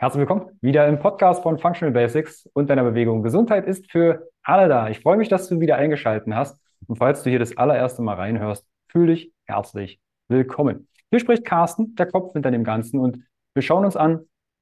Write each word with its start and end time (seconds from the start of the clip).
Herzlich 0.00 0.20
willkommen 0.20 0.56
wieder 0.60 0.86
im 0.86 1.00
Podcast 1.00 1.42
von 1.42 1.58
Functional 1.58 1.92
Basics 1.92 2.48
und 2.52 2.70
deiner 2.70 2.84
Bewegung. 2.84 3.24
Gesundheit 3.24 3.66
ist 3.66 3.90
für 3.90 4.28
alle 4.44 4.68
da. 4.68 4.88
Ich 4.90 5.00
freue 5.00 5.16
mich, 5.16 5.28
dass 5.28 5.48
du 5.48 5.58
wieder 5.58 5.74
eingeschaltet 5.74 6.32
hast. 6.32 6.62
Und 6.86 6.98
falls 6.98 7.24
du 7.24 7.30
hier 7.30 7.40
das 7.40 7.56
allererste 7.56 8.00
Mal 8.02 8.14
reinhörst, 8.14 8.64
fühle 8.86 9.14
dich 9.14 9.32
herzlich 9.46 9.98
willkommen. 10.28 10.86
Hier 11.10 11.18
spricht 11.18 11.44
Carsten, 11.44 11.96
der 11.96 12.06
Kopf 12.06 12.32
hinter 12.34 12.52
dem 12.52 12.62
Ganzen. 12.62 13.00
Und 13.00 13.24
wir 13.54 13.62
schauen 13.62 13.84
uns 13.84 13.96
an, 13.96 14.20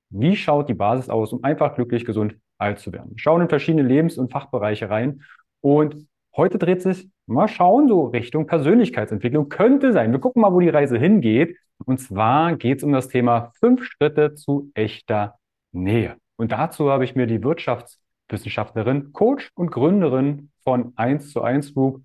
wie 0.09 0.37
schaut 0.37 0.71
die 0.71 0.75
Basis 0.75 1.11
aus, 1.11 1.35
um 1.35 1.45
einfach 1.45 1.75
glücklich, 1.75 2.07
gesund, 2.07 2.37
alt 2.57 2.79
zu 2.79 2.95
werden. 2.95 3.11
Wir 3.11 3.19
schauen 3.19 3.43
in 3.43 3.51
verschiedene 3.51 3.87
Lebens- 3.87 4.17
und 4.17 4.33
Fachbereiche 4.33 4.89
rein. 4.89 5.21
Und 5.61 6.07
heute 6.35 6.57
dreht 6.57 6.81
sich, 6.81 7.11
mal 7.27 7.49
schauen, 7.49 7.89
so 7.89 8.07
Richtung 8.07 8.47
Persönlichkeitsentwicklung. 8.47 9.51
Könnte 9.51 9.93
sein. 9.93 10.13
Wir 10.13 10.19
gucken 10.19 10.41
mal, 10.41 10.55
wo 10.55 10.61
die 10.61 10.71
Reise 10.71 10.97
hingeht. 10.97 11.59
Und 11.85 11.99
zwar 11.99 12.57
geht 12.57 12.79
es 12.79 12.85
um 12.85 12.93
das 12.93 13.09
Thema 13.09 13.53
fünf 13.61 13.85
Schritte 13.85 14.35
zu 14.35 14.71
echter 14.75 15.39
Nähe. 15.73 16.17
Und 16.37 16.53
dazu 16.53 16.91
habe 16.91 17.05
ich 17.05 17.15
mir 17.15 17.27
die 17.27 17.43
Wirtschaftswissenschaftlerin, 17.43 19.13
Coach 19.13 19.51
und 19.55 19.71
Gründerin 19.71 20.51
von 20.65 20.93
1 20.97 21.33
zu 21.33 21.43
1 21.43 21.75
Group, 21.75 22.03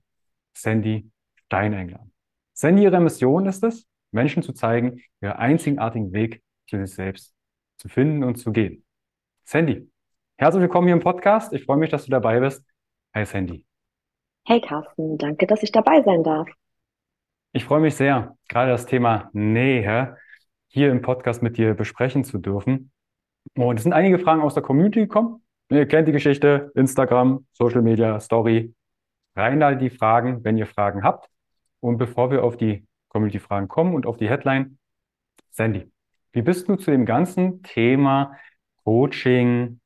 Sandy 0.56 1.10
Stein 1.46 1.74
eingeladen. 1.74 2.14
Sandy, 2.54 2.84
ihre 2.84 3.00
Mission 3.00 3.46
ist 3.46 3.64
es, 3.64 3.88
Menschen 4.12 4.44
zu 4.44 4.54
zeigen, 4.54 5.02
ihren 5.22 5.34
einzigartigen 5.34 6.12
Weg 6.14 6.44
zu 6.68 6.78
sich 6.78 6.94
selbst 6.94 7.34
zu 7.78 7.90
finden 7.90 8.24
und 8.24 8.36
zu 8.36 8.52
gehen. 8.52 8.86
Sandy, 9.44 9.90
herzlich 10.38 10.62
willkommen 10.62 10.88
hier 10.88 10.96
im 10.96 11.02
Podcast. 11.02 11.54
Ich 11.54 11.66
freue 11.66 11.78
mich, 11.78 11.90
dass 11.90 12.06
du 12.06 12.12
dabei 12.12 12.40
bist. 12.40 12.64
Hi 13.14 13.26
Sandy. 13.26 13.66
Hey 14.46 14.62
Carsten, 14.62 15.18
danke, 15.18 15.48
dass 15.48 15.64
ich 15.64 15.72
dabei 15.72 16.02
sein 16.04 16.24
darf. 16.24 16.48
Ich 17.54 17.66
freue 17.66 17.82
mich 17.82 17.96
sehr, 17.96 18.38
gerade 18.48 18.72
das 18.72 18.86
Thema 18.86 19.30
Nähe 19.34 20.16
hier 20.70 20.90
im 20.90 21.02
Podcast 21.02 21.44
mit 21.44 21.58
dir 21.58 21.74
besprechen 21.74 22.24
zu 22.24 22.38
dürfen. 22.38 22.94
Und 23.58 23.76
es 23.76 23.84
sind 23.84 23.92
einige 23.92 24.20
Fragen 24.20 24.42
aus 24.42 24.54
der 24.54 24.64
Community 24.64 25.02
gekommen. 25.02 25.44
Ihr 25.70 25.86
kennt 25.86 26.08
die 26.08 26.14
Geschichte, 26.14 26.72
Instagram, 26.76 27.46
Social 27.52 27.82
Media, 27.82 28.22
Story. 28.22 28.74
Rein 29.36 29.60
da 29.60 29.76
die 29.76 29.90
Fragen, 29.90 30.46
wenn 30.46 30.58
ihr 30.58 30.66
Fragen 30.66 31.04
habt. 31.04 31.30
Und 31.82 31.98
bevor 31.98 32.32
wir 32.32 32.46
auf 32.46 32.56
die 32.56 32.88
Community-Fragen 33.10 33.68
kommen 33.68 33.96
und 33.96 34.06
auf 34.06 34.16
die 34.16 34.30
Headline, 34.30 34.78
Sandy, 35.50 35.92
wie 36.32 36.44
bist 36.44 36.70
du 36.70 36.78
zu 36.78 36.90
dem 36.90 37.06
ganzen 37.06 37.64
Thema 37.64 38.38
Coaching, 38.86 39.82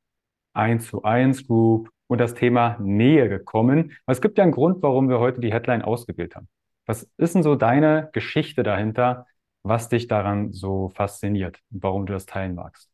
1 0.52 0.86
zu 0.86 1.02
1 1.02 1.48
Group 1.48 1.90
und 2.06 2.20
das 2.20 2.34
Thema 2.34 2.76
Nähe 2.78 3.28
gekommen? 3.28 3.96
Es 4.06 4.20
gibt 4.20 4.38
ja 4.38 4.44
einen 4.44 4.52
Grund, 4.52 4.84
warum 4.84 5.08
wir 5.08 5.18
heute 5.18 5.40
die 5.40 5.52
Headline 5.52 5.82
ausgewählt 5.82 6.36
haben. 6.36 6.46
Was 6.86 7.08
ist 7.16 7.34
denn 7.34 7.42
so 7.42 7.56
deine 7.56 8.10
Geschichte 8.12 8.62
dahinter, 8.62 9.26
was 9.62 9.88
dich 9.88 10.06
daran 10.06 10.52
so 10.52 10.90
fasziniert 10.90 11.60
und 11.72 11.82
warum 11.82 12.06
du 12.06 12.12
das 12.12 12.26
teilen 12.26 12.54
magst? 12.54 12.88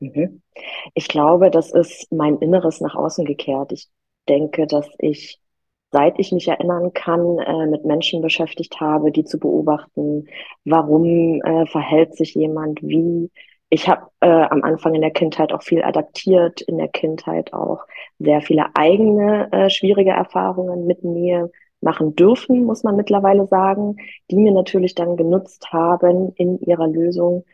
Mhm. 0.00 0.42
Ich 0.94 1.08
glaube, 1.08 1.50
das 1.50 1.72
ist 1.72 2.12
mein 2.12 2.38
Inneres 2.38 2.80
nach 2.80 2.94
außen 2.94 3.24
gekehrt. 3.24 3.72
Ich 3.72 3.88
denke, 4.28 4.66
dass 4.66 4.86
ich, 4.98 5.40
seit 5.90 6.18
ich 6.18 6.32
mich 6.32 6.48
erinnern 6.48 6.92
kann, 6.92 7.38
äh, 7.38 7.66
mit 7.66 7.84
Menschen 7.86 8.20
beschäftigt 8.20 8.80
habe, 8.80 9.10
die 9.12 9.24
zu 9.24 9.38
beobachten, 9.38 10.26
warum 10.64 11.40
äh, 11.42 11.66
verhält 11.66 12.16
sich 12.16 12.34
jemand 12.34 12.82
wie. 12.82 13.30
Ich 13.70 13.88
habe 13.88 14.08
äh, 14.20 14.28
am 14.28 14.62
Anfang 14.62 14.94
in 14.94 15.00
der 15.00 15.10
Kindheit 15.10 15.52
auch 15.52 15.62
viel 15.62 15.82
adaptiert, 15.82 16.60
in 16.60 16.76
der 16.76 16.88
Kindheit 16.88 17.52
auch 17.54 17.84
sehr 18.18 18.42
viele 18.42 18.66
eigene 18.74 19.50
äh, 19.52 19.70
schwierige 19.70 20.10
Erfahrungen 20.10 20.86
mit 20.86 21.02
mir 21.02 21.50
machen 21.84 22.16
dürfen, 22.16 22.64
muss 22.64 22.82
man 22.82 22.96
mittlerweile 22.96 23.46
sagen, 23.46 23.96
die 24.30 24.36
mir 24.36 24.52
natürlich 24.52 24.94
dann 24.94 25.16
genutzt 25.16 25.72
haben 25.72 26.32
in 26.36 26.58
ihrer 26.60 26.88
Lösung, 26.88 27.44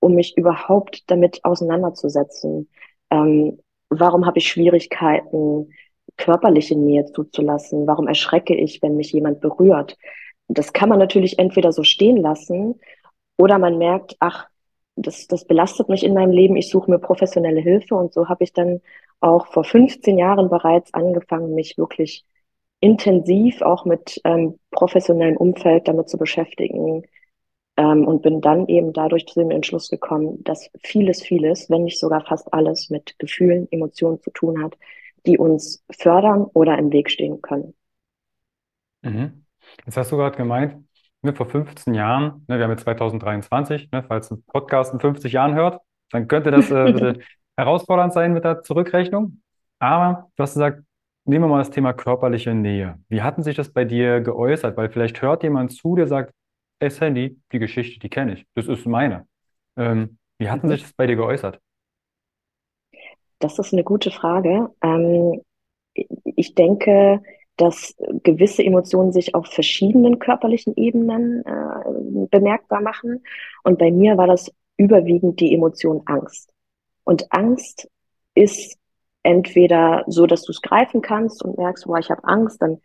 um 0.00 0.14
mich 0.14 0.36
überhaupt 0.36 1.10
damit 1.10 1.44
auseinanderzusetzen. 1.44 2.68
Ähm, 3.10 3.58
warum 3.90 4.26
habe 4.26 4.38
ich 4.38 4.48
Schwierigkeiten, 4.48 5.70
körperliche 6.16 6.76
Nähe 6.76 7.04
zuzulassen? 7.06 7.86
Warum 7.86 8.08
erschrecke 8.08 8.54
ich, 8.54 8.80
wenn 8.82 8.96
mich 8.96 9.12
jemand 9.12 9.40
berührt? 9.40 9.96
Das 10.48 10.72
kann 10.72 10.88
man 10.88 10.98
natürlich 10.98 11.38
entweder 11.38 11.72
so 11.72 11.82
stehen 11.82 12.16
lassen 12.18 12.80
oder 13.36 13.58
man 13.58 13.78
merkt, 13.78 14.16
ach, 14.20 14.46
das, 14.96 15.26
das 15.26 15.44
belastet 15.44 15.88
mich 15.88 16.04
in 16.04 16.14
meinem 16.14 16.30
Leben, 16.30 16.56
ich 16.56 16.70
suche 16.70 16.90
mir 16.90 16.98
professionelle 16.98 17.60
Hilfe 17.60 17.96
und 17.96 18.12
so 18.12 18.28
habe 18.28 18.44
ich 18.44 18.52
dann 18.52 18.80
auch 19.20 19.46
vor 19.48 19.64
15 19.64 20.18
Jahren 20.18 20.48
bereits 20.50 20.94
angefangen, 20.94 21.54
mich 21.54 21.76
wirklich 21.78 22.24
intensiv 22.84 23.62
auch 23.62 23.86
mit 23.86 24.20
ähm, 24.24 24.58
professionellem 24.70 25.38
Umfeld 25.38 25.88
damit 25.88 26.10
zu 26.10 26.18
beschäftigen 26.18 27.02
ähm, 27.78 28.06
und 28.06 28.20
bin 28.20 28.42
dann 28.42 28.68
eben 28.68 28.92
dadurch 28.92 29.26
zu 29.26 29.40
dem 29.40 29.50
Entschluss 29.50 29.88
gekommen, 29.88 30.44
dass 30.44 30.70
vieles, 30.82 31.22
vieles, 31.22 31.70
wenn 31.70 31.84
nicht 31.84 31.98
sogar 31.98 32.26
fast 32.26 32.52
alles 32.52 32.90
mit 32.90 33.18
Gefühlen, 33.18 33.68
Emotionen 33.70 34.20
zu 34.20 34.30
tun 34.30 34.62
hat, 34.62 34.76
die 35.24 35.38
uns 35.38 35.82
fördern 35.98 36.44
oder 36.52 36.76
im 36.76 36.92
Weg 36.92 37.10
stehen 37.10 37.40
können. 37.40 37.72
Mhm. 39.00 39.46
Jetzt 39.86 39.96
hast 39.96 40.12
du 40.12 40.18
gerade 40.18 40.36
gemeint, 40.36 40.76
ne, 41.22 41.34
vor 41.34 41.46
15 41.46 41.94
Jahren, 41.94 42.44
ne, 42.48 42.58
wir 42.58 42.64
haben 42.64 42.70
jetzt 42.72 42.82
2023, 42.82 43.92
ne, 43.92 44.04
falls 44.06 44.30
ein 44.30 44.42
Podcast 44.42 44.92
in 44.92 45.00
50 45.00 45.32
Jahren 45.32 45.54
hört, 45.54 45.80
dann 46.10 46.28
könnte 46.28 46.50
das 46.50 46.70
äh, 46.70 47.14
herausfordernd 47.56 48.12
sein 48.12 48.34
mit 48.34 48.44
der 48.44 48.60
Zurückrechnung. 48.60 49.40
Aber 49.78 50.30
du 50.36 50.42
hast 50.42 50.52
gesagt, 50.52 50.83
Nehmen 51.26 51.44
wir 51.44 51.48
mal 51.48 51.58
das 51.58 51.70
Thema 51.70 51.94
körperliche 51.94 52.54
Nähe. 52.54 52.98
Wie 53.08 53.22
hatten 53.22 53.42
sich 53.42 53.56
das 53.56 53.72
bei 53.72 53.84
dir 53.84 54.20
geäußert? 54.20 54.76
Weil 54.76 54.90
vielleicht 54.90 55.22
hört 55.22 55.42
jemand 55.42 55.72
zu, 55.72 55.96
der 55.96 56.06
sagt, 56.06 56.34
ey 56.80 56.90
Sandy, 56.90 57.40
die 57.50 57.58
Geschichte, 57.58 57.98
die 57.98 58.10
kenne 58.10 58.34
ich. 58.34 58.46
Das 58.54 58.68
ist 58.68 58.86
meine. 58.86 59.26
Ähm, 59.76 60.18
wie 60.38 60.50
hatten 60.50 60.68
sich 60.68 60.82
das 60.82 60.92
bei 60.92 61.06
dir 61.06 61.16
geäußert? 61.16 61.60
Das 63.38 63.58
ist 63.58 63.72
eine 63.72 63.84
gute 63.84 64.10
Frage. 64.10 64.70
Ähm, 64.82 65.40
ich 66.36 66.54
denke, 66.54 67.22
dass 67.56 67.94
gewisse 68.22 68.64
Emotionen 68.64 69.12
sich 69.12 69.34
auf 69.34 69.46
verschiedenen 69.46 70.18
körperlichen 70.18 70.74
Ebenen 70.76 71.44
äh, 71.46 72.26
bemerkbar 72.30 72.82
machen. 72.82 73.22
Und 73.62 73.78
bei 73.78 73.90
mir 73.90 74.18
war 74.18 74.26
das 74.26 74.52
überwiegend 74.76 75.40
die 75.40 75.54
Emotion 75.54 76.02
Angst. 76.06 76.52
Und 77.04 77.32
Angst 77.32 77.88
ist 78.34 78.76
entweder 79.24 80.04
so, 80.06 80.26
dass 80.26 80.42
du 80.42 80.52
es 80.52 80.62
greifen 80.62 81.02
kannst 81.02 81.44
und 81.44 81.58
merkst, 81.58 81.86
boah, 81.86 81.98
ich 81.98 82.10
habe 82.10 82.22
Angst, 82.24 82.62
dann 82.62 82.80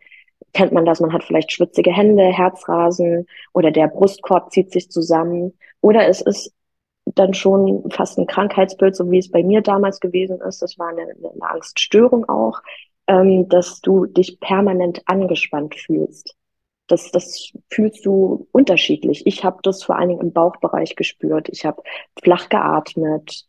kennt 0.52 0.72
man 0.72 0.84
das, 0.84 1.00
man 1.00 1.12
hat 1.12 1.22
vielleicht 1.22 1.52
schwitzige 1.52 1.92
Hände, 1.92 2.24
Herzrasen 2.24 3.26
oder 3.52 3.70
der 3.70 3.86
Brustkorb 3.86 4.50
zieht 4.52 4.72
sich 4.72 4.90
zusammen 4.90 5.52
oder 5.80 6.08
es 6.08 6.20
ist 6.20 6.52
dann 7.14 7.34
schon 7.34 7.90
fast 7.90 8.18
ein 8.18 8.26
Krankheitsbild, 8.26 8.96
so 8.96 9.10
wie 9.10 9.18
es 9.18 9.30
bei 9.30 9.42
mir 9.42 9.62
damals 9.62 10.00
gewesen 10.00 10.40
ist. 10.40 10.62
Das 10.62 10.78
war 10.78 10.88
eine, 10.88 11.02
eine 11.02 11.50
Angststörung 11.50 12.28
auch, 12.28 12.60
ähm, 13.06 13.48
dass 13.48 13.80
du 13.80 14.06
dich 14.06 14.40
permanent 14.40 15.02
angespannt 15.06 15.74
fühlst. 15.74 16.36
Das, 16.86 17.10
das 17.10 17.52
fühlst 17.68 18.04
du 18.04 18.48
unterschiedlich. 18.52 19.26
Ich 19.26 19.44
habe 19.44 19.58
das 19.62 19.82
vor 19.82 19.96
allen 19.96 20.08
Dingen 20.08 20.20
im 20.20 20.32
Bauchbereich 20.32 20.96
gespürt. 20.96 21.48
Ich 21.48 21.64
habe 21.64 21.82
flach 22.20 22.48
geatmet 22.48 23.46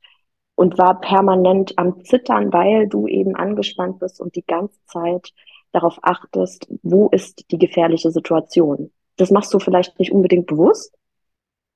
und 0.55 0.77
war 0.77 0.99
permanent 0.99 1.73
am 1.77 2.03
Zittern, 2.03 2.53
weil 2.53 2.87
du 2.87 3.07
eben 3.07 3.35
angespannt 3.35 3.99
bist 3.99 4.19
und 4.19 4.35
die 4.35 4.45
ganze 4.45 4.83
Zeit 4.85 5.33
darauf 5.71 5.97
achtest, 6.01 6.67
wo 6.83 7.09
ist 7.09 7.49
die 7.51 7.57
gefährliche 7.57 8.11
Situation. 8.11 8.91
Das 9.17 9.31
machst 9.31 9.53
du 9.53 9.59
vielleicht 9.59 9.97
nicht 9.99 10.11
unbedingt 10.11 10.47
bewusst, 10.47 10.93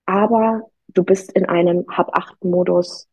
aber 0.05 0.63
du 0.89 1.03
bist 1.03 1.31
in 1.31 1.45
einem 1.45 1.85
Hab-Acht-Modus 1.89 3.07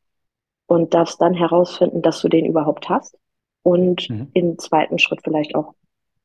und 0.67 0.95
darfst 0.95 1.21
dann 1.21 1.35
herausfinden, 1.35 2.03
dass 2.03 2.21
du 2.21 2.29
den 2.29 2.47
überhaupt 2.47 2.89
hast. 2.89 3.17
Und 3.63 4.11
mhm. 4.11 4.31
im 4.35 4.59
zweiten 4.59 4.99
Schritt 4.99 5.21
vielleicht 5.23 5.55
auch, 5.55 5.75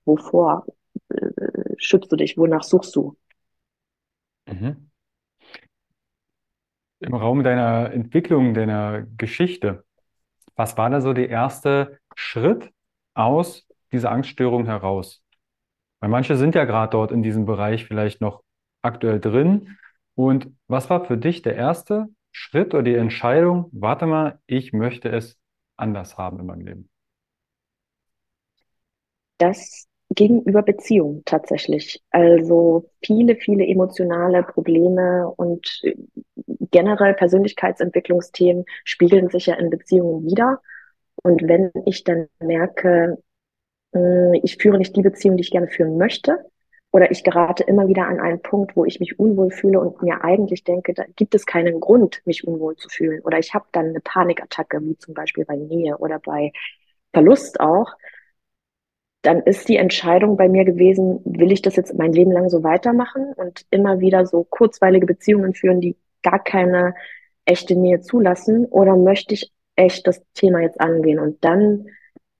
wovor 0.06 0.66
äh, 1.10 1.76
schützt 1.78 2.12
du 2.12 2.16
dich, 2.16 2.38
wonach 2.38 2.64
suchst 2.64 2.96
du? 2.96 3.16
Mhm 4.48 4.88
im 7.00 7.14
Raum 7.14 7.44
deiner 7.44 7.92
Entwicklung, 7.92 8.54
deiner 8.54 9.04
Geschichte, 9.18 9.86
was 10.56 10.78
war 10.78 10.90
da 10.90 11.02
so 11.02 11.14
der 11.14 11.30
erste 11.30 12.00
Schritt 12.16 12.72
aus 13.14 13.68
dieser 13.92 14.12
Angststörung 14.12 14.66
heraus? 14.66 15.24
Weil 16.00 16.10
manche 16.10 16.36
sind 16.36 16.56
ja 16.56 16.66
gerade 16.66 16.92
dort 16.92 17.12
in 17.12 17.24
diesem 17.24 17.46
Bereich 17.46 17.86
vielleicht 17.86 18.22
noch 18.22 18.44
aktuell 18.82 19.20
drin. 19.20 19.78
Und 20.16 20.52
was 20.68 20.90
war 20.90 21.06
für 21.06 21.18
dich 21.18 21.42
der 21.44 21.56
erste 21.56 22.08
Schritt 22.32 22.74
oder 22.74 22.84
die 22.84 22.96
Entscheidung, 22.96 23.70
warte 23.72 24.06
mal, 24.06 24.40
ich 24.48 24.74
möchte 24.74 25.10
es 25.10 25.40
anders 25.76 26.18
haben 26.18 26.40
in 26.40 26.46
meinem 26.46 26.66
Leben? 26.66 26.90
Das 29.38 29.87
gegenüber 30.10 30.62
Beziehungen 30.64 31.24
tatsächlich. 31.26 32.02
Also 32.12 32.90
viele, 33.04 33.36
viele 33.36 33.66
emotionale 33.66 34.44
Probleme 34.44 35.30
und 35.36 35.82
äh, 35.84 35.96
generell 36.72 37.14
Persönlichkeitsentwicklungsthemen 37.14 38.66
spiegeln 38.84 39.30
sich 39.30 39.48
ja 39.48 39.56
in 39.56 39.70
Beziehungen 39.70 40.26
wieder. 40.26 40.62
Und 41.24 41.44
wenn 41.44 41.72
ich 41.86 42.04
dann 42.04 42.28
merke, 42.40 43.18
hm, 43.94 44.34
ich 44.44 44.58
führe 44.58 44.78
nicht 44.78 44.96
die 44.96 45.02
Beziehung, 45.02 45.38
die 45.38 45.44
ich 45.44 45.52
gerne 45.52 45.68
führen 45.68 45.98
möchte, 45.98 46.46
oder 46.92 47.12
ich 47.12 47.24
gerate 47.24 47.64
immer 47.64 47.88
wieder 47.88 48.08
an 48.08 48.20
einen 48.20 48.42
Punkt, 48.42 48.76
wo 48.76 48.86
ich 48.86 49.00
mich 49.00 49.20
unwohl 49.20 49.52
fühle 49.52 49.80
und 49.80 50.02
mir 50.02 50.24
eigentlich 50.24 50.64
denke, 50.64 50.94
da 50.94 51.04
gibt 51.16 51.36
es 51.36 51.46
keinen 51.46 51.80
Grund, 51.80 52.22
mich 52.26 52.48
unwohl 52.48 52.76
zu 52.76 52.88
fühlen. 52.90 53.22
Oder 53.24 53.40
ich 53.40 53.54
habe 53.54 53.66
dann 53.74 53.88
eine 53.88 54.00
Panikattacke, 54.00 54.82
wie 54.82 54.98
zum 54.98 55.14
Beispiel 55.14 55.46
bei 55.46 55.58
Nähe 55.58 55.98
oder 55.98 56.20
bei 56.20 56.52
Verlust 57.14 57.60
auch. 57.60 57.94
Dann 59.28 59.42
ist 59.42 59.68
die 59.68 59.76
Entscheidung 59.76 60.38
bei 60.38 60.48
mir 60.48 60.64
gewesen, 60.64 61.20
will 61.26 61.52
ich 61.52 61.62
das 61.62 61.76
jetzt 61.76 61.94
mein 61.98 62.14
Leben 62.14 62.32
lang 62.32 62.48
so 62.48 62.64
weitermachen 62.64 63.34
und 63.36 63.66
immer 63.72 64.00
wieder 64.00 64.26
so 64.26 64.46
kurzweilige 64.46 65.06
Beziehungen 65.06 65.54
führen, 65.54 65.82
die 65.82 65.98
gar 66.24 66.42
keine 66.42 66.96
echte 67.44 67.76
Nähe 67.76 68.00
zulassen? 68.00 68.66
Oder 68.68 68.96
möchte 68.96 69.34
ich 69.34 69.52
echt 69.76 70.08
das 70.08 70.24
Thema 70.34 70.62
jetzt 70.62 70.80
angehen? 70.80 71.20
Und 71.20 71.44
dann 71.44 71.88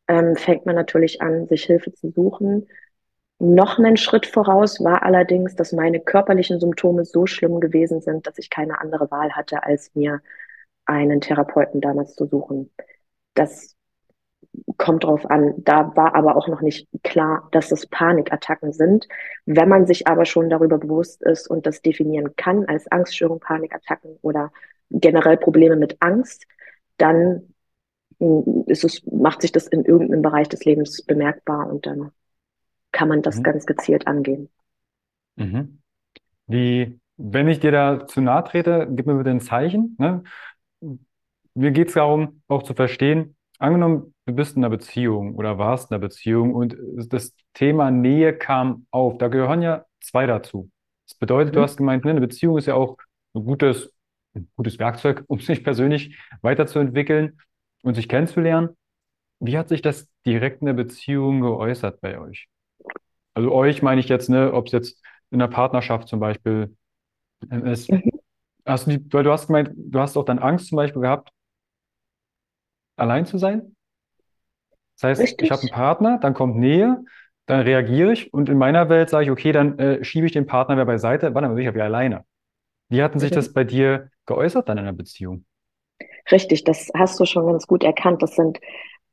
ähm, 0.08 0.38
fängt 0.38 0.66
man 0.66 0.76
natürlich 0.76 1.22
an, 1.22 1.48
sich 1.48 1.66
Hilfe 1.66 1.92
zu 1.92 2.10
suchen 2.12 2.68
noch 3.40 3.78
einen 3.78 3.98
Schritt 3.98 4.26
voraus 4.26 4.84
war 4.84 5.04
allerdings, 5.04 5.56
dass 5.56 5.72
meine 5.72 6.00
körperlichen 6.00 6.60
Symptome 6.60 7.06
so 7.06 7.28
schlimm 7.28 7.60
gewesen 7.60 8.02
sind, 8.02 8.26
dass 8.26 8.40
ich 8.40 8.50
keine 8.50 8.80
andere 8.82 9.12
Wahl 9.12 9.32
hatte, 9.34 9.64
als 9.64 9.94
mir 9.94 10.22
einen 10.86 11.22
Therapeuten 11.22 11.82
damals 11.82 12.16
zu 12.16 12.26
suchen. 12.26 12.72
Das 13.36 13.76
kommt 14.78 15.04
drauf 15.04 15.30
an. 15.30 15.54
Da 15.58 15.96
war 15.96 16.16
aber 16.16 16.36
auch 16.36 16.48
noch 16.48 16.62
nicht 16.62 16.88
klar, 17.04 17.48
dass 17.52 17.72
es 17.72 17.88
Panikattacken 17.88 18.74
sind. 18.74 19.08
Wenn 19.46 19.70
man 19.70 19.86
sich 19.86 20.08
aber 20.08 20.26
schon 20.26 20.50
darüber 20.50 20.78
bewusst 20.78 21.24
ist 21.24 21.48
und 21.50 21.66
das 21.66 21.82
definieren 21.82 22.36
kann 22.36 22.66
als 22.66 22.88
Angststörung, 22.92 23.40
Panikattacken 23.40 24.18
oder 24.22 24.52
generell 24.90 25.38
Probleme 25.38 25.76
mit 25.76 25.98
Angst, 26.00 26.46
dann 26.98 27.54
hm, 28.20 28.64
ist 28.68 28.84
es, 28.84 29.06
macht 29.06 29.42
sich 29.42 29.52
das 29.52 29.68
in 29.68 29.86
irgendeinem 29.86 30.22
Bereich 30.22 30.50
des 30.50 30.66
Lebens 30.66 31.04
bemerkbar 31.04 31.68
und 31.68 31.86
dann 31.86 32.12
kann 32.92 33.10
man 33.10 33.22
das 33.22 33.38
mhm. 33.38 33.44
ganz 33.44 33.66
gezielt 33.66 34.08
angehen. 34.08 34.50
Mhm. 35.36 35.80
Wie, 36.48 37.00
wenn 37.18 37.48
ich 37.48 37.60
dir 37.60 37.72
da 37.72 38.08
zu 38.08 38.22
nahe 38.22 38.44
trete, 38.44 38.88
gib 38.90 39.06
mir 39.06 39.16
bitte 39.16 39.30
ein 39.30 39.42
Zeichen. 39.42 39.96
Ne? 40.00 40.24
Mir 41.54 41.72
geht 41.72 41.90
es 41.90 41.94
darum, 41.96 42.42
auch 42.48 42.64
zu 42.64 42.74
verstehen, 42.74 43.37
angenommen, 43.60 44.14
du 44.26 44.34
bist 44.34 44.56
in 44.56 44.64
einer 44.64 44.76
Beziehung 44.76 45.36
oder 45.36 45.58
warst 45.58 45.92
in 45.92 45.96
einer 45.96 46.02
Beziehung 46.02 46.54
und 46.54 46.78
das 47.10 47.34
Thema 47.54 47.92
Nähe 47.92 48.38
kam 48.38 48.86
auf. 48.92 49.18
Da 49.18 49.28
gehören 49.28 49.62
ja 49.62 49.86
zwei 50.02 50.26
dazu. 50.26 50.70
Das 51.08 51.18
bedeutet, 51.18 51.54
mhm. 51.54 51.58
du 51.58 51.62
hast 51.62 51.78
gemeint, 51.78 52.06
ne, 52.06 52.12
eine 52.12 52.22
Beziehung 52.22 52.58
ist 52.58 52.68
ja 52.68 52.76
auch 52.76 52.98
ein 53.34 53.46
gutes, 53.46 53.94
ein 54.36 54.50
gutes 54.56 54.80
Werkzeug, 54.80 55.24
um 55.28 55.40
sich 55.40 55.64
persönlich 55.64 56.18
weiterzuentwickeln 56.42 57.40
und 57.84 57.96
sich 57.96 58.10
kennenzulernen. 58.10 58.70
Wie 59.40 59.58
hat 59.58 59.70
sich 59.70 59.82
das 59.82 60.10
direkt 60.26 60.62
in 60.62 60.68
der 60.68 60.74
Beziehung 60.74 61.42
geäußert 61.42 62.02
bei 62.02 62.20
euch? 62.20 62.48
Also 63.36 63.52
euch 63.52 63.84
meine 63.84 64.02
ich 64.02 64.10
jetzt, 64.10 64.30
ne, 64.30 64.52
ob 64.52 64.68
es 64.68 64.72
jetzt 64.72 65.04
in 65.30 65.40
der 65.40 65.48
Partnerschaft 65.48 66.08
zum 66.08 66.20
Beispiel 66.20 66.76
ähm, 67.52 67.66
ist. 67.66 67.92
Mhm. 67.92 68.12
Hast 68.66 68.88
du 68.88 69.00
weil 69.12 69.24
du 69.24 69.32
hast 69.32 69.48
gemeint, 69.48 69.72
du 69.76 70.00
hast 70.00 70.18
auch 70.18 70.26
dann 70.26 70.40
Angst 70.40 70.68
zum 70.68 70.76
Beispiel 70.76 71.02
gehabt, 71.02 71.30
allein 72.98 73.26
zu 73.26 73.38
sein. 73.38 73.76
Das 74.96 75.10
heißt, 75.10 75.22
Richtig. 75.22 75.46
ich 75.46 75.52
habe 75.52 75.62
einen 75.62 75.72
Partner, 75.72 76.18
dann 76.20 76.34
kommt 76.34 76.58
Nähe, 76.58 77.04
dann 77.46 77.62
reagiere 77.62 78.12
ich 78.12 78.34
und 78.34 78.50
in 78.50 78.58
meiner 78.58 78.90
Welt 78.90 79.10
sage 79.10 79.26
ich, 79.26 79.32
okay, 79.32 79.52
dann 79.52 79.78
äh, 79.80 80.04
schiebe 80.04 80.26
ich 80.26 80.32
den 80.34 80.48
Partner 80.48 80.76
wieder 80.76 80.86
beiseite, 80.86 81.34
warte 81.34 81.48
mal, 81.48 81.60
ich 81.60 81.68
habe 81.68 81.80
ja 81.80 81.86
alleine. 81.86 82.26
Wie 82.90 83.04
hatten 83.04 83.20
sich 83.20 83.32
das 83.32 83.54
bei 83.54 83.64
dir 83.64 84.10
geäußert 84.26 84.68
dann 84.70 84.78
in 84.78 84.86
der 84.86 84.94
Beziehung? 84.94 85.46
Richtig, 86.32 86.64
das 86.64 86.90
hast 86.96 87.20
du 87.20 87.26
schon 87.26 87.46
ganz 87.46 87.68
gut 87.68 87.84
erkannt. 87.84 88.22
Das 88.22 88.36
sind 88.36 88.60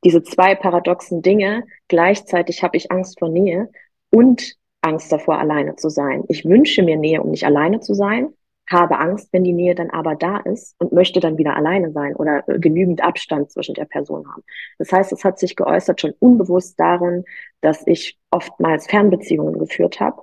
diese 0.04 0.22
zwei 0.22 0.54
paradoxen 0.54 1.22
Dinge. 1.22 1.64
Gleichzeitig 1.88 2.62
habe 2.62 2.76
ich 2.76 2.90
Angst 2.90 3.18
vor 3.18 3.28
Nähe 3.28 3.70
und 4.10 4.54
Angst 4.80 5.10
davor, 5.10 5.38
alleine 5.38 5.76
zu 5.76 5.88
sein. 5.88 6.24
Ich 6.28 6.44
wünsche 6.44 6.82
mir 6.82 6.96
Nähe, 6.96 7.22
um 7.22 7.30
nicht 7.30 7.44
alleine 7.44 7.80
zu 7.80 7.94
sein, 7.94 8.32
habe 8.70 8.98
Angst, 8.98 9.32
wenn 9.32 9.44
die 9.44 9.52
Nähe 9.52 9.74
dann 9.74 9.90
aber 9.90 10.14
da 10.14 10.38
ist 10.38 10.74
und 10.78 10.92
möchte 10.92 11.20
dann 11.20 11.38
wieder 11.38 11.56
alleine 11.56 11.92
sein 11.92 12.16
oder 12.16 12.48
äh, 12.48 12.58
genügend 12.58 13.02
Abstand 13.02 13.50
zwischen 13.50 13.74
der 13.74 13.84
Person 13.84 14.26
haben. 14.26 14.42
Das 14.78 14.92
heißt, 14.92 15.12
es 15.12 15.24
hat 15.24 15.38
sich 15.38 15.56
geäußert 15.56 16.00
schon 16.00 16.14
unbewusst 16.18 16.78
darin, 16.78 17.24
dass 17.60 17.86
ich 17.86 18.18
oftmals 18.30 18.86
Fernbeziehungen 18.86 19.58
geführt 19.58 20.00
habe. 20.00 20.22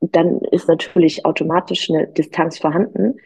Dann 0.00 0.40
ist 0.50 0.68
natürlich 0.68 1.24
automatisch 1.24 1.90
eine 1.90 2.06
Distanz 2.06 2.58
vorhanden. 2.58 3.16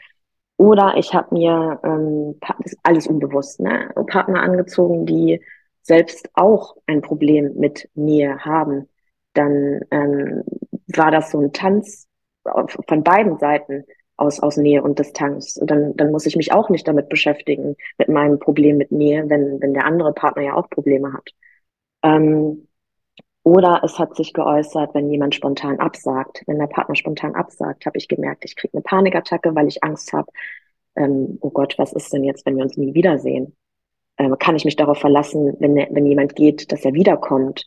Oder 0.57 0.95
ich 0.97 1.15
habe 1.15 1.35
mir 1.35 1.81
ähm, 1.83 2.39
alles 2.85 3.07
unbewusst, 3.09 3.61
ne, 3.61 3.91
Partner 4.07 4.41
angezogen, 4.43 5.05
die 5.05 5.41
selbst 5.83 6.31
auch 6.35 6.77
ein 6.87 7.03
Problem 7.03 7.55
mit 7.57 7.89
Nähe 7.95 8.39
haben 8.39 8.89
dann 9.35 9.81
ähm, 9.91 10.45
war 10.95 11.11
das 11.11 11.31
so 11.31 11.41
ein 11.41 11.53
Tanz 11.53 12.09
von 12.87 13.03
beiden 13.03 13.39
Seiten 13.39 13.85
aus, 14.17 14.41
aus 14.41 14.57
Nähe 14.57 14.83
und 14.83 14.99
Distanz. 14.99 15.57
Und 15.57 15.71
dann, 15.71 15.97
dann 15.97 16.11
muss 16.11 16.27
ich 16.27 16.37
mich 16.37 16.53
auch 16.53 16.69
nicht 16.69 16.87
damit 16.87 17.09
beschäftigen, 17.09 17.77
mit 17.99 18.09
meinem 18.09 18.39
Problem 18.39 18.77
mit 18.77 18.93
Nähe, 18.93 19.29
wenn, 19.29 19.61
wenn 19.61 19.75
der 19.75 19.87
andere 19.87 20.13
Partner 20.13 20.43
ja 20.43 20.55
auch 20.55 20.69
Probleme 20.71 21.13
hat. 21.13 21.31
Ähm, 22.03 22.69
oder 23.43 23.83
es 23.85 23.99
hat 23.99 24.17
sich 24.17 24.33
geäußert, 24.33 24.95
wenn 24.95 25.11
jemand 25.11 25.35
spontan 25.35 25.79
absagt, 25.79 26.43
wenn 26.47 26.59
der 26.59 26.67
Partner 26.67 26.95
spontan 26.97 27.35
absagt, 27.35 27.85
habe 27.85 27.99
ich 27.99 28.09
gemerkt, 28.09 28.45
ich 28.45 28.57
kriege 28.57 28.75
eine 28.75 28.83
Panikattacke, 28.83 29.55
weil 29.55 29.69
ich 29.69 29.85
Angst 29.85 30.13
habe, 30.13 30.31
ähm, 30.97 31.39
oh 31.43 31.51
Gott, 31.51 31.75
was 31.77 31.93
ist 31.93 32.13
denn 32.13 32.25
jetzt, 32.25 32.47
wenn 32.47 32.57
wir 32.57 32.65
uns 32.65 32.77
nie 32.77 32.95
wiedersehen? 32.95 33.55
Ähm, 34.17 34.39
kann 34.39 34.57
ich 34.57 34.65
mich 34.65 34.77
darauf 34.77 34.99
verlassen, 34.99 35.57
wenn, 35.59 35.75
wenn 35.75 36.07
jemand 36.07 36.37
geht, 36.37 36.73
dass 36.73 36.85
er 36.85 36.95
wiederkommt? 36.95 37.67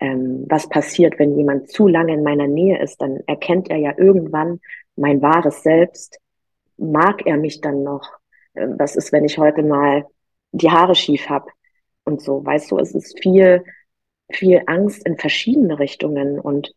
ähm, 0.00 0.44
was 0.48 0.68
passiert, 0.68 1.18
wenn 1.18 1.36
jemand 1.36 1.70
zu 1.70 1.88
lange 1.88 2.14
in 2.14 2.22
meiner 2.22 2.46
Nähe 2.46 2.82
ist, 2.82 3.00
dann 3.00 3.20
erkennt 3.26 3.70
er 3.70 3.78
ja 3.78 3.92
irgendwann 3.96 4.60
mein 4.96 5.22
wahres 5.22 5.62
Selbst. 5.62 6.18
Mag 6.76 7.26
er 7.26 7.36
mich 7.36 7.60
dann 7.60 7.82
noch? 7.82 8.08
Äh, 8.54 8.68
was 8.78 8.96
ist, 8.96 9.12
wenn 9.12 9.24
ich 9.24 9.38
heute 9.38 9.62
mal 9.62 10.06
die 10.52 10.70
Haare 10.70 10.94
schief 10.94 11.28
hab 11.28 11.48
und 12.04 12.20
so? 12.20 12.44
Weißt 12.44 12.70
du, 12.70 12.78
es 12.78 12.94
ist 12.94 13.18
viel, 13.20 13.64
viel 14.30 14.62
Angst 14.66 15.06
in 15.06 15.18
verschiedene 15.18 15.78
Richtungen 15.78 16.40
und 16.40 16.74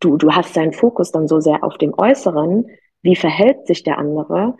du, 0.00 0.16
du 0.16 0.32
hast 0.32 0.56
deinen 0.56 0.72
Fokus 0.72 1.12
dann 1.12 1.28
so 1.28 1.40
sehr 1.40 1.62
auf 1.62 1.78
dem 1.78 1.94
Äußeren, 1.96 2.66
wie 3.02 3.16
verhält 3.16 3.66
sich 3.66 3.82
der 3.82 3.98
andere 3.98 4.56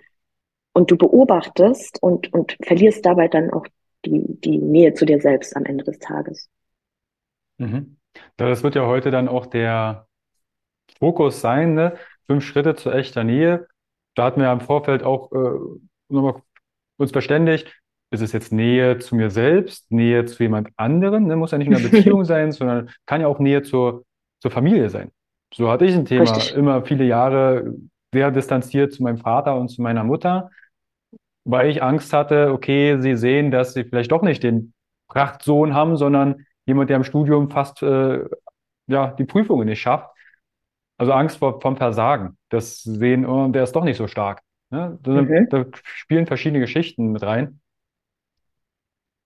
und 0.73 0.91
du 0.91 0.97
beobachtest 0.97 2.03
und, 2.03 2.33
und 2.33 2.57
verlierst 2.63 3.05
dabei 3.05 3.29
dann 3.29 3.53
auch 3.53 3.67
die, 4.05 4.23
die 4.41 4.59
Nähe 4.59 4.95
zu 4.95 5.05
dir 5.05 5.21
selbst 5.21 5.57
am 5.57 5.65
Ende 5.65 5.85
des 5.85 5.99
Tages. 5.99 6.49
Mhm. 7.59 7.97
Das 8.37 8.63
wird 8.63 8.75
ja 8.75 8.87
heute 8.87 9.11
dann 9.11 9.29
auch 9.29 9.47
der 9.47 10.07
Fokus 10.99 11.41
sein, 11.41 11.75
ne? 11.75 11.97
Fünf 12.27 12.45
Schritte 12.45 12.75
zu 12.75 12.91
echter 12.91 13.25
Nähe. 13.25 13.67
Da 14.15 14.25
hatten 14.25 14.41
wir 14.41 14.47
ja 14.47 14.53
im 14.53 14.61
Vorfeld 14.61 15.03
auch 15.03 15.33
äh, 15.33 15.59
nochmal 16.09 16.43
uns 16.99 17.13
verständigt, 17.13 17.79
ist 18.11 18.23
es 18.23 18.33
jetzt 18.33 18.53
Nähe 18.53 18.99
zu 18.99 19.17
mir 19.17 19.31
selbst, 19.31 19.91
Nähe 19.91 20.25
zu 20.25 20.43
jemand 20.43 20.71
anderem, 20.77 21.27
ne? 21.27 21.37
Muss 21.37 21.51
ja 21.51 21.59
nicht 21.59 21.69
nur 21.69 21.79
eine 21.79 21.89
Beziehung 21.91 22.25
sein, 22.25 22.53
sondern 22.53 22.91
kann 23.05 23.21
ja 23.21 23.27
auch 23.27 23.39
Nähe 23.39 23.63
zur, 23.63 24.05
zur 24.41 24.51
Familie 24.51 24.89
sein. 24.91 25.11
So 25.53 25.71
hatte 25.71 25.85
ich 25.85 25.95
ein 25.95 26.05
Thema, 26.05 26.23
Richtig. 26.23 26.55
immer 26.55 26.85
viele 26.85 27.05
Jahre 27.05 27.75
sehr 28.13 28.31
distanziert 28.31 28.93
zu 28.93 29.03
meinem 29.03 29.19
Vater 29.19 29.57
und 29.57 29.69
zu 29.69 29.83
meiner 29.83 30.05
Mutter, 30.05 30.51
weil 31.45 31.71
ich 31.71 31.83
Angst 31.83 32.13
hatte, 32.13 32.53
okay, 32.53 32.99
sie 33.01 33.17
sehen, 33.17 33.51
dass 33.51 33.75
sie 33.75 33.85
vielleicht 33.85 34.13
doch 34.13 34.23
nicht 34.23 34.43
den 34.43 34.73
Prachtsohn 35.09 35.75
haben, 35.75 35.97
sondern 35.97 36.47
jemand, 36.67 36.91
der 36.91 36.97
im 36.97 37.05
Studium 37.05 37.51
fast 37.51 37.83
äh, 37.83 38.25
ja, 38.89 39.09
die 39.13 39.25
Prüfungen 39.25 39.69
nicht 39.69 39.81
schafft. 39.81 40.11
Also 40.99 41.13
Angst 41.13 41.39
vor, 41.39 41.61
vom 41.61 41.77
Versagen. 41.77 42.39
Das 42.49 42.83
sehen, 42.83 43.27
oh, 43.27 43.49
der 43.49 43.65
ist 43.65 43.73
doch 43.73 43.85
nicht 43.85 43.99
so 43.99 44.07
stark. 44.07 44.43
Ne? 44.71 44.99
Da, 45.03 45.11
mhm. 45.11 45.49
da 45.51 45.67
spielen 45.83 46.27
verschiedene 46.27 46.61
Geschichten 46.61 47.13
mit 47.13 47.23
rein. 47.23 47.61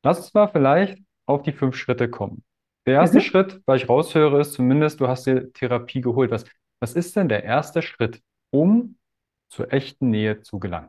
Lass 0.02 0.18
uns 0.18 0.34
mal 0.34 0.48
vielleicht 0.48 0.98
auf 1.26 1.42
die 1.42 1.52
fünf 1.52 1.76
Schritte 1.76 2.08
kommen. 2.08 2.42
Der 2.86 2.94
erste 2.94 3.18
mhm. 3.18 3.22
Schritt, 3.22 3.60
weil 3.66 3.76
ich 3.76 3.88
raushöre, 3.88 4.40
ist 4.40 4.54
zumindest, 4.54 5.00
du 5.00 5.08
hast 5.08 5.26
dir 5.26 5.52
Therapie 5.52 6.00
geholt. 6.00 6.30
Was, 6.30 6.44
was 6.80 6.94
ist 6.94 7.14
denn 7.16 7.28
der 7.28 7.44
erste 7.44 7.82
Schritt, 7.82 8.20
um 8.50 8.96
zur 9.48 9.72
echten 9.72 10.10
Nähe 10.10 10.40
zu 10.42 10.58
gelangen? 10.58 10.88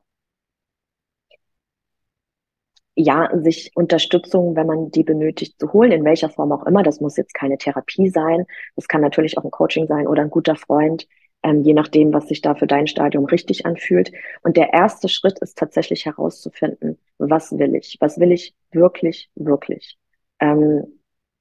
Ja, 3.02 3.30
sich 3.42 3.72
Unterstützung, 3.76 4.56
wenn 4.56 4.68
man 4.68 4.92
die 4.92 5.04
benötigt, 5.04 5.60
zu 5.60 5.74
holen, 5.74 5.92
in 5.92 6.06
welcher 6.06 6.30
Form 6.30 6.52
auch 6.52 6.66
immer. 6.66 6.84
Das 6.84 7.02
muss 7.02 7.18
jetzt 7.18 7.34
keine 7.34 7.58
Therapie 7.58 8.10
sein. 8.10 8.46
Das 8.76 8.88
kann 8.88 9.02
natürlich 9.02 9.38
auch 9.38 9.44
ein 9.44 9.52
Coaching 9.52 9.88
sein 9.88 10.08
oder 10.08 10.22
ein 10.24 10.30
guter 10.30 10.56
Freund, 10.56 11.08
ähm, 11.44 11.64
je 11.64 11.74
nachdem, 11.74 12.14
was 12.14 12.28
sich 12.28 12.42
da 12.42 12.56
für 12.56 12.68
dein 12.68 12.88
Stadium 12.88 13.26
richtig 13.26 13.66
anfühlt. 13.66 14.12
Und 14.44 14.58
der 14.58 14.74
erste 14.74 15.10
Schritt 15.10 15.40
ist 15.40 15.58
tatsächlich 15.58 16.06
herauszufinden, 16.06 16.98
was 17.18 17.58
will 17.58 17.76
ich? 17.76 17.98
Was 18.00 18.20
will 18.20 18.32
ich 18.32 18.56
wirklich, 18.72 19.30
wirklich? 19.36 19.98
Ähm, 20.40 20.86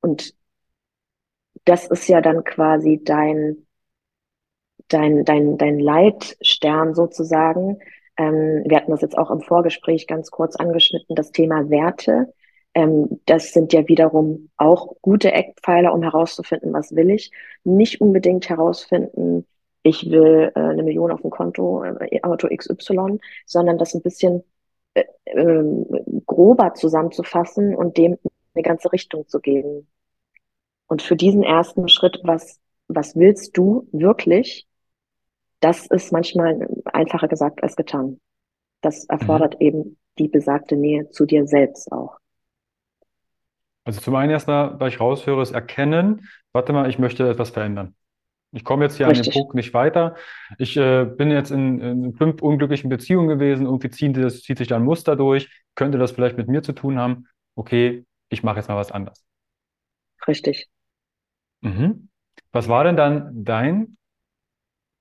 und 0.00 0.34
das 1.64 1.86
ist 1.86 2.08
ja 2.08 2.20
dann 2.20 2.44
quasi 2.44 3.00
dein, 3.04 3.66
dein, 4.88 5.24
dein, 5.24 5.58
dein 5.58 5.78
Leitstern 5.78 6.94
sozusagen, 6.94 7.78
ähm, 8.16 8.62
wir 8.66 8.76
hatten 8.76 8.90
das 8.90 9.00
jetzt 9.00 9.16
auch 9.18 9.30
im 9.30 9.40
Vorgespräch 9.40 10.06
ganz 10.06 10.30
kurz 10.30 10.56
angeschnitten, 10.56 11.16
das 11.16 11.32
Thema 11.32 11.70
Werte. 11.70 12.32
Ähm, 12.74 13.20
das 13.26 13.52
sind 13.52 13.72
ja 13.72 13.86
wiederum 13.88 14.50
auch 14.56 14.94
gute 15.02 15.32
Eckpfeiler, 15.32 15.92
um 15.92 16.02
herauszufinden, 16.02 16.72
was 16.72 16.94
will 16.94 17.10
ich. 17.10 17.30
Nicht 17.64 18.00
unbedingt 18.00 18.48
herausfinden, 18.48 19.46
ich 19.82 20.10
will 20.10 20.52
äh, 20.54 20.60
eine 20.60 20.82
Million 20.82 21.10
auf 21.10 21.22
dem 21.22 21.30
Konto, 21.30 21.82
äh, 21.84 22.20
Auto 22.22 22.48
XY, 22.54 23.18
sondern 23.46 23.78
das 23.78 23.94
ein 23.94 24.02
bisschen 24.02 24.42
äh, 24.94 25.04
äh, 25.24 25.64
grober 26.26 26.74
zusammenzufassen 26.74 27.74
und 27.74 27.96
dem 27.96 28.18
eine 28.54 28.62
ganze 28.62 28.92
Richtung 28.92 29.26
zu 29.28 29.40
geben. 29.40 29.88
Und 30.86 31.02
für 31.02 31.16
diesen 31.16 31.42
ersten 31.42 31.88
Schritt, 31.88 32.20
was, 32.24 32.60
was 32.88 33.16
willst 33.16 33.56
du 33.56 33.88
wirklich? 33.92 34.66
Das 35.60 35.86
ist 35.86 36.12
manchmal 36.12 36.68
einfacher 36.84 37.28
gesagt 37.28 37.62
als 37.62 37.76
getan. 37.76 38.20
Das 38.80 39.04
erfordert 39.04 39.54
mhm. 39.60 39.66
eben 39.66 39.98
die 40.18 40.28
besagte 40.28 40.76
Nähe 40.76 41.10
zu 41.10 41.26
dir 41.26 41.46
selbst 41.46 41.92
auch. 41.92 42.18
Also 43.84 44.00
zum 44.00 44.14
einen 44.14 44.30
erstmal, 44.30 44.78
weil 44.78 44.88
ich 44.88 45.00
raushöre, 45.00 45.42
ist 45.42 45.52
erkennen, 45.52 46.28
warte 46.52 46.72
mal, 46.72 46.88
ich 46.88 46.98
möchte 46.98 47.28
etwas 47.28 47.50
verändern. 47.50 47.94
Ich 48.52 48.64
komme 48.64 48.84
jetzt 48.84 48.96
hier 48.96 49.06
Richtig. 49.06 49.28
an 49.28 49.32
den 49.32 49.40
Punkt 49.40 49.54
nicht 49.54 49.74
weiter. 49.74 50.16
Ich 50.58 50.76
äh, 50.76 51.04
bin 51.04 51.30
jetzt 51.30 51.50
in, 51.50 51.80
in, 51.80 52.14
fünf 52.14 52.42
unglücklichen 52.42 52.90
Beziehungen 52.90 53.28
gewesen, 53.28 53.66
irgendwie 53.66 53.90
zieht, 53.90 54.16
das, 54.16 54.42
zieht 54.42 54.58
sich 54.58 54.68
da 54.68 54.76
ein 54.76 54.82
Muster 54.82 55.14
durch, 55.14 55.48
könnte 55.76 55.98
das 55.98 56.10
vielleicht 56.10 56.36
mit 56.36 56.48
mir 56.48 56.62
zu 56.62 56.72
tun 56.72 56.98
haben. 56.98 57.26
Okay, 57.54 58.04
ich 58.28 58.42
mache 58.42 58.56
jetzt 58.56 58.68
mal 58.68 58.76
was 58.76 58.90
anderes. 58.90 59.24
Richtig. 60.26 60.68
Mhm. 61.60 62.08
Was 62.52 62.68
war 62.68 62.84
denn 62.84 62.96
dann 62.96 63.44
dein, 63.44 63.96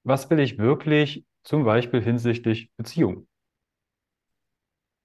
was 0.03 0.29
will 0.29 0.39
ich 0.39 0.57
wirklich 0.57 1.25
zum 1.43 1.63
Beispiel 1.63 2.01
hinsichtlich 2.01 2.69
Beziehung? 2.77 3.27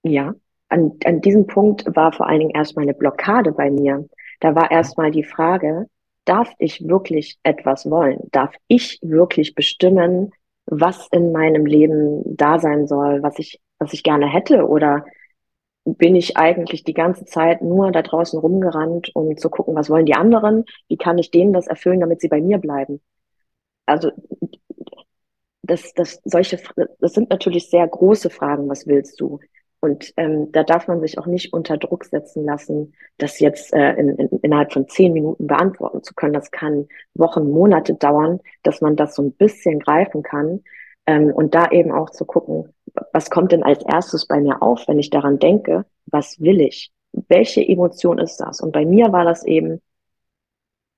Ja, 0.02 0.34
an, 0.68 0.92
an 1.04 1.20
diesem 1.20 1.46
Punkt 1.46 1.84
war 1.94 2.12
vor 2.12 2.26
allen 2.26 2.40
Dingen 2.40 2.54
erstmal 2.54 2.84
eine 2.84 2.94
Blockade 2.94 3.52
bei 3.52 3.70
mir. 3.70 4.08
Da 4.40 4.54
war 4.54 4.70
erstmal 4.70 5.10
die 5.10 5.24
Frage, 5.24 5.86
darf 6.24 6.52
ich 6.58 6.86
wirklich 6.86 7.38
etwas 7.42 7.88
wollen? 7.90 8.18
Darf 8.32 8.54
ich 8.68 8.98
wirklich 9.02 9.54
bestimmen, 9.54 10.32
was 10.66 11.08
in 11.12 11.32
meinem 11.32 11.66
Leben 11.66 12.22
da 12.36 12.58
sein 12.58 12.86
soll, 12.86 13.22
was 13.22 13.38
ich, 13.38 13.60
was 13.78 13.92
ich 13.92 14.02
gerne 14.02 14.26
hätte? 14.26 14.66
Oder 14.66 15.04
bin 15.84 16.16
ich 16.16 16.36
eigentlich 16.36 16.84
die 16.84 16.94
ganze 16.94 17.24
Zeit 17.26 17.60
nur 17.62 17.92
da 17.92 18.02
draußen 18.02 18.38
rumgerannt, 18.38 19.10
um 19.14 19.36
zu 19.36 19.50
gucken, 19.50 19.74
was 19.74 19.90
wollen 19.90 20.06
die 20.06 20.14
anderen? 20.14 20.64
Wie 20.88 20.96
kann 20.96 21.18
ich 21.18 21.30
denen 21.30 21.52
das 21.52 21.66
erfüllen, 21.66 22.00
damit 22.00 22.20
sie 22.20 22.28
bei 22.28 22.40
mir 22.40 22.58
bleiben? 22.58 23.00
Also, 23.86 24.10
das, 25.66 25.94
das, 25.94 26.20
solche, 26.24 26.58
das 27.00 27.12
sind 27.12 27.30
natürlich 27.30 27.70
sehr 27.70 27.86
große 27.86 28.30
Fragen. 28.30 28.68
Was 28.68 28.86
willst 28.86 29.20
du? 29.20 29.40
Und 29.80 30.14
ähm, 30.16 30.50
da 30.52 30.62
darf 30.62 30.88
man 30.88 31.00
sich 31.00 31.18
auch 31.18 31.26
nicht 31.26 31.52
unter 31.52 31.76
Druck 31.76 32.06
setzen 32.06 32.46
lassen, 32.46 32.94
das 33.18 33.38
jetzt 33.38 33.74
äh, 33.74 33.92
in, 33.96 34.16
in, 34.16 34.28
innerhalb 34.40 34.72
von 34.72 34.88
zehn 34.88 35.12
Minuten 35.12 35.46
beantworten 35.46 36.02
zu 36.02 36.14
können. 36.14 36.32
Das 36.32 36.50
kann 36.50 36.88
Wochen, 37.12 37.50
Monate 37.50 37.92
dauern, 37.92 38.40
dass 38.62 38.80
man 38.80 38.96
das 38.96 39.14
so 39.14 39.22
ein 39.22 39.32
bisschen 39.32 39.80
greifen 39.80 40.22
kann. 40.22 40.62
Ähm, 41.06 41.26
und 41.26 41.54
da 41.54 41.70
eben 41.70 41.92
auch 41.92 42.08
zu 42.08 42.24
gucken, 42.24 42.72
was 43.12 43.28
kommt 43.28 43.52
denn 43.52 43.62
als 43.62 43.84
erstes 43.84 44.26
bei 44.26 44.40
mir 44.40 44.62
auf, 44.62 44.88
wenn 44.88 44.98
ich 44.98 45.10
daran 45.10 45.38
denke, 45.38 45.84
was 46.06 46.40
will 46.40 46.62
ich? 46.62 46.90
Welche 47.12 47.60
Emotion 47.60 48.18
ist 48.18 48.38
das? 48.38 48.62
Und 48.62 48.72
bei 48.72 48.86
mir 48.86 49.12
war 49.12 49.24
das 49.24 49.44
eben, 49.44 49.82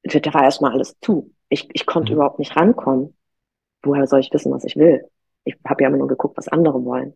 da 0.04 0.32
war 0.32 0.44
erstmal 0.44 0.72
alles 0.72 0.96
zu. 1.00 1.32
Ich, 1.48 1.68
ich 1.72 1.86
konnte 1.86 2.12
mhm. 2.12 2.18
überhaupt 2.18 2.38
nicht 2.38 2.54
rankommen. 2.54 3.15
Woher 3.86 4.06
soll 4.06 4.20
ich 4.20 4.32
wissen, 4.32 4.52
was 4.52 4.64
ich 4.64 4.76
will? 4.76 5.08
Ich 5.44 5.56
habe 5.66 5.82
ja 5.82 5.88
immer 5.88 5.98
nur 5.98 6.08
geguckt, 6.08 6.36
was 6.36 6.48
andere 6.48 6.84
wollen. 6.84 7.14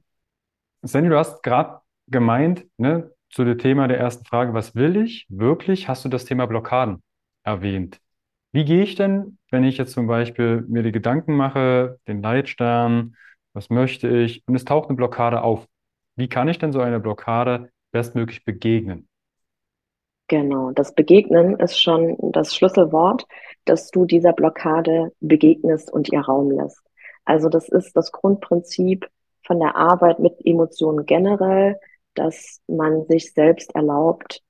Sandy, 0.82 1.10
du 1.10 1.18
hast 1.18 1.42
gerade 1.42 1.80
gemeint, 2.06 2.66
ne, 2.78 3.10
zu 3.28 3.44
dem 3.44 3.58
Thema 3.58 3.88
der 3.88 3.98
ersten 3.98 4.24
Frage, 4.24 4.54
was 4.54 4.74
will 4.74 4.96
ich 4.96 5.26
wirklich, 5.28 5.88
hast 5.88 6.04
du 6.04 6.08
das 6.08 6.24
Thema 6.24 6.46
Blockaden 6.46 7.02
erwähnt. 7.44 8.00
Wie 8.52 8.64
gehe 8.64 8.82
ich 8.82 8.94
denn, 8.94 9.38
wenn 9.50 9.64
ich 9.64 9.78
jetzt 9.78 9.92
zum 9.92 10.06
Beispiel 10.06 10.64
mir 10.68 10.82
die 10.82 10.92
Gedanken 10.92 11.36
mache, 11.36 11.98
den 12.08 12.22
Leitstern, 12.22 13.16
was 13.52 13.68
möchte 13.68 14.08
ich, 14.08 14.42
und 14.46 14.54
es 14.54 14.64
taucht 14.64 14.88
eine 14.88 14.96
Blockade 14.96 15.42
auf? 15.42 15.66
Wie 16.16 16.28
kann 16.28 16.48
ich 16.48 16.58
denn 16.58 16.72
so 16.72 16.80
einer 16.80 16.98
Blockade 16.98 17.70
bestmöglich 17.92 18.44
begegnen? 18.44 19.08
Genau, 20.30 20.70
das 20.70 20.94
Begegnen 20.94 21.58
ist 21.58 21.82
schon 21.82 22.16
das 22.20 22.54
Schlüsselwort, 22.54 23.26
dass 23.64 23.90
du 23.90 24.04
dieser 24.04 24.32
Blockade 24.32 25.10
begegnest 25.18 25.92
und 25.92 26.12
ihr 26.12 26.20
Raum 26.20 26.52
lässt. 26.52 26.80
Also 27.25 27.49
das 27.49 27.68
ist 27.68 27.96
das 27.96 28.12
Grundprinzip, 28.12 29.08
von 29.44 29.58
der 29.58 29.75
Arbeit 29.75 30.20
mit 30.20 30.34
Emotionen 30.46 31.04
generell, 31.04 31.80
dass 32.14 32.60
man 32.68 33.06
sich 33.06 33.34
selbst 33.34 33.75
erlaubt, 33.75 34.40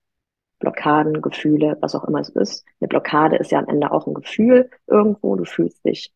Blockaden, 0.59 1.23
Gefühle, 1.23 1.79
was 1.81 1.95
auch 1.95 2.05
immer 2.05 2.21
es 2.21 2.29
ist. 2.29 2.67
Eine 2.79 2.89
Blockade 2.89 3.37
ist 3.37 3.51
ja 3.51 3.59
am 3.59 3.69
Ende 3.69 3.91
auch 3.91 4.07
ein 4.07 4.13
Gefühl 4.13 4.69
irgendwo. 4.87 5.35
Du 5.35 5.47
fühlst 5.47 5.83
dich, 5.87 6.13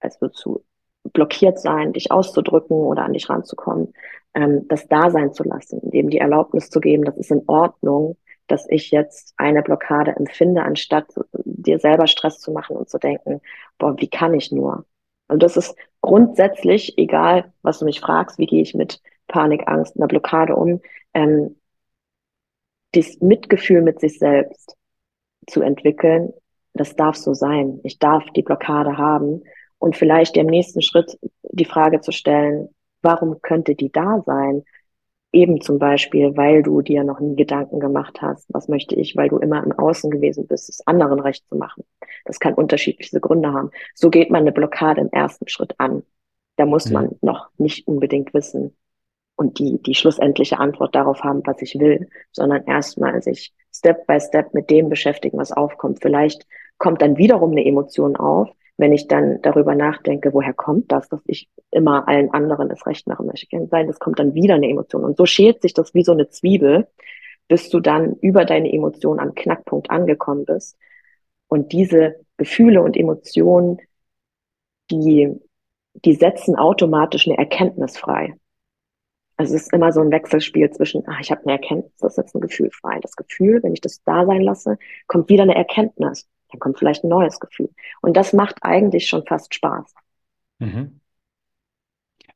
als 0.00 0.20
würdest 0.20 0.44
du 0.44 0.64
blockiert 1.12 1.60
sein, 1.60 1.92
dich 1.92 2.10
auszudrücken 2.10 2.76
oder 2.76 3.04
an 3.04 3.12
dich 3.12 3.30
ranzukommen, 3.30 3.92
ähm, 4.34 4.66
das 4.66 4.88
da 4.88 5.12
sein 5.12 5.32
zu 5.32 5.44
lassen, 5.44 5.88
dem 5.90 6.10
die 6.10 6.18
Erlaubnis 6.18 6.68
zu 6.68 6.80
geben, 6.80 7.04
das 7.04 7.16
ist 7.16 7.30
in 7.30 7.44
Ordnung, 7.46 8.16
dass 8.46 8.66
ich 8.68 8.90
jetzt 8.90 9.34
eine 9.36 9.62
Blockade 9.62 10.12
empfinde, 10.16 10.62
anstatt 10.62 11.06
dir 11.44 11.78
selber 11.78 12.06
Stress 12.06 12.40
zu 12.40 12.52
machen 12.52 12.76
und 12.76 12.88
zu 12.88 12.98
denken, 12.98 13.40
boah, 13.78 13.98
wie 13.98 14.08
kann 14.08 14.34
ich 14.34 14.52
nur? 14.52 14.84
Und 15.28 15.42
das 15.42 15.56
ist 15.56 15.76
grundsätzlich, 16.00 16.98
egal 16.98 17.52
was 17.62 17.78
du 17.78 17.86
mich 17.86 18.00
fragst, 18.00 18.38
wie 18.38 18.46
gehe 18.46 18.62
ich 18.62 18.74
mit 18.74 19.00
Panik, 19.26 19.66
Angst, 19.66 19.96
einer 19.96 20.06
Blockade 20.06 20.54
um, 20.54 20.80
ähm, 21.14 21.56
das 22.92 23.20
Mitgefühl 23.20 23.82
mit 23.82 24.00
sich 24.00 24.18
selbst 24.18 24.76
zu 25.46 25.62
entwickeln, 25.62 26.32
das 26.74 26.96
darf 26.96 27.16
so 27.16 27.34
sein. 27.34 27.80
Ich 27.84 27.98
darf 27.98 28.24
die 28.36 28.42
Blockade 28.42 28.98
haben 28.98 29.42
und 29.78 29.96
vielleicht 29.96 30.36
im 30.36 30.46
nächsten 30.46 30.82
Schritt 30.82 31.18
die 31.42 31.64
Frage 31.64 32.00
zu 32.00 32.12
stellen, 32.12 32.68
warum 33.02 33.40
könnte 33.42 33.74
die 33.74 33.90
da 33.90 34.22
sein? 34.26 34.64
Eben 35.34 35.60
zum 35.60 35.80
Beispiel, 35.80 36.36
weil 36.36 36.62
du 36.62 36.80
dir 36.80 37.02
noch 37.02 37.18
nie 37.18 37.34
Gedanken 37.34 37.80
gemacht 37.80 38.22
hast, 38.22 38.46
was 38.54 38.68
möchte 38.68 38.94
ich, 38.94 39.16
weil 39.16 39.28
du 39.28 39.38
immer 39.38 39.64
im 39.64 39.72
Außen 39.72 40.08
gewesen 40.08 40.46
bist, 40.46 40.68
es 40.68 40.86
anderen 40.86 41.18
recht 41.18 41.44
zu 41.48 41.56
machen. 41.56 41.82
Das 42.24 42.38
kann 42.38 42.54
unterschiedliche 42.54 43.18
Gründe 43.18 43.52
haben. 43.52 43.70
So 43.96 44.10
geht 44.10 44.30
man 44.30 44.42
eine 44.42 44.52
Blockade 44.52 45.00
im 45.00 45.10
ersten 45.10 45.48
Schritt 45.48 45.74
an. 45.78 46.04
Da 46.54 46.66
muss 46.66 46.88
man 46.88 47.16
noch 47.20 47.48
nicht 47.58 47.88
unbedingt 47.88 48.32
wissen 48.32 48.76
und 49.34 49.58
die, 49.58 49.82
die 49.82 49.96
schlussendliche 49.96 50.60
Antwort 50.60 50.94
darauf 50.94 51.24
haben, 51.24 51.42
was 51.44 51.60
ich 51.62 51.80
will, 51.80 52.08
sondern 52.30 52.64
erstmal 52.66 53.20
sich 53.20 53.52
Step 53.74 54.06
by 54.06 54.20
Step 54.20 54.54
mit 54.54 54.70
dem 54.70 54.88
beschäftigen, 54.88 55.36
was 55.36 55.50
aufkommt. 55.50 55.98
Vielleicht 56.00 56.46
kommt 56.78 57.02
dann 57.02 57.16
wiederum 57.16 57.50
eine 57.50 57.64
Emotion 57.64 58.14
auf, 58.14 58.50
wenn 58.76 58.92
ich 58.92 59.06
dann 59.06 59.40
darüber 59.42 59.74
nachdenke, 59.74 60.32
woher 60.32 60.52
kommt 60.52 60.90
das, 60.90 61.08
dass 61.08 61.20
ich 61.26 61.48
immer 61.70 62.08
allen 62.08 62.30
anderen 62.30 62.68
das 62.68 62.86
Recht 62.86 63.06
machen 63.06 63.26
möchte 63.26 63.46
sein, 63.68 63.86
das 63.86 64.00
kommt 64.00 64.18
dann 64.18 64.34
wieder 64.34 64.54
eine 64.54 64.68
Emotion. 64.68 65.04
Und 65.04 65.16
so 65.16 65.26
schält 65.26 65.62
sich 65.62 65.74
das 65.74 65.94
wie 65.94 66.02
so 66.02 66.12
eine 66.12 66.28
Zwiebel, 66.28 66.88
bis 67.48 67.68
du 67.70 67.80
dann 67.80 68.16
über 68.16 68.44
deine 68.44 68.72
Emotion 68.72 69.20
am 69.20 69.34
Knackpunkt 69.34 69.90
angekommen 69.90 70.44
bist. 70.44 70.76
Und 71.46 71.72
diese 71.72 72.16
Gefühle 72.36 72.82
und 72.82 72.96
Emotionen, 72.96 73.78
die, 74.90 75.30
die 75.94 76.14
setzen 76.14 76.56
automatisch 76.56 77.28
eine 77.28 77.38
Erkenntnis 77.38 77.96
frei. 77.96 78.34
Also 79.36 79.54
es 79.54 79.62
ist 79.62 79.72
immer 79.72 79.92
so 79.92 80.00
ein 80.00 80.10
Wechselspiel 80.10 80.70
zwischen, 80.70 81.06
ah, 81.08 81.18
ich 81.20 81.30
habe 81.30 81.42
eine 81.42 81.52
Erkenntnis, 81.52 81.96
das 81.98 82.14
setzt 82.16 82.34
ein 82.34 82.40
Gefühl 82.40 82.70
frei. 82.70 82.98
Das 83.00 83.14
Gefühl, 83.16 83.62
wenn 83.62 83.72
ich 83.72 83.80
das 83.80 84.02
da 84.04 84.26
sein 84.26 84.40
lasse, 84.40 84.78
kommt 85.06 85.28
wieder 85.28 85.42
eine 85.42 85.56
Erkenntnis 85.56 86.28
dann 86.54 86.60
kommt 86.60 86.78
vielleicht 86.78 87.04
ein 87.04 87.08
neues 87.08 87.40
Gefühl. 87.40 87.70
Und 88.00 88.16
das 88.16 88.32
macht 88.32 88.62
eigentlich 88.62 89.08
schon 89.08 89.26
fast 89.26 89.54
Spaß. 89.54 89.92
Mhm. 90.60 91.00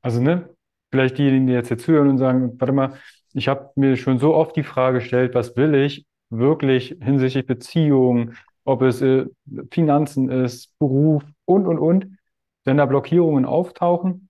Also, 0.02 0.20
ne, 0.20 0.48
vielleicht 0.90 1.18
diejenigen, 1.18 1.46
die 1.46 1.52
jetzt 1.52 1.68
hier 1.68 1.78
zuhören 1.78 2.08
und 2.08 2.18
sagen, 2.18 2.60
warte 2.60 2.72
mal, 2.72 2.94
ich 3.32 3.48
habe 3.48 3.70
mir 3.76 3.96
schon 3.96 4.18
so 4.18 4.34
oft 4.34 4.56
die 4.56 4.62
Frage 4.62 4.98
gestellt, 4.98 5.34
was 5.34 5.56
will 5.56 5.75
ich 5.75 6.06
wirklich 6.30 6.96
hinsichtlich 7.00 7.46
Beziehungen, 7.46 8.37
ob 8.64 8.82
es 8.82 9.00
äh, 9.00 9.26
Finanzen 9.70 10.30
ist, 10.30 10.76
Beruf 10.78 11.25
und, 11.44 11.66
und, 11.66 11.78
und. 11.78 12.18
Wenn 12.64 12.76
da 12.76 12.87
Blockierungen 12.87 13.46
auftauchen 13.46 14.28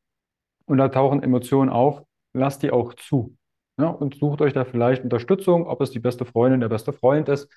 und 0.67 0.79
da 0.79 0.89
tauchen 0.89 1.23
Emotionen 1.23 1.71
auf, 1.71 2.03
lasst 2.35 2.63
die 2.63 2.71
auch 2.71 2.95
zu. 2.95 3.37
Ja, 3.81 3.89
und 3.89 4.17
sucht 4.17 4.43
euch 4.43 4.53
da 4.53 4.65
vielleicht 4.65 5.03
Unterstützung, 5.03 5.67
ob 5.67 5.81
es 5.81 5.91
die 5.91 5.99
beste 6.01 6.25
Freundin, 6.25 6.61
der 6.61 6.69
beste 6.69 6.93
Freund 6.93 7.29
ist 7.29 7.49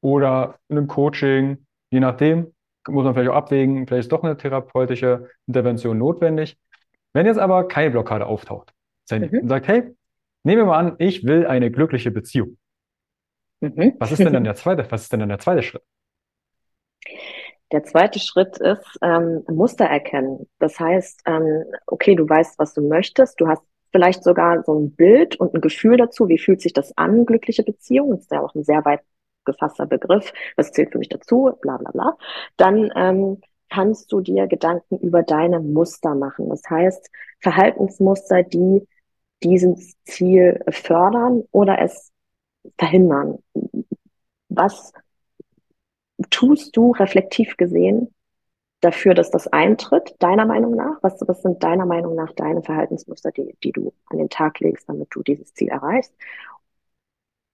oder 0.00 0.58
in 0.68 0.78
einem 0.78 0.86
Coaching 0.86 1.66
Je 1.90 2.00
nachdem 2.00 2.54
muss 2.86 3.04
man 3.04 3.14
vielleicht 3.14 3.30
auch 3.30 3.36
abwägen, 3.36 3.86
vielleicht 3.86 4.06
ist 4.06 4.12
doch 4.12 4.22
eine 4.22 4.36
therapeutische 4.36 5.28
Intervention 5.46 5.98
notwendig. 5.98 6.58
Wenn 7.12 7.26
jetzt 7.26 7.38
aber 7.38 7.68
keine 7.68 7.90
Blockade 7.90 8.26
auftaucht, 8.26 8.72
mhm. 9.10 9.30
und 9.42 9.48
sagt, 9.48 9.68
hey, 9.68 9.94
nehmen 10.44 10.62
wir 10.62 10.66
mal 10.66 10.78
an, 10.78 10.96
ich 10.98 11.24
will 11.24 11.46
eine 11.46 11.70
glückliche 11.70 12.10
Beziehung. 12.10 12.58
Mhm. 13.60 13.94
Was 13.98 14.12
ist 14.12 14.18
denn 14.18 14.32
dann 14.32 14.44
der 14.44 14.54
zweite, 14.54 14.86
was 14.90 15.02
ist 15.02 15.12
denn 15.12 15.20
dann 15.20 15.28
der 15.28 15.38
zweite 15.38 15.62
Schritt? 15.62 15.82
Der 17.70 17.84
zweite 17.84 18.18
Schritt 18.18 18.56
ist 18.58 18.98
ähm, 19.02 19.44
Muster 19.48 19.84
erkennen. 19.84 20.48
Das 20.58 20.80
heißt, 20.80 21.22
ähm, 21.26 21.64
okay, 21.86 22.14
du 22.14 22.26
weißt, 22.26 22.58
was 22.58 22.72
du 22.72 22.80
möchtest, 22.86 23.40
du 23.40 23.48
hast 23.48 23.62
vielleicht 23.92 24.22
sogar 24.24 24.62
so 24.64 24.78
ein 24.78 24.94
Bild 24.94 25.36
und 25.36 25.54
ein 25.54 25.60
Gefühl 25.60 25.96
dazu, 25.96 26.28
wie 26.28 26.38
fühlt 26.38 26.62
sich 26.62 26.72
das 26.72 26.96
an, 26.96 27.26
glückliche 27.26 27.62
Beziehung, 27.62 28.10
das 28.10 28.20
ist 28.20 28.32
ja 28.32 28.40
auch 28.40 28.54
ein 28.54 28.64
sehr 28.64 28.84
weit 28.84 29.00
gefasster 29.52 29.86
Begriff, 29.86 30.32
was 30.56 30.72
zählt 30.72 30.92
für 30.92 30.98
mich 30.98 31.08
dazu, 31.08 31.50
bla 31.60 31.76
bla 31.76 31.90
bla, 31.90 32.16
dann 32.56 32.90
ähm, 32.94 33.40
kannst 33.70 34.12
du 34.12 34.20
dir 34.20 34.46
Gedanken 34.46 34.98
über 34.98 35.22
deine 35.22 35.60
Muster 35.60 36.14
machen. 36.14 36.48
Das 36.48 36.62
heißt, 36.68 37.10
Verhaltensmuster, 37.40 38.42
die 38.42 38.86
dieses 39.42 39.94
Ziel 40.04 40.60
fördern 40.70 41.44
oder 41.52 41.80
es 41.80 42.12
verhindern. 42.76 43.38
Was 44.48 44.92
tust 46.30 46.76
du 46.76 46.92
reflektiv 46.92 47.56
gesehen 47.56 48.14
dafür, 48.80 49.14
dass 49.14 49.30
das 49.30 49.46
eintritt, 49.48 50.14
deiner 50.18 50.46
Meinung 50.46 50.74
nach? 50.74 50.98
Was, 51.02 51.20
was 51.26 51.42
sind 51.42 51.62
deiner 51.62 51.86
Meinung 51.86 52.14
nach 52.14 52.32
deine 52.32 52.62
Verhaltensmuster, 52.62 53.30
die, 53.32 53.56
die 53.62 53.72
du 53.72 53.92
an 54.06 54.18
den 54.18 54.28
Tag 54.28 54.60
legst, 54.60 54.88
damit 54.88 55.08
du 55.12 55.22
dieses 55.22 55.52
Ziel 55.54 55.68
erreichst? 55.68 56.14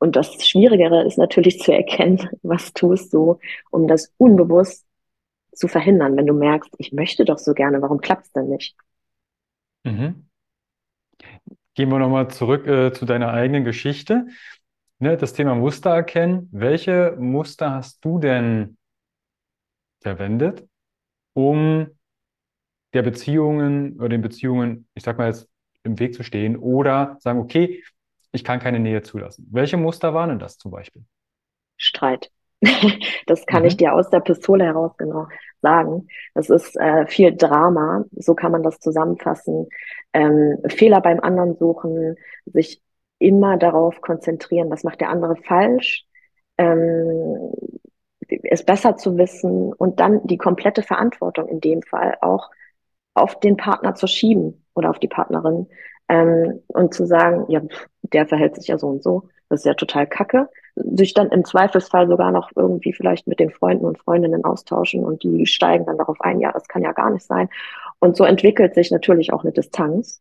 Und 0.04 0.16
das 0.16 0.46
Schwierigere 0.46 1.06
ist 1.06 1.16
natürlich 1.16 1.60
zu 1.60 1.72
erkennen, 1.72 2.28
was 2.42 2.74
tust 2.74 3.14
du, 3.14 3.38
um 3.70 3.88
das 3.88 4.12
unbewusst 4.18 4.84
zu 5.54 5.66
verhindern, 5.66 6.14
wenn 6.18 6.26
du 6.26 6.34
merkst, 6.34 6.74
ich 6.76 6.92
möchte 6.92 7.24
doch 7.24 7.38
so 7.38 7.54
gerne, 7.54 7.80
warum 7.80 8.02
klappt 8.02 8.26
es 8.26 8.32
denn 8.32 8.50
nicht? 8.50 8.76
Mhm. 9.82 10.28
Gehen 11.72 11.88
wir 11.88 11.98
nochmal 11.98 12.28
zurück 12.28 12.66
äh, 12.66 12.92
zu 12.92 13.06
deiner 13.06 13.32
eigenen 13.32 13.64
Geschichte. 13.64 14.26
Ne, 14.98 15.16
das 15.16 15.32
Thema 15.32 15.54
Muster 15.54 15.94
erkennen. 15.94 16.50
Welche 16.52 17.16
Muster 17.18 17.70
hast 17.70 18.04
du 18.04 18.18
denn 18.18 18.76
verwendet, 20.02 20.68
um 21.32 21.86
der 22.92 23.00
Beziehungen 23.00 23.96
oder 23.96 24.10
den 24.10 24.20
Beziehungen, 24.20 24.86
ich 24.92 25.02
sag 25.02 25.16
mal 25.16 25.28
jetzt, 25.28 25.48
im 25.82 25.98
Weg 25.98 26.12
zu 26.12 26.24
stehen 26.24 26.58
oder 26.58 27.16
sagen, 27.20 27.38
okay, 27.38 27.82
ich 28.34 28.44
kann 28.44 28.58
keine 28.58 28.80
Nähe 28.80 29.02
zulassen. 29.02 29.48
Welche 29.50 29.76
Muster 29.76 30.12
waren 30.12 30.30
denn 30.30 30.38
das 30.38 30.58
zum 30.58 30.70
Beispiel? 30.70 31.02
Streit. 31.76 32.30
Das 33.26 33.46
kann 33.46 33.62
mhm. 33.62 33.68
ich 33.68 33.76
dir 33.78 33.94
aus 33.94 34.10
der 34.10 34.20
Pistole 34.20 34.64
heraus 34.64 34.96
genau 34.98 35.28
sagen. 35.62 36.08
Das 36.34 36.50
ist 36.50 36.76
äh, 36.76 37.06
viel 37.06 37.34
Drama, 37.34 38.04
so 38.12 38.34
kann 38.34 38.52
man 38.52 38.62
das 38.62 38.80
zusammenfassen. 38.80 39.68
Ähm, 40.12 40.58
Fehler 40.68 41.00
beim 41.00 41.20
anderen 41.20 41.56
suchen, 41.56 42.16
sich 42.44 42.82
immer 43.18 43.56
darauf 43.56 44.00
konzentrieren, 44.02 44.70
was 44.70 44.84
macht 44.84 45.00
der 45.00 45.08
andere 45.08 45.36
falsch, 45.36 46.04
ähm, 46.58 47.52
es 48.28 48.64
besser 48.64 48.96
zu 48.96 49.16
wissen 49.16 49.72
und 49.72 50.00
dann 50.00 50.26
die 50.26 50.38
komplette 50.38 50.82
Verantwortung 50.82 51.48
in 51.48 51.60
dem 51.60 51.82
Fall 51.82 52.18
auch 52.20 52.50
auf 53.14 53.40
den 53.40 53.56
Partner 53.56 53.94
zu 53.94 54.06
schieben 54.06 54.66
oder 54.74 54.90
auf 54.90 54.98
die 54.98 55.08
Partnerin 55.08 55.68
ähm, 56.08 56.60
und 56.66 56.94
zu 56.94 57.06
sagen, 57.06 57.46
ja, 57.48 57.62
der 58.12 58.26
verhält 58.26 58.56
sich 58.56 58.68
ja 58.68 58.78
so 58.78 58.88
und 58.88 59.02
so, 59.02 59.28
das 59.48 59.60
ist 59.60 59.66
ja 59.66 59.74
total 59.74 60.06
kacke. 60.06 60.48
Sich 60.74 61.14
dann 61.14 61.30
im 61.30 61.44
Zweifelsfall 61.44 62.08
sogar 62.08 62.32
noch 62.32 62.50
irgendwie 62.56 62.92
vielleicht 62.92 63.26
mit 63.26 63.38
den 63.38 63.50
Freunden 63.50 63.84
und 63.84 63.98
Freundinnen 63.98 64.44
austauschen 64.44 65.04
und 65.04 65.22
die 65.22 65.46
steigen 65.46 65.86
dann 65.86 65.98
darauf 65.98 66.20
ein, 66.20 66.40
ja, 66.40 66.52
das 66.52 66.66
kann 66.66 66.82
ja 66.82 66.92
gar 66.92 67.10
nicht 67.10 67.24
sein. 67.24 67.48
Und 68.00 68.16
so 68.16 68.24
entwickelt 68.24 68.74
sich 68.74 68.90
natürlich 68.90 69.32
auch 69.32 69.44
eine 69.44 69.52
Distanz. 69.52 70.20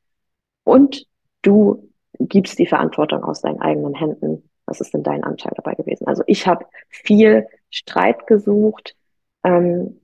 Und 0.63 1.08
du 1.42 1.90
gibst 2.20 2.60
die 2.60 2.68
Verantwortung 2.68 3.24
aus 3.24 3.42
deinen 3.42 3.62
eigenen 3.62 3.96
Händen. 3.96 4.50
Was 4.66 4.80
ist 4.80 4.94
denn 4.94 5.04
dein 5.04 5.24
Anteil 5.24 5.54
dabei 5.56 5.74
gewesen? 5.74 6.08
Also 6.08 6.24
ich 6.28 6.48
habe 6.48 6.66
viel 6.90 7.48
Streit 7.70 8.28
gesucht. 8.28 8.96
Ähm, 9.44 10.00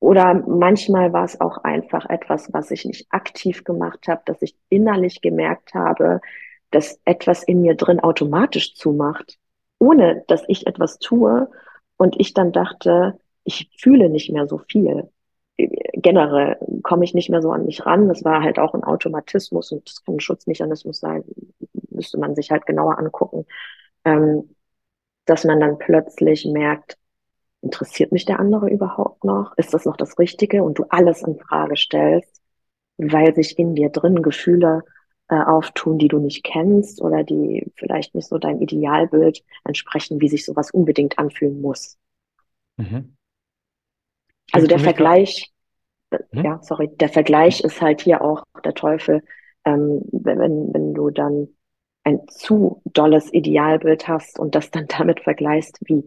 oder 0.00 0.34
manchmal 0.34 1.12
war 1.12 1.24
es 1.24 1.40
auch 1.40 1.58
einfach 1.58 2.08
etwas, 2.10 2.52
was 2.52 2.70
ich 2.70 2.84
nicht 2.84 3.06
aktiv 3.10 3.64
gemacht 3.64 4.06
habe, 4.08 4.22
dass 4.26 4.42
ich 4.42 4.56
innerlich 4.68 5.22
gemerkt 5.22 5.74
habe, 5.74 6.20
dass 6.70 7.00
etwas 7.04 7.42
in 7.42 7.62
mir 7.62 7.74
drin 7.74 8.00
automatisch 8.00 8.74
zumacht, 8.74 9.38
ohne 9.78 10.24
dass 10.28 10.42
ich 10.48 10.66
etwas 10.66 10.98
tue. 10.98 11.48
Und 11.96 12.20
ich 12.20 12.34
dann 12.34 12.52
dachte, 12.52 13.18
ich 13.44 13.70
fühle 13.80 14.08
nicht 14.10 14.30
mehr 14.30 14.48
so 14.48 14.58
viel 14.58 15.08
generell 15.56 16.58
komme 16.82 17.04
ich 17.04 17.14
nicht 17.14 17.30
mehr 17.30 17.42
so 17.42 17.52
an 17.52 17.66
mich 17.66 17.86
ran. 17.86 18.08
Das 18.08 18.24
war 18.24 18.42
halt 18.42 18.58
auch 18.58 18.74
ein 18.74 18.84
Automatismus 18.84 19.72
und 19.72 19.88
das 19.88 20.04
kann 20.04 20.16
ein 20.16 20.20
Schutzmechanismus 20.20 21.00
sein, 21.00 21.24
müsste 21.90 22.18
man 22.18 22.34
sich 22.34 22.50
halt 22.50 22.66
genauer 22.66 22.98
angucken, 22.98 23.46
ähm, 24.04 24.54
dass 25.26 25.44
man 25.44 25.60
dann 25.60 25.78
plötzlich 25.78 26.44
merkt, 26.46 26.98
interessiert 27.64 28.12
mich 28.12 28.24
der 28.24 28.38
andere 28.38 28.70
überhaupt 28.70 29.24
noch? 29.24 29.56
Ist 29.56 29.74
das 29.74 29.84
noch 29.84 29.96
das 29.96 30.18
Richtige? 30.18 30.62
Und 30.62 30.78
du 30.78 30.84
alles 30.90 31.22
in 31.22 31.38
Frage 31.38 31.76
stellst, 31.76 32.40
weil 32.98 33.34
sich 33.34 33.58
in 33.58 33.74
dir 33.74 33.88
drin 33.88 34.22
Gefühle 34.22 34.82
äh, 35.28 35.36
auftun, 35.36 35.98
die 35.98 36.08
du 36.08 36.18
nicht 36.18 36.44
kennst 36.44 37.00
oder 37.00 37.24
die 37.24 37.72
vielleicht 37.76 38.14
nicht 38.14 38.28
so 38.28 38.38
dein 38.38 38.60
Idealbild 38.60 39.42
entsprechen, 39.64 40.20
wie 40.20 40.28
sich 40.28 40.44
sowas 40.44 40.70
unbedingt 40.70 41.18
anfühlen 41.18 41.60
muss. 41.60 41.98
Mhm. 42.76 43.16
Also 44.52 44.66
der 44.66 44.78
Vergleich, 44.78 45.52
hm? 46.10 46.44
ja, 46.44 46.60
sorry, 46.62 46.88
der 46.88 47.08
Vergleich 47.08 47.62
ist 47.62 47.80
halt 47.80 48.02
hier 48.02 48.22
auch 48.22 48.44
der 48.64 48.74
Teufel, 48.74 49.22
ähm, 49.64 50.02
wenn, 50.12 50.72
wenn 50.72 50.94
du 50.94 51.10
dann 51.10 51.48
ein 52.04 52.28
zu 52.28 52.82
dolles 52.84 53.32
Idealbild 53.32 54.06
hast 54.06 54.38
und 54.38 54.54
das 54.54 54.70
dann 54.70 54.86
damit 54.98 55.20
vergleichst, 55.20 55.78
wie, 55.86 56.04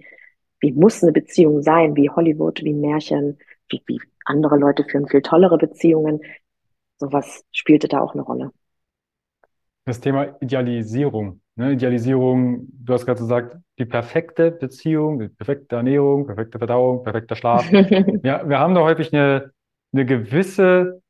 wie 0.59 0.71
muss 0.71 1.03
eine 1.03 1.11
Beziehung 1.11 1.61
sein, 1.61 1.95
wie 1.95 2.09
Hollywood, 2.09 2.63
wie 2.63 2.73
Märchen, 2.73 3.37
wie, 3.69 3.81
wie 3.85 3.99
andere 4.25 4.57
Leute 4.57 4.83
führen 4.83 5.07
viel 5.07 5.21
tollere 5.21 5.57
Beziehungen. 5.57 6.21
Sowas 6.97 7.43
spielte 7.51 7.87
da 7.87 8.01
auch 8.01 8.13
eine 8.13 8.23
Rolle. 8.23 8.51
Das 9.85 10.01
Thema 10.01 10.35
Idealisierung. 10.41 11.41
Ne? 11.55 11.73
Idealisierung, 11.73 12.67
du 12.71 12.93
hast 12.93 13.05
gerade 13.05 13.19
gesagt, 13.19 13.57
die 13.79 13.85
perfekte 13.85 14.51
Beziehung, 14.51 15.19
die 15.19 15.29
perfekte 15.29 15.75
Ernährung, 15.75 16.25
perfekte 16.25 16.57
Verdauung, 16.57 17.03
perfekter 17.03 17.35
Schlaf. 17.35 17.71
ja, 18.23 18.47
wir 18.47 18.59
haben 18.59 18.75
da 18.75 18.81
häufig 18.81 19.13
eine 19.13 19.51
eine 19.93 20.05
gewisse 20.05 21.01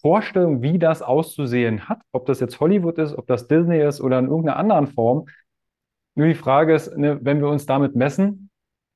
Vorstellung, 0.00 0.62
wie 0.62 0.78
das 0.78 1.02
auszusehen 1.02 1.88
hat, 1.88 2.00
ob 2.12 2.26
das 2.26 2.40
jetzt 2.40 2.60
Hollywood 2.60 2.98
ist, 2.98 3.14
ob 3.14 3.26
das 3.26 3.48
Disney 3.48 3.82
ist 3.82 4.00
oder 4.00 4.18
in 4.18 4.26
irgendeiner 4.26 4.56
anderen 4.56 4.86
Form. 4.86 5.26
Nur 6.14 6.28
die 6.28 6.34
Frage 6.34 6.74
ist, 6.74 6.96
ne, 6.96 7.18
wenn 7.22 7.40
wir 7.40 7.48
uns 7.48 7.66
damit 7.66 7.96
messen, 7.96 8.47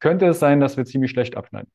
könnte 0.02 0.26
es 0.26 0.40
sein, 0.40 0.58
dass 0.58 0.76
wir 0.76 0.84
ziemlich 0.84 1.12
schlecht 1.12 1.36
abschneiden. 1.36 1.70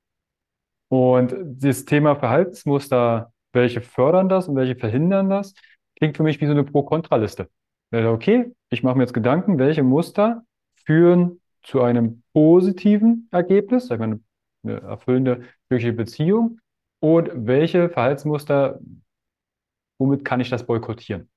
Und 0.90 1.34
das 1.46 1.86
Thema 1.86 2.18
Verhaltensmuster, 2.18 3.32
welche 3.54 3.80
fördern 3.80 4.28
das 4.28 4.50
und 4.50 4.58
welche 4.58 4.76
verhindern 4.76 5.30
das, 5.30 5.54
klingt 5.96 6.18
für 6.18 6.24
mich 6.24 6.42
wie 6.42 6.46
so 6.46 6.52
eine 6.52 6.66
Pro-Kontra-Liste. 6.66 7.50
Okay, 7.92 8.54
ich 8.70 8.84
mache 8.84 8.98
mir 8.98 9.04
jetzt 9.04 9.14
Gedanken, 9.14 9.60
welche 9.60 9.82
Muster 9.82 10.44
führen 10.86 11.40
zu 11.64 11.82
einem 11.82 12.22
positiven 12.34 13.30
Ergebnis, 13.32 13.88
sag 13.88 14.00
mal, 14.00 14.20
eine 14.64 14.82
erfüllende 14.82 15.44
glückliche 15.70 15.94
Beziehung 15.94 16.60
und 17.00 17.30
welche 17.34 17.90
Verhaltensmuster, 17.90 18.80
womit 20.00 20.26
kann 20.26 20.42
ich 20.42 20.50
das 20.50 20.66
boykottieren? 20.66 21.30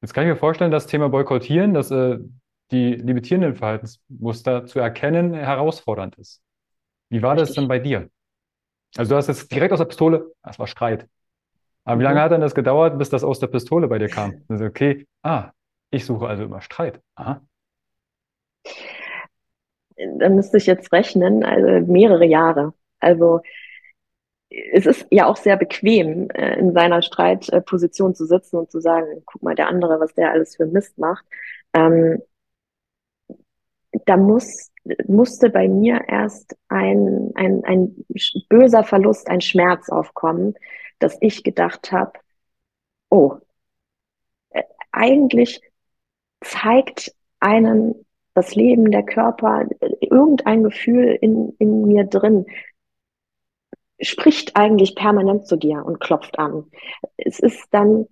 Jetzt 0.00 0.14
kann 0.14 0.24
ich 0.24 0.30
mir 0.30 0.36
vorstellen, 0.36 0.70
das 0.70 0.86
Thema 0.86 1.10
Boykottieren, 1.10 1.74
dass 1.74 1.90
äh, 1.90 2.18
die 2.70 2.94
limitierenden 2.94 3.54
Verhaltensmuster 3.54 4.66
zu 4.66 4.80
erkennen 4.80 5.34
herausfordernd 5.34 6.16
ist. 6.16 6.42
Wie 7.08 7.22
war 7.22 7.36
das 7.36 7.52
denn 7.52 7.68
bei 7.68 7.78
dir? 7.78 8.10
Also 8.96 9.10
du 9.10 9.16
hast 9.16 9.28
jetzt 9.28 9.52
direkt 9.52 9.72
aus 9.72 9.78
der 9.78 9.86
Pistole, 9.86 10.32
das 10.42 10.58
war 10.58 10.66
Streit. 10.66 11.08
Aber 11.84 11.96
mhm. 11.96 12.00
wie 12.00 12.04
lange 12.04 12.20
hat 12.20 12.32
denn 12.32 12.40
das 12.40 12.54
gedauert, 12.54 12.98
bis 12.98 13.10
das 13.10 13.24
aus 13.24 13.38
der 13.38 13.46
Pistole 13.46 13.88
bei 13.88 13.98
dir 13.98 14.08
kam? 14.08 14.44
Also 14.48 14.64
okay, 14.64 15.06
ah, 15.22 15.52
ich 15.90 16.04
suche 16.04 16.26
also 16.26 16.44
immer 16.44 16.60
Streit. 16.60 17.00
Aha. 17.14 17.40
Da 20.18 20.28
müsste 20.28 20.58
ich 20.58 20.66
jetzt 20.66 20.92
rechnen, 20.92 21.42
also 21.42 21.90
mehrere 21.90 22.26
Jahre. 22.26 22.74
Also 22.98 23.40
es 24.50 24.86
ist 24.86 25.06
ja 25.10 25.26
auch 25.26 25.36
sehr 25.36 25.56
bequem, 25.56 26.30
äh, 26.30 26.58
in 26.58 26.72
seiner 26.72 27.02
Streitposition 27.02 28.14
zu 28.14 28.26
sitzen 28.26 28.56
und 28.56 28.70
zu 28.70 28.80
sagen, 28.80 29.22
guck 29.24 29.42
mal, 29.42 29.54
der 29.54 29.68
andere, 29.68 30.00
was 30.00 30.14
der 30.14 30.30
alles 30.30 30.56
für 30.56 30.66
Mist 30.66 30.98
macht. 30.98 31.24
Ähm, 31.72 32.22
da 34.04 34.16
muss, 34.16 34.70
musste 35.06 35.50
bei 35.50 35.68
mir 35.68 36.02
erst 36.08 36.56
ein, 36.68 37.32
ein, 37.34 37.64
ein 37.64 38.04
böser 38.48 38.84
Verlust, 38.84 39.28
ein 39.28 39.40
Schmerz 39.40 39.88
aufkommen, 39.88 40.54
dass 40.98 41.16
ich 41.20 41.42
gedacht 41.42 41.92
habe, 41.92 42.12
oh, 43.10 43.36
äh, 44.50 44.62
eigentlich 44.92 45.60
zeigt 46.42 47.14
einem 47.40 47.94
das 48.34 48.54
Leben, 48.54 48.90
der 48.90 49.02
Körper, 49.02 49.66
äh, 49.80 49.90
irgendein 50.00 50.62
Gefühl 50.62 51.18
in, 51.20 51.54
in 51.58 51.86
mir 51.86 52.04
drin, 52.04 52.46
spricht 54.00 54.56
eigentlich 54.56 54.94
permanent 54.94 55.46
zu 55.46 55.56
dir 55.56 55.84
und 55.84 56.00
klopft 56.00 56.38
an. 56.38 56.70
Es 57.16 57.38
ist 57.38 57.66
dann 57.70 58.06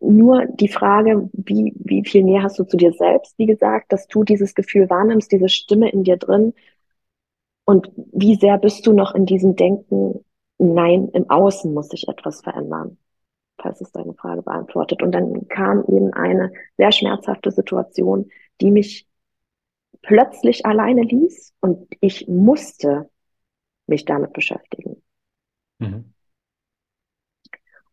nur 0.00 0.46
die 0.46 0.68
Frage, 0.68 1.28
wie, 1.32 1.74
wie 1.78 2.04
viel 2.04 2.24
mehr 2.24 2.42
hast 2.42 2.58
du 2.58 2.64
zu 2.64 2.76
dir 2.76 2.92
selbst, 2.92 3.38
wie 3.38 3.46
gesagt, 3.46 3.92
dass 3.92 4.06
du 4.08 4.24
dieses 4.24 4.54
Gefühl 4.54 4.88
wahrnimmst, 4.90 5.32
diese 5.32 5.48
Stimme 5.48 5.90
in 5.90 6.04
dir 6.04 6.16
drin 6.16 6.54
und 7.64 7.90
wie 8.12 8.36
sehr 8.36 8.58
bist 8.58 8.86
du 8.86 8.92
noch 8.92 9.14
in 9.14 9.26
diesem 9.26 9.54
Denken, 9.56 10.24
nein, 10.58 11.08
im 11.12 11.28
Außen 11.30 11.72
muss 11.72 11.88
sich 11.88 12.08
etwas 12.08 12.40
verändern. 12.42 12.98
falls 13.62 13.80
es 13.80 13.92
deine 13.92 14.14
Frage 14.14 14.42
beantwortet. 14.42 15.02
Und 15.02 15.12
dann 15.12 15.48
kam 15.48 15.84
eben 15.88 16.12
eine 16.14 16.52
sehr 16.78 16.92
schmerzhafte 16.92 17.50
Situation, 17.52 18.30
die 18.60 18.70
mich 18.70 19.08
plötzlich 20.02 20.66
alleine 20.66 21.02
ließ 21.02 21.54
und 21.60 21.88
ich 22.00 22.28
musste 22.28 23.10
mich 23.86 24.04
damit 24.04 24.32
beschäftigen. 24.32 25.02
Mhm. 25.80 26.14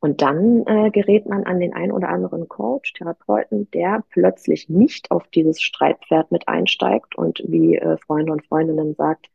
Und 0.05 0.21
dann 0.21 0.67
äh, 0.67 0.91
gerät 0.91 1.25
man 1.25 1.45
an 1.45 1.59
den 1.59 1.73
ein 1.73 1.91
oder 1.91 2.09
anderen 2.09 2.47
Coach, 2.47 2.93
Therapeuten, 2.93 3.71
der 3.71 4.03
plötzlich 4.11 4.69
nicht 4.69 5.09
auf 5.09 5.27
dieses 5.29 5.63
Streitpferd 5.63 6.31
mit 6.31 6.47
einsteigt 6.47 7.15
und 7.15 7.41
wie 7.47 7.77
äh, 7.77 7.97
Freunde 7.97 8.31
und 8.31 8.45
Freundinnen 8.45 8.93
sagt, 8.93 9.31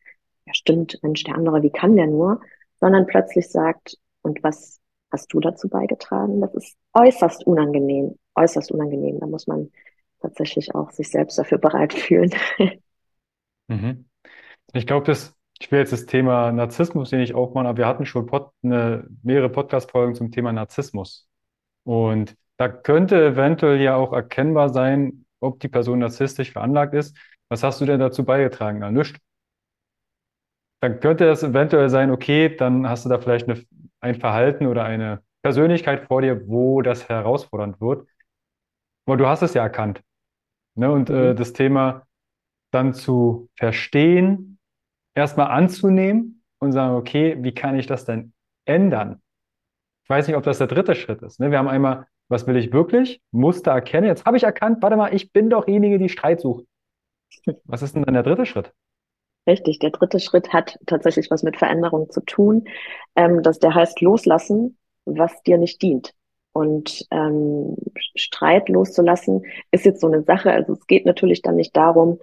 ja 0.46 0.54
stimmt, 0.54 1.00
Mensch, 1.02 1.24
der 1.24 1.34
andere, 1.34 1.64
wie 1.64 1.70
kann 1.70 1.96
der 1.96 2.06
nur? 2.06 2.40
Sondern 2.78 3.08
plötzlich 3.08 3.48
sagt, 3.48 3.98
und 4.22 4.44
was 4.44 4.80
hast 5.10 5.32
du 5.32 5.40
dazu 5.40 5.68
beigetragen? 5.68 6.40
Das 6.40 6.54
ist 6.54 6.76
äußerst 6.92 7.44
unangenehm, 7.48 8.16
äußerst 8.36 8.70
unangenehm. 8.70 9.18
Da 9.18 9.26
muss 9.26 9.48
man 9.48 9.72
tatsächlich 10.20 10.72
auch 10.76 10.92
sich 10.92 11.10
selbst 11.10 11.36
dafür 11.36 11.58
bereit 11.58 11.94
fühlen. 11.94 12.30
Mhm. 13.66 14.06
Ich 14.72 14.84
glaube, 14.84 15.06
das 15.06 15.32
ich 15.60 15.70
will 15.70 15.78
jetzt 15.78 15.92
das 15.92 16.06
Thema 16.06 16.52
Narzissmus 16.52 17.10
hier 17.10 17.18
nicht 17.18 17.34
aufmachen, 17.34 17.66
aber 17.66 17.78
wir 17.78 17.86
hatten 17.86 18.06
schon 18.06 18.26
Pod, 18.26 18.50
eine, 18.62 19.06
mehrere 19.22 19.50
Podcast-Folgen 19.50 20.14
zum 20.14 20.32
Thema 20.32 20.52
Narzissmus. 20.52 21.28
Und 21.84 22.34
da 22.56 22.68
könnte 22.68 23.22
eventuell 23.24 23.80
ja 23.80 23.94
auch 23.94 24.12
erkennbar 24.12 24.70
sein, 24.70 25.26
ob 25.38 25.60
die 25.60 25.68
Person 25.68 25.98
narzisstisch 25.98 26.52
veranlagt 26.52 26.94
ist. 26.94 27.16
Was 27.50 27.62
hast 27.62 27.80
du 27.80 27.84
denn 27.84 28.00
dazu 28.00 28.24
beigetragen? 28.24 28.78
Na, 28.78 28.90
nichts. 28.90 29.18
Dann 30.82 30.98
könnte 31.00 31.28
es 31.28 31.42
eventuell 31.42 31.90
sein, 31.90 32.10
okay, 32.10 32.56
dann 32.56 32.88
hast 32.88 33.04
du 33.04 33.10
da 33.10 33.18
vielleicht 33.18 33.48
eine, 33.48 33.62
ein 34.00 34.14
Verhalten 34.14 34.66
oder 34.66 34.84
eine 34.84 35.22
Persönlichkeit 35.42 36.06
vor 36.06 36.22
dir, 36.22 36.48
wo 36.48 36.80
das 36.80 37.08
herausfordernd 37.08 37.80
wird. 37.82 38.08
Aber 39.06 39.18
du 39.18 39.26
hast 39.26 39.42
es 39.42 39.52
ja 39.52 39.62
erkannt. 39.62 40.00
Ne? 40.74 40.90
Und 40.90 41.10
äh, 41.10 41.12
mhm. 41.12 41.18
äh, 41.18 41.34
das 41.34 41.52
Thema 41.52 42.06
dann 42.70 42.94
zu 42.94 43.50
verstehen, 43.56 44.49
erstmal 45.14 45.48
anzunehmen 45.48 46.42
und 46.58 46.72
sagen, 46.72 46.94
okay, 46.94 47.36
wie 47.40 47.52
kann 47.52 47.78
ich 47.78 47.86
das 47.86 48.04
denn 48.04 48.32
ändern? 48.64 49.20
Ich 50.04 50.10
weiß 50.10 50.26
nicht, 50.26 50.36
ob 50.36 50.42
das 50.42 50.58
der 50.58 50.66
dritte 50.66 50.94
Schritt 50.94 51.22
ist. 51.22 51.40
Ne? 51.40 51.50
Wir 51.50 51.58
haben 51.58 51.68
einmal, 51.68 52.06
was 52.28 52.46
will 52.46 52.56
ich 52.56 52.72
wirklich? 52.72 53.20
Muster 53.30 53.72
erkennen. 53.72 54.06
Jetzt 54.06 54.24
habe 54.24 54.36
ich 54.36 54.44
erkannt, 54.44 54.82
warte 54.82 54.96
mal, 54.96 55.14
ich 55.14 55.32
bin 55.32 55.50
doch 55.50 55.64
diejenige, 55.64 55.98
die 55.98 56.08
Streit 56.08 56.40
sucht. 56.40 56.64
Was 57.64 57.82
ist 57.82 57.94
denn 57.94 58.02
dann 58.02 58.14
der 58.14 58.22
dritte 58.22 58.46
Schritt? 58.46 58.72
Richtig, 59.46 59.78
der 59.78 59.90
dritte 59.90 60.20
Schritt 60.20 60.52
hat 60.52 60.78
tatsächlich 60.86 61.30
was 61.30 61.42
mit 61.42 61.56
Veränderung 61.56 62.10
zu 62.10 62.20
tun. 62.20 62.64
Ähm, 63.16 63.42
dass 63.42 63.58
der 63.58 63.74
heißt 63.74 64.00
loslassen, 64.00 64.76
was 65.04 65.42
dir 65.42 65.58
nicht 65.58 65.80
dient. 65.82 66.14
Und 66.52 67.06
ähm, 67.10 67.76
Streit 68.16 68.68
loszulassen 68.68 69.44
ist 69.70 69.84
jetzt 69.84 70.00
so 70.00 70.08
eine 70.08 70.22
Sache. 70.24 70.52
Also 70.52 70.72
es 70.72 70.86
geht 70.86 71.06
natürlich 71.06 71.42
dann 71.42 71.56
nicht 71.56 71.76
darum, 71.76 72.20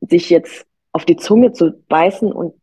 sich 0.00 0.30
jetzt 0.30 0.66
auf 0.92 1.04
die 1.04 1.16
Zunge 1.16 1.52
zu 1.52 1.72
beißen 1.88 2.32
und 2.32 2.54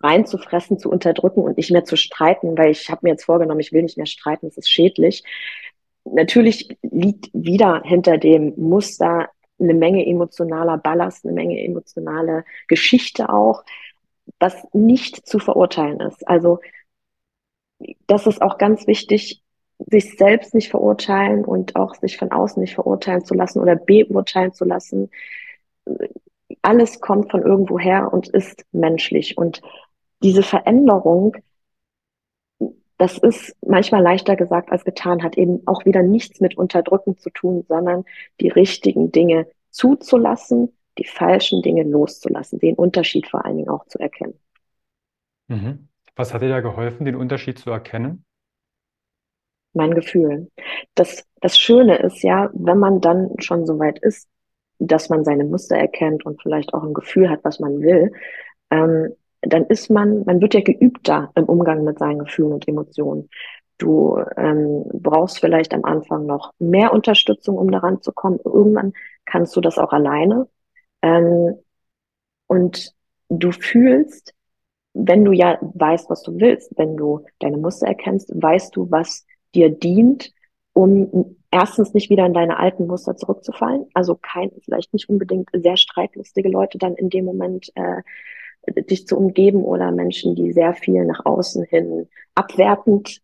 reinzufressen, 0.00 0.78
zu 0.78 0.90
unterdrücken 0.90 1.42
und 1.42 1.56
nicht 1.56 1.70
mehr 1.70 1.84
zu 1.84 1.96
streiten, 1.96 2.56
weil 2.56 2.70
ich 2.70 2.90
habe 2.90 3.00
mir 3.02 3.10
jetzt 3.10 3.24
vorgenommen, 3.24 3.60
ich 3.60 3.72
will 3.72 3.82
nicht 3.82 3.96
mehr 3.96 4.06
streiten, 4.06 4.46
es 4.46 4.56
ist 4.56 4.70
schädlich. 4.70 5.24
Natürlich 6.04 6.76
liegt 6.82 7.30
wieder 7.32 7.82
hinter 7.84 8.18
dem 8.18 8.54
Muster 8.56 9.30
eine 9.58 9.74
Menge 9.74 10.06
emotionaler 10.06 10.78
Ballast, 10.78 11.24
eine 11.24 11.34
Menge 11.34 11.62
emotionale 11.62 12.44
Geschichte 12.68 13.32
auch, 13.32 13.64
was 14.38 14.66
nicht 14.72 15.26
zu 15.26 15.38
verurteilen 15.38 16.00
ist. 16.00 16.26
Also 16.28 16.60
das 18.06 18.26
ist 18.26 18.42
auch 18.42 18.58
ganz 18.58 18.86
wichtig, 18.86 19.42
sich 19.78 20.16
selbst 20.16 20.54
nicht 20.54 20.70
verurteilen 20.70 21.44
und 21.44 21.76
auch 21.76 21.94
sich 21.94 22.16
von 22.16 22.30
außen 22.30 22.60
nicht 22.60 22.74
verurteilen 22.74 23.24
zu 23.24 23.34
lassen 23.34 23.60
oder 23.60 23.76
beurteilen 23.76 24.52
zu 24.52 24.64
lassen 24.64 25.10
alles 26.62 27.00
kommt 27.00 27.30
von 27.30 27.42
irgendwoher 27.42 28.12
und 28.12 28.28
ist 28.28 28.64
menschlich. 28.72 29.36
Und 29.38 29.62
diese 30.22 30.42
Veränderung, 30.42 31.36
das 32.98 33.18
ist 33.18 33.56
manchmal 33.66 34.02
leichter 34.02 34.36
gesagt 34.36 34.70
als 34.70 34.84
getan, 34.84 35.22
hat 35.22 35.36
eben 35.36 35.66
auch 35.66 35.84
wieder 35.84 36.02
nichts 36.02 36.40
mit 36.40 36.56
Unterdrücken 36.56 37.18
zu 37.18 37.30
tun, 37.30 37.64
sondern 37.68 38.04
die 38.40 38.48
richtigen 38.48 39.10
Dinge 39.10 39.46
zuzulassen, 39.70 40.76
die 40.98 41.06
falschen 41.06 41.62
Dinge 41.62 41.82
loszulassen, 41.82 42.60
den 42.60 42.76
Unterschied 42.76 43.26
vor 43.28 43.44
allen 43.44 43.56
Dingen 43.56 43.68
auch 43.68 43.86
zu 43.86 43.98
erkennen. 43.98 44.38
Mhm. 45.48 45.88
Was 46.16 46.32
hat 46.32 46.42
dir 46.42 46.48
da 46.48 46.60
geholfen, 46.60 47.04
den 47.04 47.16
Unterschied 47.16 47.58
zu 47.58 47.70
erkennen? 47.70 48.24
Mein 49.72 49.94
Gefühl. 49.94 50.50
Das, 50.94 51.26
das 51.40 51.58
Schöne 51.58 51.96
ist 51.96 52.22
ja, 52.22 52.50
wenn 52.54 52.78
man 52.78 53.00
dann 53.00 53.30
schon 53.40 53.66
so 53.66 53.80
weit 53.80 53.98
ist, 53.98 54.28
dass 54.78 55.08
man 55.08 55.24
seine 55.24 55.44
Muster 55.44 55.76
erkennt 55.76 56.26
und 56.26 56.40
vielleicht 56.42 56.74
auch 56.74 56.82
ein 56.82 56.94
Gefühl 56.94 57.30
hat, 57.30 57.40
was 57.44 57.60
man 57.60 57.80
will, 57.80 58.12
ähm, 58.70 59.14
dann 59.42 59.66
ist 59.66 59.90
man, 59.90 60.24
man 60.24 60.40
wird 60.40 60.54
ja 60.54 60.60
geübter 60.60 61.30
im 61.34 61.44
Umgang 61.44 61.84
mit 61.84 61.98
seinen 61.98 62.20
Gefühlen 62.20 62.52
und 62.52 62.68
Emotionen. 62.68 63.28
Du 63.78 64.18
ähm, 64.36 64.84
brauchst 64.92 65.40
vielleicht 65.40 65.74
am 65.74 65.84
Anfang 65.84 66.26
noch 66.26 66.52
mehr 66.58 66.92
Unterstützung, 66.92 67.58
um 67.58 67.70
daran 67.70 68.00
zu 68.02 68.12
kommen. 68.12 68.38
Irgendwann 68.44 68.92
kannst 69.24 69.56
du 69.56 69.60
das 69.60 69.78
auch 69.78 69.92
alleine. 69.92 70.48
Ähm, 71.02 71.56
und 72.46 72.94
du 73.28 73.52
fühlst, 73.52 74.32
wenn 74.94 75.24
du 75.24 75.32
ja 75.32 75.58
weißt, 75.60 76.08
was 76.08 76.22
du 76.22 76.38
willst, 76.38 76.72
wenn 76.76 76.96
du 76.96 77.24
deine 77.40 77.56
Muster 77.56 77.88
erkennst, 77.88 78.30
weißt 78.34 78.76
du, 78.76 78.90
was 78.90 79.26
dir 79.54 79.70
dient, 79.70 80.32
um 80.74 81.36
erstens 81.50 81.94
nicht 81.94 82.10
wieder 82.10 82.26
in 82.26 82.34
deine 82.34 82.58
alten 82.58 82.86
Muster 82.86 83.16
zurückzufallen. 83.16 83.86
Also 83.94 84.16
kein, 84.16 84.50
vielleicht 84.62 84.92
nicht 84.92 85.08
unbedingt 85.08 85.48
sehr 85.52 85.76
streitlustige 85.76 86.48
Leute 86.48 86.78
dann 86.78 86.94
in 86.96 87.08
dem 87.08 87.24
Moment 87.24 87.72
äh, 87.76 88.02
dich 88.82 89.06
zu 89.06 89.16
umgeben 89.16 89.64
oder 89.64 89.90
Menschen, 89.92 90.34
die 90.34 90.52
sehr 90.52 90.74
viel 90.74 91.04
nach 91.04 91.24
außen 91.24 91.64
hin 91.64 92.08
abwertend 92.34 93.20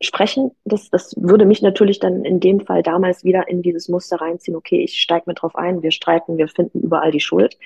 sprechen. 0.00 0.52
Das, 0.64 0.88
das 0.90 1.14
würde 1.18 1.44
mich 1.44 1.60
natürlich 1.60 1.98
dann 1.98 2.24
in 2.24 2.40
dem 2.40 2.60
Fall 2.60 2.82
damals 2.82 3.24
wieder 3.24 3.48
in 3.48 3.62
dieses 3.62 3.88
Muster 3.88 4.16
reinziehen. 4.16 4.56
Okay, 4.56 4.82
ich 4.82 4.98
steige 4.98 5.24
mit 5.26 5.42
drauf 5.42 5.56
ein, 5.56 5.82
wir 5.82 5.90
streiten, 5.90 6.38
wir 6.38 6.48
finden 6.48 6.80
überall 6.80 7.10
die 7.10 7.20
Schuld. 7.20 7.58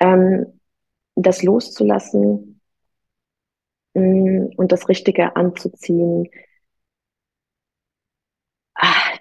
Ähm, 0.00 0.46
das 1.14 1.42
loszulassen 1.42 2.60
mh, 3.94 4.02
mm, 4.02 4.52
und 4.56 4.72
das 4.72 4.88
Richtige 4.88 5.36
anzuziehen, 5.36 6.28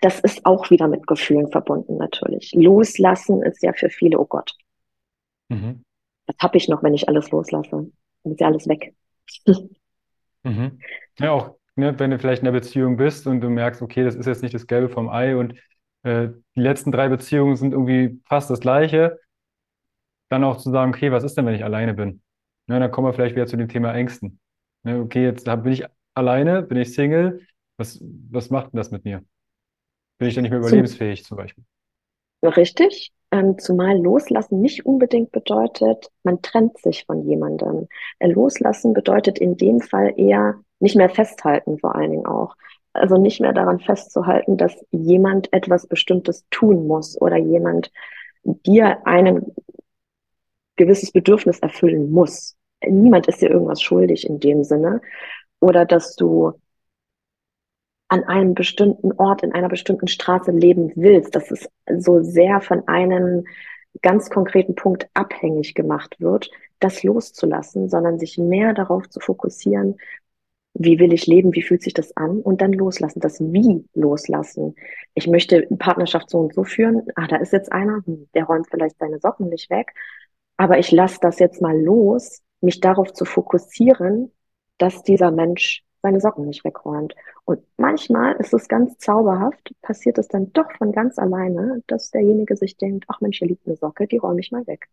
das 0.01 0.19
ist 0.19 0.45
auch 0.45 0.69
wieder 0.69 0.87
mit 0.87 1.07
Gefühlen 1.07 1.51
verbunden 1.51 1.97
natürlich. 1.97 2.53
Loslassen 2.53 3.41
ist 3.41 3.61
ja 3.63 3.73
für 3.73 3.89
viele, 3.89 4.19
oh 4.19 4.25
Gott. 4.25 4.55
Mhm. 5.49 5.83
Was 6.27 6.35
habe 6.39 6.57
ich 6.57 6.67
noch, 6.67 6.83
wenn 6.83 6.93
ich 6.93 7.07
alles 7.07 7.31
loslasse? 7.31 7.91
Dann 8.23 8.33
ist 8.33 8.39
ja 8.39 8.47
alles 8.47 8.67
weg. 8.67 8.93
mhm. 10.43 10.79
Ja, 11.19 11.31
auch 11.31 11.55
ne, 11.75 11.97
wenn 11.99 12.11
du 12.11 12.19
vielleicht 12.19 12.41
in 12.41 12.47
einer 12.47 12.59
Beziehung 12.59 12.97
bist 12.97 13.27
und 13.27 13.41
du 13.41 13.49
merkst, 13.49 13.81
okay, 13.81 14.03
das 14.03 14.15
ist 14.15 14.25
jetzt 14.25 14.41
nicht 14.41 14.55
das 14.55 14.67
Gelbe 14.67 14.89
vom 14.89 15.09
Ei 15.09 15.35
und 15.35 15.53
äh, 16.03 16.29
die 16.55 16.61
letzten 16.61 16.91
drei 16.91 17.09
Beziehungen 17.09 17.55
sind 17.55 17.73
irgendwie 17.73 18.21
fast 18.25 18.49
das 18.49 18.59
Gleiche, 18.59 19.19
dann 20.29 20.43
auch 20.43 20.57
zu 20.57 20.71
sagen, 20.71 20.93
okay, 20.93 21.11
was 21.11 21.23
ist 21.23 21.37
denn, 21.37 21.45
wenn 21.45 21.55
ich 21.55 21.63
alleine 21.63 21.93
bin? 21.93 22.21
Ne, 22.67 22.79
dann 22.79 22.91
kommen 22.91 23.07
wir 23.07 23.13
vielleicht 23.13 23.35
wieder 23.35 23.47
zu 23.47 23.57
dem 23.57 23.69
Thema 23.69 23.93
Ängsten. 23.93 24.39
Ne, 24.83 24.99
okay, 24.99 25.23
jetzt 25.23 25.45
bin 25.45 25.71
ich 25.71 25.85
alleine, 26.13 26.63
bin 26.63 26.77
ich 26.77 26.93
Single, 26.93 27.45
was, 27.77 28.01
was 28.31 28.49
macht 28.49 28.73
denn 28.73 28.77
das 28.77 28.91
mit 28.91 29.05
mir? 29.05 29.23
Bin 30.17 30.27
ich 30.27 30.35
dann 30.35 30.43
nicht 30.43 30.51
mehr 30.51 30.59
überlebensfähig 30.59 31.23
zum 31.25 31.37
Beispiel? 31.37 31.63
Richtig. 32.43 33.11
Ähm, 33.31 33.57
zumal 33.57 33.97
loslassen 33.97 34.61
nicht 34.61 34.85
unbedingt 34.85 35.31
bedeutet, 35.31 36.09
man 36.23 36.41
trennt 36.41 36.77
sich 36.77 37.05
von 37.05 37.27
jemandem. 37.27 37.87
Äh, 38.19 38.27
loslassen 38.27 38.93
bedeutet 38.93 39.39
in 39.39 39.57
dem 39.57 39.81
Fall 39.81 40.13
eher 40.15 40.55
nicht 40.79 40.95
mehr 40.95 41.09
festhalten, 41.09 41.79
vor 41.79 41.95
allen 41.95 42.11
Dingen 42.11 42.25
auch. 42.25 42.55
Also 42.93 43.17
nicht 43.17 43.41
mehr 43.41 43.51
daran 43.51 43.79
festzuhalten, 43.79 44.57
dass 44.57 44.73
jemand 44.91 45.51
etwas 45.51 45.87
Bestimmtes 45.87 46.45
tun 46.49 46.87
muss 46.87 47.19
oder 47.19 47.35
jemand 47.35 47.91
dir 48.43 49.05
ein 49.05 49.43
gewisses 50.77 51.11
Bedürfnis 51.11 51.59
erfüllen 51.59 52.11
muss. 52.11 52.55
Niemand 52.85 53.27
ist 53.27 53.41
dir 53.41 53.49
irgendwas 53.49 53.81
schuldig 53.81 54.27
in 54.29 54.39
dem 54.39 54.63
Sinne. 54.63 55.01
Oder 55.59 55.85
dass 55.85 56.15
du 56.15 56.53
an 58.15 58.23
einem 58.23 58.53
bestimmten 58.53 59.11
Ort, 59.13 59.43
in 59.43 59.51
einer 59.51 59.67
bestimmten 59.67 60.07
Straße 60.07 60.51
leben 60.51 60.93
willst, 60.95 61.35
dass 61.35 61.51
es 61.51 61.69
so 61.97 62.23
sehr 62.23 62.61
von 62.61 62.87
einem 62.87 63.43
ganz 64.01 64.29
konkreten 64.29 64.75
Punkt 64.75 65.09
abhängig 65.13 65.75
gemacht 65.75 66.15
wird, 66.19 66.49
das 66.79 67.03
loszulassen, 67.03 67.89
sondern 67.89 68.17
sich 68.17 68.37
mehr 68.37 68.73
darauf 68.73 69.09
zu 69.09 69.19
fokussieren, 69.19 69.97
wie 70.73 70.97
will 70.99 71.11
ich 71.11 71.27
leben, 71.27 71.53
wie 71.55 71.61
fühlt 71.61 71.81
sich 71.81 71.93
das 71.93 72.15
an 72.15 72.39
und 72.39 72.61
dann 72.61 72.71
loslassen, 72.71 73.19
das 73.19 73.41
Wie 73.41 73.85
loslassen. 73.93 74.75
Ich 75.13 75.27
möchte 75.27 75.67
Partnerschaft 75.77 76.29
so 76.29 76.39
und 76.39 76.53
so 76.53 76.63
führen, 76.63 77.03
ah, 77.15 77.27
da 77.27 77.35
ist 77.37 77.51
jetzt 77.51 77.71
einer, 77.71 78.01
hm, 78.05 78.29
der 78.33 78.45
räumt 78.45 78.67
vielleicht 78.69 78.97
seine 78.97 79.19
Socken 79.19 79.49
nicht 79.49 79.69
weg, 79.69 79.93
aber 80.55 80.79
ich 80.79 80.91
lasse 80.91 81.19
das 81.21 81.39
jetzt 81.39 81.61
mal 81.61 81.77
los, 81.77 82.41
mich 82.61 82.79
darauf 82.79 83.11
zu 83.11 83.25
fokussieren, 83.25 84.31
dass 84.77 85.03
dieser 85.03 85.31
Mensch 85.31 85.84
seine 86.05 86.21
Socken 86.21 86.45
nicht 86.45 86.63
wegräumt. 86.63 87.15
Und 87.45 87.63
manchmal 87.77 88.35
ist 88.35 88.53
es 88.53 88.67
ganz 88.67 88.99
zauberhaft, 88.99 89.73
passiert 89.81 90.19
es 90.19 90.27
dann 90.27 90.53
doch 90.53 90.71
von 90.77 90.91
ganz 90.91 91.17
alleine, 91.17 91.81
dass 91.87 92.11
derjenige 92.11 92.55
sich 92.55 92.77
denkt, 92.77 93.05
ach 93.07 93.21
Mensch, 93.21 93.39
hier 93.39 93.47
liegt 93.47 93.65
eine 93.65 93.75
Socke, 93.75 94.05
die 94.05 94.17
räume 94.17 94.39
ich 94.39 94.51
mal 94.51 94.67
weg. 94.67 94.87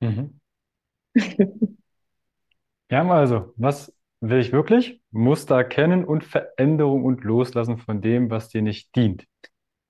Mhm. 0.00 0.40
ja, 2.90 3.06
also, 3.06 3.52
was 3.56 3.94
will 4.20 4.40
ich 4.40 4.50
wirklich? 4.50 5.02
Muster 5.10 5.56
erkennen 5.56 6.06
und 6.06 6.24
Veränderung 6.24 7.04
und 7.04 7.22
Loslassen 7.22 7.76
von 7.76 8.00
dem, 8.00 8.30
was 8.30 8.48
dir 8.48 8.62
nicht 8.62 8.96
dient. 8.96 9.26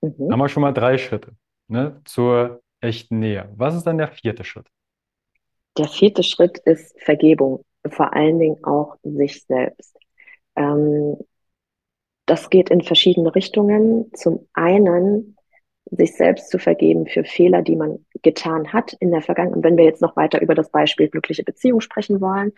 Mhm. 0.01 0.33
Haben 0.33 0.41
wir 0.41 0.49
schon 0.49 0.63
mal 0.63 0.73
drei 0.73 0.99
Schritte 0.99 1.37
ne, 1.69 2.01
zur 2.05 2.61
echten 2.81 3.21
Nähe. 3.21 3.53
Was 3.55 3.77
ist 3.77 3.85
dann 3.85 3.99
der 3.99 4.09
vierte 4.09 4.43
Schritt? 4.43 4.67
Der 5.79 5.87
vierte 5.87 6.25
Schritt 6.25 6.59
ist 6.59 7.01
Vergebung, 7.01 7.65
vor 7.89 8.13
allen 8.15 8.41
Dingen 8.41 8.65
auch 8.65 8.97
sich 9.05 9.45
selbst. 9.45 9.97
Ähm, 10.57 11.17
das 12.27 12.51
geht 12.51 12.71
in 12.71 12.83
verschiedene 12.83 13.35
Richtungen. 13.35 14.11
Zum 14.15 14.47
einen 14.55 15.37
sich 15.91 16.17
selbst 16.17 16.51
zu 16.51 16.59
vergeben 16.59 17.07
für 17.07 17.25
Fehler, 17.25 17.63
die 17.63 17.77
man 17.77 18.05
getan 18.23 18.73
hat 18.73 18.95
in 18.95 19.11
der 19.11 19.21
Vergangenheit. 19.21 19.57
Und 19.57 19.65
wenn 19.65 19.77
wir 19.77 19.85
jetzt 19.85 20.01
noch 20.01 20.17
weiter 20.17 20.41
über 20.41 20.55
das 20.55 20.71
Beispiel 20.71 21.09
glückliche 21.09 21.45
Beziehung 21.45 21.81
sprechen 21.81 22.21
wollen, 22.21 22.53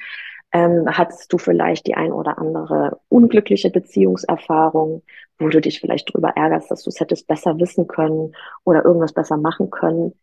ähm, 0.52 0.84
hattest 0.86 1.32
du 1.32 1.38
vielleicht 1.38 1.86
die 1.86 1.94
ein 1.94 2.12
oder 2.12 2.38
andere 2.38 3.00
unglückliche 3.08 3.70
Beziehungserfahrung, 3.70 5.02
wo 5.38 5.48
du 5.48 5.60
dich 5.60 5.80
vielleicht 5.80 6.08
darüber 6.10 6.30
ärgerst, 6.30 6.70
dass 6.70 6.84
du 6.84 6.90
es 6.90 7.00
hättest 7.00 7.26
besser 7.26 7.58
wissen 7.58 7.88
können 7.88 8.34
oder 8.64 8.84
irgendwas 8.84 9.12
besser 9.12 9.36
machen 9.36 9.70
können. 9.70 10.14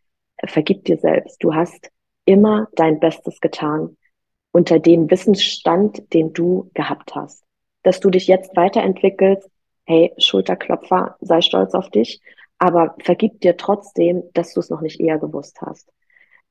Vergib 0.46 0.86
dir 0.86 0.98
selbst. 0.98 1.44
Du 1.44 1.54
hast 1.54 1.92
immer 2.26 2.70
dein 2.74 3.00
Bestes 3.00 3.42
getan 3.42 3.98
unter 4.52 4.80
dem 4.80 5.12
Wissensstand, 5.12 6.14
den 6.14 6.32
du 6.32 6.72
gehabt 6.74 7.16
hast. 7.16 7.44
Dass 7.84 8.00
du 8.00 8.10
dich 8.10 8.28
jetzt 8.28 8.56
weiterentwickelst, 8.56 9.50
hey, 9.86 10.14
Schulterklopfer, 10.18 11.18
sei 11.22 11.42
stolz 11.42 11.74
auf 11.74 11.90
dich, 11.90 12.22
aber 12.58 12.96
vergib 13.04 13.42
dir 13.42 13.58
trotzdem, 13.58 14.24
dass 14.34 14.54
du 14.54 14.62
es 14.62 14.70
noch 14.70 14.82
nicht 14.82 15.00
eher 15.00 15.20
gewusst 15.20 15.62
hast. 15.62 15.92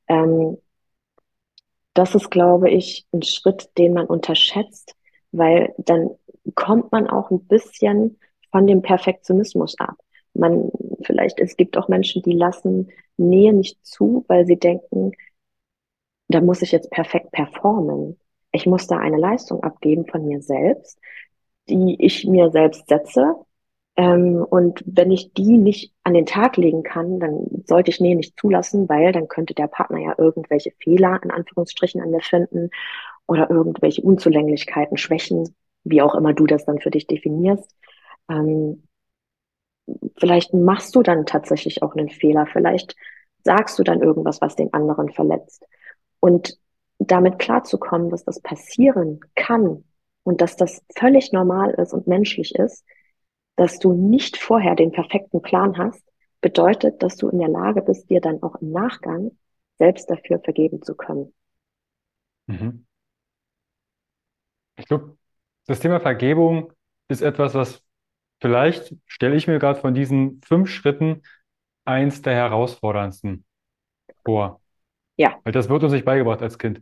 Ähm, 0.07 0.57
das 1.93 2.15
ist, 2.15 2.29
glaube 2.29 2.69
ich, 2.69 3.05
ein 3.13 3.21
Schritt, 3.21 3.69
den 3.77 3.93
man 3.93 4.07
unterschätzt, 4.07 4.95
weil 5.31 5.73
dann 5.77 6.09
kommt 6.55 6.91
man 6.91 7.07
auch 7.07 7.31
ein 7.31 7.45
bisschen 7.45 8.19
von 8.51 8.67
dem 8.67 8.81
Perfektionismus 8.81 9.79
ab. 9.79 9.95
Man, 10.33 10.71
vielleicht, 11.03 11.39
es 11.39 11.55
gibt 11.55 11.77
auch 11.77 11.87
Menschen, 11.87 12.23
die 12.23 12.33
lassen 12.33 12.91
Nähe 13.17 13.53
nicht 13.53 13.83
zu, 13.85 14.25
weil 14.27 14.45
sie 14.45 14.57
denken, 14.57 15.11
da 16.27 16.41
muss 16.41 16.61
ich 16.61 16.71
jetzt 16.71 16.89
perfekt 16.89 17.31
performen. 17.31 18.19
Ich 18.51 18.65
muss 18.65 18.87
da 18.87 18.97
eine 18.97 19.17
Leistung 19.17 19.63
abgeben 19.63 20.05
von 20.07 20.27
mir 20.27 20.41
selbst, 20.41 20.99
die 21.69 21.95
ich 21.99 22.25
mir 22.25 22.51
selbst 22.51 22.87
setze. 22.87 23.35
Ähm, 23.95 24.45
und 24.49 24.83
wenn 24.85 25.11
ich 25.11 25.33
die 25.33 25.57
nicht 25.57 25.93
an 26.03 26.13
den 26.13 26.25
Tag 26.25 26.57
legen 26.57 26.83
kann, 26.83 27.19
dann 27.19 27.63
sollte 27.65 27.91
ich 27.91 27.99
Nähe 27.99 28.15
nicht 28.15 28.39
zulassen, 28.39 28.89
weil 28.89 29.11
dann 29.11 29.27
könnte 29.27 29.53
der 29.53 29.67
Partner 29.67 29.99
ja 29.99 30.15
irgendwelche 30.17 30.71
Fehler 30.79 31.19
in 31.23 31.31
Anführungsstrichen 31.31 32.01
an 32.01 32.11
mir 32.11 32.21
finden 32.21 32.69
oder 33.27 33.49
irgendwelche 33.49 34.01
Unzulänglichkeiten, 34.01 34.97
Schwächen, 34.97 35.55
wie 35.83 36.01
auch 36.01 36.15
immer 36.15 36.33
du 36.33 36.47
das 36.47 36.65
dann 36.65 36.79
für 36.79 36.91
dich 36.91 37.07
definierst. 37.07 37.69
Ähm, 38.29 38.83
vielleicht 40.17 40.53
machst 40.53 40.95
du 40.95 41.03
dann 41.03 41.25
tatsächlich 41.25 41.83
auch 41.83 41.95
einen 41.95 42.09
Fehler, 42.09 42.47
vielleicht 42.47 42.95
sagst 43.43 43.77
du 43.77 43.83
dann 43.83 44.01
irgendwas, 44.01 44.41
was 44.41 44.55
den 44.55 44.73
anderen 44.73 45.09
verletzt. 45.11 45.65
Und 46.19 46.57
damit 46.99 47.39
klarzukommen, 47.39 48.09
dass 48.09 48.23
das 48.23 48.39
passieren 48.39 49.19
kann 49.35 49.83
und 50.23 50.41
dass 50.41 50.55
das 50.55 50.83
völlig 50.97 51.31
normal 51.31 51.71
ist 51.71 51.93
und 51.93 52.07
menschlich 52.07 52.55
ist, 52.55 52.85
dass 53.55 53.79
du 53.79 53.93
nicht 53.93 54.37
vorher 54.37 54.75
den 54.75 54.91
perfekten 54.91 55.41
Plan 55.41 55.77
hast, 55.77 56.03
bedeutet, 56.41 57.01
dass 57.03 57.17
du 57.17 57.29
in 57.29 57.39
der 57.39 57.49
Lage 57.49 57.81
bist, 57.81 58.09
dir 58.09 58.21
dann 58.21 58.41
auch 58.41 58.55
im 58.55 58.71
Nachgang 58.71 59.31
selbst 59.77 60.09
dafür 60.09 60.39
vergeben 60.39 60.81
zu 60.81 60.95
können. 60.95 61.33
Mhm. 62.47 62.85
Ich 64.75 64.85
glaube, 64.85 65.17
das 65.67 65.79
Thema 65.79 65.99
Vergebung 65.99 66.73
ist 67.07 67.21
etwas, 67.21 67.53
was 67.53 67.81
vielleicht, 68.41 68.95
stelle 69.05 69.35
ich 69.35 69.47
mir 69.47 69.59
gerade 69.59 69.79
von 69.79 69.93
diesen 69.93 70.41
fünf 70.41 70.69
Schritten, 70.69 71.21
eins 71.85 72.21
der 72.21 72.33
herausforderndsten 72.33 73.45
vor. 74.25 74.61
Ja. 75.15 75.39
Weil 75.43 75.53
das 75.53 75.69
wird 75.69 75.83
uns 75.83 75.93
nicht 75.93 76.05
beigebracht 76.05 76.41
als 76.41 76.57
Kind. 76.57 76.81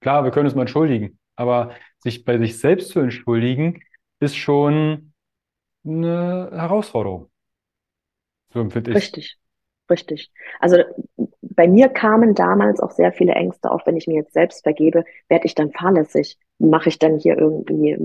Klar, 0.00 0.24
wir 0.24 0.30
können 0.30 0.46
uns 0.46 0.54
mal 0.54 0.62
entschuldigen, 0.62 1.18
aber 1.36 1.74
sich 2.02 2.24
bei 2.24 2.38
sich 2.38 2.58
selbst 2.58 2.90
zu 2.90 3.00
entschuldigen, 3.00 3.82
ist 4.20 4.36
schon 4.36 5.12
eine 5.84 6.50
Herausforderung. 6.52 7.30
So 8.52 8.60
empfinde 8.60 8.90
ich. 8.90 8.96
Richtig, 8.96 9.38
richtig. 9.90 10.30
Also 10.60 10.78
bei 11.40 11.68
mir 11.68 11.88
kamen 11.88 12.34
damals 12.34 12.80
auch 12.80 12.90
sehr 12.90 13.12
viele 13.12 13.32
Ängste 13.32 13.70
auf, 13.70 13.86
wenn 13.86 13.96
ich 13.96 14.06
mir 14.06 14.16
jetzt 14.16 14.32
selbst 14.32 14.62
vergebe, 14.62 15.04
werde 15.28 15.46
ich 15.46 15.54
dann 15.54 15.72
fahrlässig? 15.72 16.38
Mache 16.58 16.88
ich 16.88 16.98
dann 16.98 17.18
hier 17.18 17.36
irgendwie, 17.38 17.96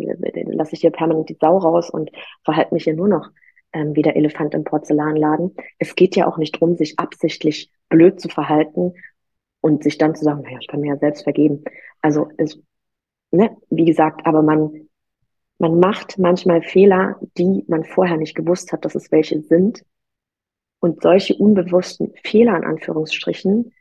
lasse 0.51 0.73
ich 0.73 0.81
hier 0.81 0.91
permanent 0.91 1.29
die 1.29 1.37
Sau 1.39 1.57
raus 1.57 1.89
und 1.89 2.11
verhalte 2.43 2.73
mich 2.73 2.85
hier 2.85 2.95
nur 2.95 3.07
noch 3.07 3.29
ähm, 3.73 3.95
wie 3.95 4.01
der 4.01 4.15
Elefant 4.15 4.53
im 4.53 4.63
Porzellanladen. 4.63 5.55
Es 5.77 5.95
geht 5.95 6.15
ja 6.15 6.27
auch 6.27 6.37
nicht 6.37 6.55
darum, 6.55 6.75
sich 6.75 6.97
absichtlich 6.99 7.71
blöd 7.89 8.19
zu 8.19 8.29
verhalten 8.29 8.93
und 9.61 9.83
sich 9.83 9.97
dann 9.97 10.15
zu 10.15 10.23
sagen, 10.23 10.41
naja, 10.41 10.57
ich 10.59 10.67
kann 10.67 10.81
mir 10.81 10.93
ja 10.93 10.97
selbst 10.97 11.23
vergeben. 11.23 11.63
Also 12.01 12.29
es, 12.37 12.59
ne, 13.31 13.55
wie 13.69 13.85
gesagt, 13.85 14.25
aber 14.25 14.41
man, 14.41 14.89
man 15.59 15.79
macht 15.79 16.17
manchmal 16.17 16.61
Fehler, 16.61 17.19
die 17.37 17.63
man 17.67 17.83
vorher 17.83 18.17
nicht 18.17 18.35
gewusst 18.35 18.71
hat, 18.71 18.85
dass 18.85 18.95
es 18.95 19.11
welche 19.11 19.41
sind. 19.41 19.83
Und 20.79 21.01
solche 21.01 21.35
unbewussten 21.35 22.13
Fehler 22.23 22.55
in 22.55 22.63
Anführungsstrichen, 22.63 23.73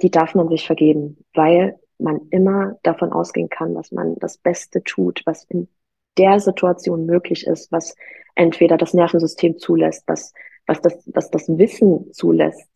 die 0.00 0.10
darf 0.10 0.34
man 0.34 0.48
sich 0.48 0.66
vergeben, 0.66 1.24
weil 1.34 1.78
man 1.98 2.20
immer 2.30 2.78
davon 2.82 3.12
ausgehen 3.12 3.50
kann, 3.50 3.74
dass 3.74 3.92
man 3.92 4.16
das 4.20 4.38
Beste 4.38 4.82
tut, 4.82 5.22
was 5.26 5.44
in 5.44 5.68
der 6.16 6.40
Situation 6.40 7.04
möglich 7.06 7.46
ist, 7.46 7.70
was 7.72 7.94
entweder 8.34 8.78
das 8.78 8.94
Nervensystem 8.94 9.58
zulässt, 9.58 10.04
was, 10.06 10.32
was, 10.66 10.80
das, 10.80 11.02
was 11.06 11.30
das 11.30 11.48
Wissen 11.48 12.12
zulässt, 12.12 12.70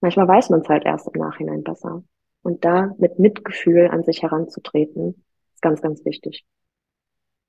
Manchmal 0.00 0.28
weiß 0.28 0.50
man 0.50 0.60
es 0.60 0.68
halt 0.68 0.84
erst 0.84 1.08
im 1.08 1.20
Nachhinein 1.20 1.62
besser. 1.62 2.02
Und 2.42 2.64
da 2.64 2.94
mit 2.98 3.18
Mitgefühl 3.18 3.88
an 3.88 4.04
sich 4.04 4.22
heranzutreten, 4.22 5.24
ganz, 5.66 5.82
ganz 5.82 6.04
wichtig. 6.04 6.44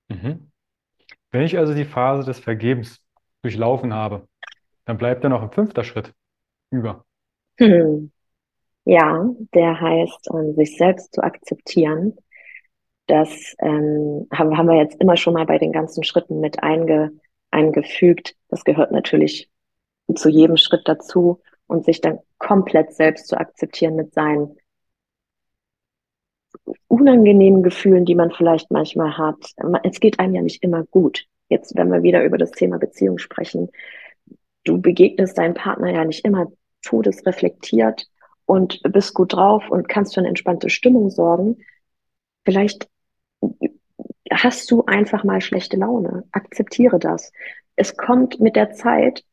Mhm. 0.08 0.50
Wenn 1.30 1.42
ich 1.42 1.56
also 1.56 1.72
die 1.72 1.84
Phase 1.84 2.26
des 2.26 2.40
Vergebens 2.40 3.00
durchlaufen 3.42 3.94
habe, 3.94 4.26
dann 4.86 4.98
bleibt 4.98 5.22
da 5.22 5.28
noch 5.28 5.42
ein 5.42 5.52
fünfter 5.52 5.84
Schritt 5.84 6.12
über. 6.70 7.04
Hm. 7.58 8.10
Ja, 8.84 9.24
der 9.54 9.80
heißt, 9.80 10.30
um, 10.30 10.54
sich 10.54 10.76
selbst 10.76 11.14
zu 11.14 11.22
akzeptieren. 11.22 12.16
Das 13.06 13.54
ähm, 13.60 14.26
haben, 14.32 14.56
haben 14.56 14.68
wir 14.68 14.82
jetzt 14.82 15.00
immer 15.00 15.16
schon 15.16 15.34
mal 15.34 15.46
bei 15.46 15.58
den 15.58 15.72
ganzen 15.72 16.02
Schritten 16.02 16.40
mit 16.40 16.62
einge, 16.62 17.12
eingefügt. 17.52 18.34
Das 18.48 18.64
gehört 18.64 18.90
natürlich 18.90 19.48
zu 20.14 20.28
jedem 20.28 20.56
Schritt 20.56 20.88
dazu 20.88 21.40
und 21.66 21.84
sich 21.84 22.00
dann 22.00 22.18
komplett 22.38 22.94
selbst 22.94 23.28
zu 23.28 23.38
akzeptieren 23.38 23.94
mit 23.94 24.12
seinen 24.12 24.56
unangenehmen 26.88 27.62
Gefühlen, 27.62 28.04
die 28.04 28.14
man 28.14 28.30
vielleicht 28.30 28.70
manchmal 28.70 29.16
hat. 29.16 29.52
Es 29.82 30.00
geht 30.00 30.18
einem 30.18 30.34
ja 30.34 30.42
nicht 30.42 30.62
immer 30.62 30.84
gut. 30.84 31.26
Jetzt, 31.48 31.76
wenn 31.76 31.90
wir 31.90 32.02
wieder 32.02 32.24
über 32.24 32.38
das 32.38 32.50
Thema 32.50 32.78
Beziehung 32.78 33.18
sprechen, 33.18 33.70
du 34.64 34.80
begegnest 34.80 35.38
deinem 35.38 35.54
Partner 35.54 35.90
ja 35.90 36.04
nicht 36.04 36.24
immer 36.24 36.46
todesreflektiert 36.82 38.06
und 38.44 38.80
bist 38.82 39.14
gut 39.14 39.32
drauf 39.32 39.70
und 39.70 39.88
kannst 39.88 40.14
für 40.14 40.20
eine 40.20 40.28
entspannte 40.28 40.70
Stimmung 40.70 41.10
sorgen. 41.10 41.58
Vielleicht 42.44 42.88
hast 44.30 44.70
du 44.70 44.84
einfach 44.84 45.24
mal 45.24 45.40
schlechte 45.40 45.76
Laune. 45.76 46.24
Akzeptiere 46.32 46.98
das. 46.98 47.32
Es 47.76 47.96
kommt 47.96 48.40
mit 48.40 48.56
der 48.56 48.72
Zeit 48.72 49.24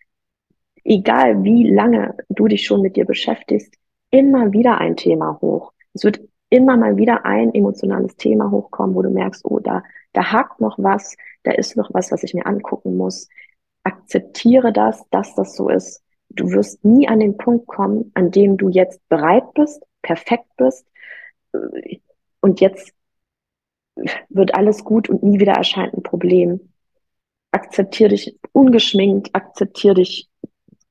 egal 0.86 1.44
wie 1.44 1.70
lange 1.70 2.16
du 2.30 2.48
dich 2.48 2.66
schon 2.66 2.82
mit 2.82 2.96
dir 2.96 3.06
beschäftigst, 3.06 3.74
immer 4.12 4.54
wieder 4.54 4.78
ein 4.78 4.96
Thema 4.96 5.40
hoch. 5.42 5.74
Es 5.94 6.04
wird 6.04 6.22
immer 6.56 6.78
mal 6.78 6.98
wieder 6.98 7.26
ein 7.26 7.54
emotionales 7.54 8.16
Thema 8.16 8.50
hochkommen, 8.50 8.96
wo 8.96 9.02
du 9.02 9.10
merkst, 9.10 9.44
oh, 9.46 9.60
da, 9.60 9.84
da 10.14 10.32
hakt 10.32 10.62
noch 10.62 10.78
was, 10.80 11.16
da 11.44 11.52
ist 11.52 11.76
noch 11.76 11.94
was, 11.94 12.12
was 12.12 12.24
ich 12.24 12.34
mir 12.34 12.46
angucken 12.46 12.98
muss. 12.98 13.28
Akzeptiere 13.84 14.72
das, 14.72 15.04
dass 15.10 15.36
das 15.36 15.56
so 15.56 15.70
ist. 15.70 16.02
Du 16.30 16.52
wirst 16.52 16.84
nie 16.84 17.08
an 17.08 17.20
den 17.20 17.38
Punkt 17.38 17.68
kommen, 17.68 18.12
an 18.16 18.32
dem 18.32 18.58
du 18.58 18.70
jetzt 18.70 19.08
bereit 19.10 19.54
bist, 19.54 19.84
perfekt 20.02 20.48
bist 20.58 20.88
und 22.42 22.62
jetzt 22.62 22.94
wird 24.30 24.56
alles 24.56 24.84
gut 24.84 25.10
und 25.10 25.24
nie 25.24 25.40
wieder 25.40 25.54
erscheint 25.54 25.94
ein 25.94 26.04
Problem. 26.04 26.74
Akzeptiere 27.52 28.10
dich 28.10 28.38
ungeschminkt, 28.52 29.30
akzeptiere 29.34 29.96
dich 29.96 30.30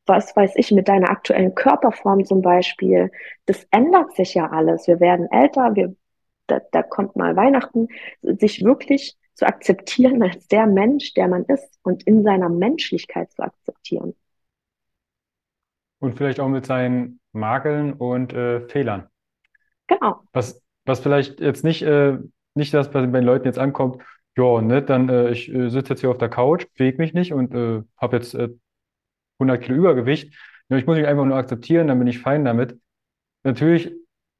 was 0.06 0.36
weiß 0.36 0.52
ich, 0.56 0.70
mit 0.70 0.88
deiner 0.88 1.10
aktuellen 1.10 1.54
Körperform 1.54 2.24
zum 2.24 2.42
Beispiel, 2.42 3.10
das 3.46 3.66
ändert 3.70 4.14
sich 4.14 4.34
ja 4.34 4.50
alles. 4.50 4.86
Wir 4.86 5.00
werden 5.00 5.30
älter, 5.30 5.74
wir, 5.74 5.94
da, 6.46 6.60
da 6.72 6.82
kommt 6.82 7.16
mal 7.16 7.36
Weihnachten, 7.36 7.88
sich 8.22 8.64
wirklich 8.64 9.16
zu 9.34 9.46
akzeptieren 9.46 10.22
als 10.22 10.46
der 10.48 10.66
Mensch, 10.66 11.14
der 11.14 11.28
man 11.28 11.44
ist 11.44 11.78
und 11.82 12.02
in 12.04 12.22
seiner 12.22 12.48
Menschlichkeit 12.48 13.32
zu 13.32 13.42
akzeptieren. 13.42 14.14
Und 15.98 16.16
vielleicht 16.16 16.38
auch 16.38 16.48
mit 16.48 16.66
seinen 16.66 17.20
Makeln 17.32 17.94
und 17.94 18.32
äh, 18.32 18.60
Fehlern. 18.68 19.08
Genau. 19.86 20.20
Was, 20.32 20.62
was 20.84 21.00
vielleicht 21.00 21.40
jetzt 21.40 21.64
nicht, 21.64 21.82
äh, 21.82 22.18
nicht 22.54 22.74
das 22.74 22.90
bei 22.90 23.00
den 23.00 23.24
Leuten 23.24 23.46
jetzt 23.46 23.58
ankommt, 23.58 24.02
ja, 24.36 24.60
ne, 24.60 24.82
dann 24.82 25.08
äh, 25.08 25.30
ich 25.30 25.52
äh, 25.52 25.70
sitze 25.70 25.90
jetzt 25.90 26.00
hier 26.00 26.10
auf 26.10 26.18
der 26.18 26.28
Couch, 26.28 26.66
bewege 26.76 26.98
mich 26.98 27.14
nicht 27.14 27.32
und 27.32 27.54
äh, 27.54 27.82
habe 27.96 28.16
jetzt 28.16 28.34
äh, 28.34 28.50
100 29.38 29.62
Kilo 29.62 29.76
Übergewicht. 29.78 30.34
Ich 30.68 30.86
muss 30.86 30.96
mich 30.96 31.06
einfach 31.06 31.24
nur 31.24 31.36
akzeptieren, 31.36 31.88
dann 31.88 31.98
bin 31.98 32.08
ich 32.08 32.18
fein 32.18 32.44
damit. 32.44 32.78
Natürlich, 33.44 33.92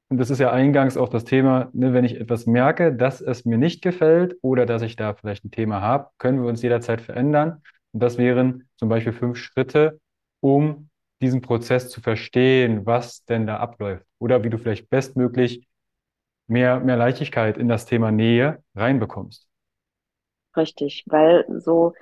und 0.09 0.17
das 0.17 0.29
ist 0.29 0.39
ja 0.39 0.51
eingangs 0.51 0.97
auch 0.97 1.09
das 1.09 1.23
Thema, 1.23 1.69
ne, 1.73 1.93
wenn 1.93 2.03
ich 2.03 2.19
etwas 2.19 2.45
merke, 2.45 2.93
dass 2.93 3.21
es 3.21 3.45
mir 3.45 3.57
nicht 3.57 3.81
gefällt 3.81 4.37
oder 4.41 4.65
dass 4.65 4.81
ich 4.81 4.95
da 4.95 5.13
vielleicht 5.13 5.45
ein 5.45 5.51
Thema 5.51 5.81
habe, 5.81 6.09
können 6.17 6.41
wir 6.41 6.49
uns 6.49 6.61
jederzeit 6.61 7.01
verändern. 7.01 7.61
Und 7.91 8.01
das 8.01 8.17
wären 8.17 8.67
zum 8.77 8.89
Beispiel 8.89 9.13
fünf 9.13 9.37
Schritte, 9.37 9.99
um 10.41 10.89
diesen 11.21 11.41
Prozess 11.41 11.89
zu 11.89 12.01
verstehen, 12.01 12.85
was 12.85 13.23
denn 13.25 13.47
da 13.47 13.57
abläuft. 13.57 14.05
Oder 14.19 14.43
wie 14.43 14.49
du 14.49 14.57
vielleicht 14.57 14.89
bestmöglich 14.89 15.67
mehr, 16.47 16.79
mehr 16.79 16.97
Leichtigkeit 16.97 17.57
in 17.57 17.67
das 17.67 17.85
Thema 17.85 18.11
Nähe 18.11 18.63
reinbekommst. 18.75 19.47
Richtig, 20.55 21.03
weil 21.07 21.45
so 21.59 21.93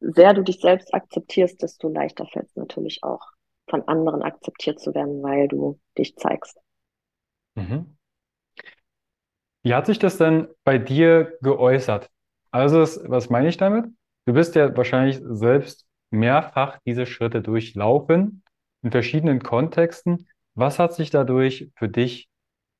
sehr 0.00 0.34
du 0.34 0.42
dich 0.42 0.60
selbst 0.60 0.92
akzeptierst, 0.94 1.62
desto 1.62 1.88
leichter 1.88 2.26
fällt 2.26 2.46
es 2.46 2.56
natürlich 2.56 3.02
auch, 3.02 3.32
von 3.68 3.86
anderen 3.86 4.22
akzeptiert 4.22 4.80
zu 4.80 4.94
werden, 4.94 5.22
weil 5.22 5.48
du 5.48 5.78
dich 5.96 6.16
zeigst. 6.16 6.58
Mhm. 7.56 7.96
Wie 9.62 9.74
hat 9.74 9.86
sich 9.86 9.98
das 9.98 10.16
denn 10.16 10.48
bei 10.64 10.78
dir 10.78 11.36
geäußert? 11.42 12.08
Also, 12.50 12.78
was 13.08 13.30
meine 13.30 13.48
ich 13.48 13.58
damit? 13.58 13.86
Du 14.26 14.32
bist 14.32 14.54
ja 14.54 14.74
wahrscheinlich 14.76 15.20
selbst 15.22 15.86
mehrfach 16.10 16.78
diese 16.86 17.06
Schritte 17.06 17.42
durchlaufen 17.42 18.42
in 18.82 18.90
verschiedenen 18.90 19.42
Kontexten. 19.42 20.28
Was 20.54 20.78
hat 20.78 20.94
sich 20.94 21.10
dadurch 21.10 21.70
für 21.76 21.88
dich 21.88 22.28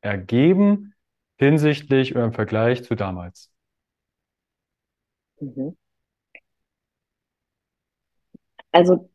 ergeben 0.00 0.94
hinsichtlich 1.38 2.14
oder 2.14 2.24
im 2.24 2.32
Vergleich 2.32 2.82
zu 2.82 2.94
damals? 2.94 3.50
Mhm. 5.40 5.74
Also, 8.72 9.08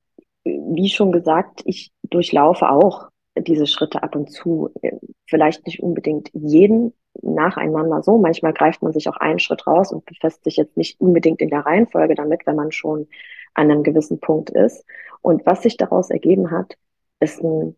wie 0.44 0.90
schon 0.90 1.12
gesagt, 1.12 1.62
ich 1.66 1.92
durchlaufe 2.04 2.70
auch 2.70 3.10
diese 3.38 3.68
Schritte 3.68 4.04
ab 4.04 4.16
und 4.16 4.32
zu. 4.32 4.72
Vielleicht 5.28 5.66
nicht 5.66 5.82
unbedingt 5.82 6.30
jeden 6.34 6.94
nacheinander 7.22 8.02
so. 8.04 8.18
Manchmal 8.18 8.54
greift 8.54 8.82
man 8.82 8.94
sich 8.94 9.10
auch 9.10 9.18
einen 9.18 9.40
Schritt 9.40 9.66
raus 9.68 9.92
und 9.92 10.06
befasst 10.06 10.44
sich 10.44 10.58
jetzt 10.58 10.78
nicht 10.78 11.00
unbedingt 11.00 11.42
in 11.42 11.50
der 11.50 11.66
Reihenfolge 11.66 12.16
damit, 12.16 12.46
wenn 12.46 12.56
man 12.56 12.72
schon 12.72 13.08
an 13.54 13.72
einem 13.72 13.84
gewissen 13.84 14.20
Punkt 14.20 14.50
ist. 14.50 14.86
Und 15.22 15.46
was 15.46 15.64
sich 15.64 15.78
daraus 15.78 16.10
ergeben 16.10 16.52
hat, 16.52 16.78
ist 17.20 17.42
ein 17.42 17.76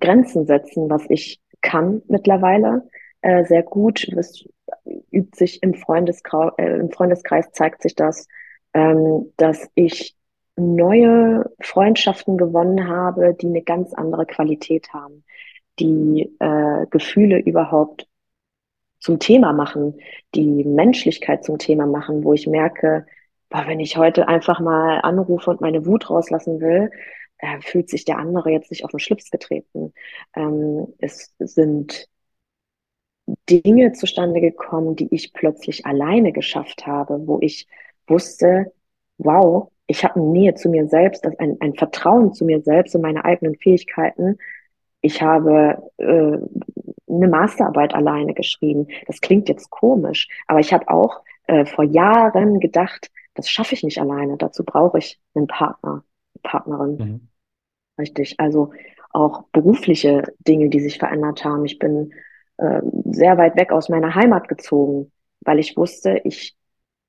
Grenzen 0.00 0.46
setzen, 0.46 0.90
was 0.90 1.04
ich 1.08 1.40
kann 1.60 2.02
mittlerweile 2.08 2.88
äh, 3.22 3.44
sehr 3.44 3.62
gut. 3.62 4.06
Das 4.14 4.44
übt 5.10 5.36
sich 5.36 5.62
im, 5.62 5.74
Freundeskreis, 5.74 6.52
äh, 6.58 6.78
im 6.78 6.90
Freundeskreis 6.90 7.50
zeigt 7.52 7.82
sich 7.82 7.94
das, 7.94 8.26
ähm, 8.74 9.32
dass 9.36 9.68
ich 9.74 10.15
neue 10.56 11.50
Freundschaften 11.60 12.38
gewonnen 12.38 12.88
habe, 12.88 13.34
die 13.34 13.46
eine 13.46 13.62
ganz 13.62 13.92
andere 13.94 14.26
Qualität 14.26 14.92
haben, 14.92 15.24
die 15.78 16.34
äh, 16.40 16.86
Gefühle 16.90 17.38
überhaupt 17.38 18.08
zum 18.98 19.18
Thema 19.18 19.52
machen, 19.52 20.00
die 20.34 20.64
Menschlichkeit 20.64 21.44
zum 21.44 21.58
Thema 21.58 21.86
machen, 21.86 22.24
wo 22.24 22.32
ich 22.32 22.46
merke, 22.46 23.06
boah, 23.50 23.66
wenn 23.66 23.80
ich 23.80 23.96
heute 23.96 24.28
einfach 24.28 24.60
mal 24.60 25.00
anrufe 25.00 25.50
und 25.50 25.60
meine 25.60 25.86
Wut 25.86 26.10
rauslassen 26.10 26.60
will, 26.60 26.90
äh, 27.38 27.60
fühlt 27.60 27.90
sich 27.90 28.04
der 28.04 28.18
andere 28.18 28.50
jetzt 28.50 28.70
nicht 28.70 28.84
auf 28.84 28.90
den 28.90 29.00
Schlips 29.00 29.30
getreten. 29.30 29.92
Ähm, 30.34 30.88
es 30.98 31.34
sind 31.38 32.08
Dinge 33.50 33.92
zustande 33.92 34.40
gekommen, 34.40 34.96
die 34.96 35.12
ich 35.14 35.32
plötzlich 35.32 35.84
alleine 35.86 36.32
geschafft 36.32 36.86
habe, 36.86 37.26
wo 37.26 37.38
ich 37.40 37.66
wusste, 38.06 38.72
wow, 39.18 39.70
ich 39.86 40.04
habe 40.04 40.16
eine 40.16 40.30
Nähe 40.30 40.54
zu 40.54 40.68
mir 40.68 40.88
selbst, 40.88 41.26
ein, 41.38 41.56
ein 41.60 41.74
Vertrauen 41.74 42.32
zu 42.32 42.44
mir 42.44 42.60
selbst 42.62 42.94
und 42.94 43.02
meine 43.02 43.24
eigenen 43.24 43.56
Fähigkeiten. 43.56 44.38
Ich 45.00 45.22
habe 45.22 45.90
äh, 45.98 46.38
eine 47.08 47.28
Masterarbeit 47.28 47.94
alleine 47.94 48.34
geschrieben. 48.34 48.88
Das 49.06 49.20
klingt 49.20 49.48
jetzt 49.48 49.70
komisch, 49.70 50.28
aber 50.46 50.60
ich 50.60 50.72
habe 50.72 50.88
auch 50.88 51.22
äh, 51.46 51.64
vor 51.64 51.84
Jahren 51.84 52.58
gedacht, 52.58 53.10
das 53.34 53.48
schaffe 53.48 53.74
ich 53.74 53.84
nicht 53.84 54.00
alleine. 54.00 54.36
Dazu 54.36 54.64
brauche 54.64 54.98
ich 54.98 55.20
einen 55.34 55.46
Partner, 55.46 56.02
eine 56.34 56.42
Partnerin. 56.42 56.96
Mhm. 56.96 57.28
Richtig. 57.98 58.40
Also 58.40 58.72
auch 59.10 59.44
berufliche 59.52 60.24
Dinge, 60.40 60.68
die 60.68 60.80
sich 60.80 60.98
verändert 60.98 61.44
haben. 61.44 61.64
Ich 61.64 61.78
bin 61.78 62.12
äh, 62.56 62.82
sehr 63.04 63.38
weit 63.38 63.56
weg 63.56 63.72
aus 63.72 63.88
meiner 63.88 64.14
Heimat 64.14 64.48
gezogen, 64.48 65.12
weil 65.40 65.58
ich 65.58 65.76
wusste, 65.76 66.20
ich 66.24 66.56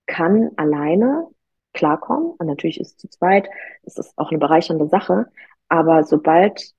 kann 0.05 0.51
alleine 0.55 1.27
klarkommen. 1.77 2.31
Und 2.37 2.47
natürlich 2.47 2.79
ist 2.79 2.91
es 2.91 2.97
zu 2.97 3.09
zweit, 3.09 3.47
es 3.83 3.97
ist 3.97 4.17
auch 4.17 4.31
eine 4.31 4.39
bereichernde 4.39 4.87
Sache. 4.87 5.27
Aber 5.69 6.03
sobald 6.03 6.73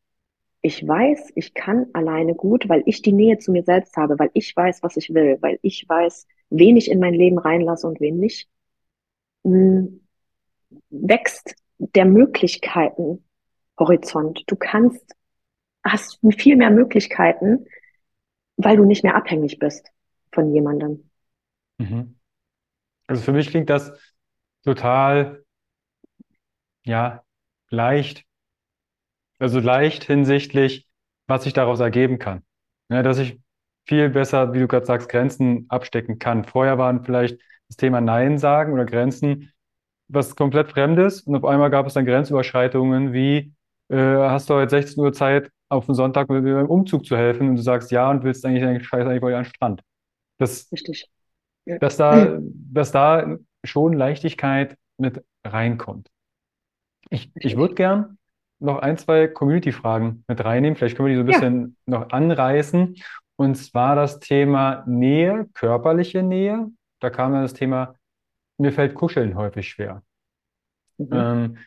ich 0.61 0.87
weiß, 0.87 1.33
ich 1.37 1.55
kann 1.55 1.87
alleine 1.93 2.35
gut, 2.35 2.69
weil 2.69 2.83
ich 2.85 3.01
die 3.01 3.13
Nähe 3.13 3.39
zu 3.39 3.53
mir 3.53 3.63
selbst 3.63 3.97
habe, 3.97 4.19
weil 4.19 4.31
ich 4.35 4.55
weiß, 4.55 4.83
was 4.83 4.97
ich 4.97 5.15
will, 5.15 5.39
weil 5.41 5.59
ich 5.63 5.89
weiß, 5.89 6.27
wen 6.51 6.77
ich 6.77 6.91
in 6.91 6.99
mein 6.99 7.15
Leben 7.15 7.39
reinlasse 7.39 7.87
und 7.87 8.01
wen 8.01 8.19
nicht, 8.19 8.49
hm, 9.45 10.01
wächst 10.91 11.55
der 11.79 12.05
Möglichkeiten 12.05 13.25
Horizont. 13.79 14.43
Du 14.49 14.57
kannst, 14.57 15.15
hast 15.85 16.19
viel 16.37 16.57
mehr 16.57 16.71
Möglichkeiten, 16.71 17.67
weil 18.57 18.77
du 18.77 18.85
nicht 18.85 19.05
mehr 19.05 19.15
abhängig 19.15 19.61
bist 19.61 19.89
von 20.33 20.53
jemandem. 20.53 21.09
Mhm. 21.79 22.17
Also 23.07 23.23
für 23.23 23.33
mich 23.33 23.49
klingt 23.49 23.71
das 23.71 23.93
total, 24.75 25.45
ja, 26.85 27.23
leicht. 27.71 28.25
Also 29.39 29.61
leicht 29.61 30.05
hinsichtlich, 30.05 30.89
was 31.27 31.45
sich 31.45 31.53
daraus 31.53 31.81
ergeben 31.81 32.19
kann. 32.19 32.43
Ja, 32.91 33.03
dass 33.03 33.19
ich 33.19 33.41
viel 33.87 34.09
besser, 34.11 34.53
wie 34.53 34.59
du 34.59 34.69
gerade 34.69 34.85
sagst, 34.87 35.09
Grenzen 35.09 35.67
abstecken 35.69 36.19
kann. 36.19 36.45
Vorher 36.45 36.77
waren 36.79 37.05
vielleicht 37.05 37.41
das 37.69 37.77
Thema 37.77 38.01
Nein 38.01 38.39
sagen 38.39 38.73
oder 38.73 38.85
Grenzen 38.85 39.53
was 40.11 40.35
komplett 40.35 40.71
Fremdes 40.71 41.21
und 41.21 41.37
auf 41.37 41.45
einmal 41.45 41.71
gab 41.71 41.87
es 41.87 41.93
dann 41.93 42.07
Grenzüberschreitungen 42.07 43.13
wie, 43.13 43.53
äh, 43.91 43.97
hast 43.97 44.49
du 44.49 44.55
heute 44.55 44.71
16 44.71 45.03
Uhr 45.03 45.13
Zeit, 45.13 45.51
auf 45.69 45.85
den 45.85 45.95
Sonntag 45.95 46.31
mit 46.31 46.45
beim 46.45 46.67
Umzug 46.67 47.05
zu 47.05 47.15
helfen 47.15 47.51
und 47.51 47.57
du 47.57 47.63
sagst 47.63 47.91
ja 47.91 48.11
und 48.11 48.25
willst 48.25 48.45
eigentlich 48.47 48.63
deinen 48.63 48.83
Scheiß 48.83 49.07
eigentlich 49.07 49.23
an 49.23 49.45
den 49.45 49.51
Strand. 49.51 49.83
Das, 50.39 50.73
Richtig. 50.73 51.11
Dass 51.67 51.99
da, 51.99 52.39
dass 52.41 52.91
da 52.91 53.37
schon 53.65 53.93
Leichtigkeit 53.93 54.77
mit 54.99 55.25
reinkommt. 55.45 56.09
Ich, 57.11 57.31
ich 57.35 57.57
würde 57.57 57.75
gern 57.75 58.19
noch 58.61 58.79
ein, 58.79 58.99
zwei 58.99 59.29
Community-Fragen 59.29 60.25
mit 60.27 60.45
reinnehmen. 60.45 60.77
Vielleicht 60.77 60.97
können 60.97 61.09
wir 61.09 61.15
die 61.15 61.17
so 61.17 61.23
ein 61.23 61.27
bisschen 61.27 61.77
ja. 61.87 61.99
noch 61.99 62.11
anreißen. 62.11 62.97
Und 63.37 63.55
zwar 63.55 63.95
das 63.95 64.19
Thema 64.19 64.83
Nähe, 64.87 65.49
körperliche 65.55 66.23
Nähe. 66.23 66.69
Da 67.01 67.11
kam 67.11 67.33
dann 67.33 67.43
das 67.43 67.55
Thema, 67.55 67.95
mir 68.59 68.73
fällt 68.73 68.95
Kuscheln 68.95 69.37
häufig 69.37 69.69
schwer. 69.69 70.03
Mhm. 70.99 71.09
Ähm, 71.13 71.59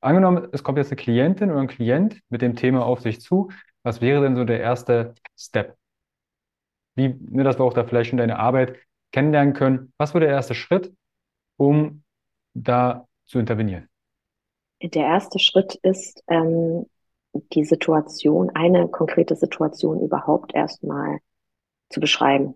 angenommen, 0.00 0.48
es 0.52 0.62
kommt 0.62 0.78
jetzt 0.78 0.92
eine 0.92 0.96
Klientin 0.96 1.50
oder 1.50 1.60
ein 1.60 1.66
Klient 1.66 2.20
mit 2.28 2.42
dem 2.42 2.54
Thema 2.54 2.84
auf 2.84 3.00
sich 3.00 3.20
zu. 3.20 3.50
Was 3.82 4.00
wäre 4.00 4.22
denn 4.22 4.36
so 4.36 4.44
der 4.44 4.60
erste 4.60 5.14
Step? 5.36 5.76
Wie, 6.94 7.08
ne, 7.08 7.42
dass 7.42 7.58
wir 7.58 7.64
auch 7.64 7.74
da 7.74 7.84
vielleicht 7.84 8.10
schon 8.10 8.18
deine 8.18 8.38
Arbeit 8.38 8.78
kennenlernen 9.12 9.52
können. 9.52 9.92
Was 9.98 10.14
wäre 10.14 10.24
der 10.24 10.34
erste 10.34 10.54
Schritt, 10.54 10.94
um 11.56 12.02
da 12.54 13.06
zu 13.24 13.38
intervenieren? 13.38 13.88
Der 14.82 15.04
erste 15.06 15.38
Schritt 15.38 15.76
ist, 15.76 16.22
ähm, 16.28 16.86
die 17.52 17.64
Situation, 17.64 18.50
eine 18.50 18.88
konkrete 18.88 19.34
Situation 19.34 20.00
überhaupt 20.00 20.54
erstmal 20.54 21.18
zu 21.88 22.00
beschreiben. 22.00 22.54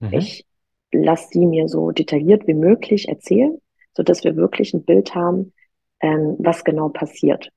Mhm. 0.00 0.12
Ich 0.12 0.46
lasse 0.92 1.28
sie 1.32 1.46
mir 1.46 1.68
so 1.68 1.90
detailliert 1.90 2.46
wie 2.46 2.54
möglich 2.54 3.08
erzählen, 3.08 3.58
so 3.96 4.02
dass 4.02 4.24
wir 4.24 4.36
wirklich 4.36 4.74
ein 4.74 4.84
Bild 4.84 5.14
haben, 5.14 5.52
ähm, 6.00 6.36
was 6.38 6.64
genau 6.64 6.88
passiert, 6.88 7.50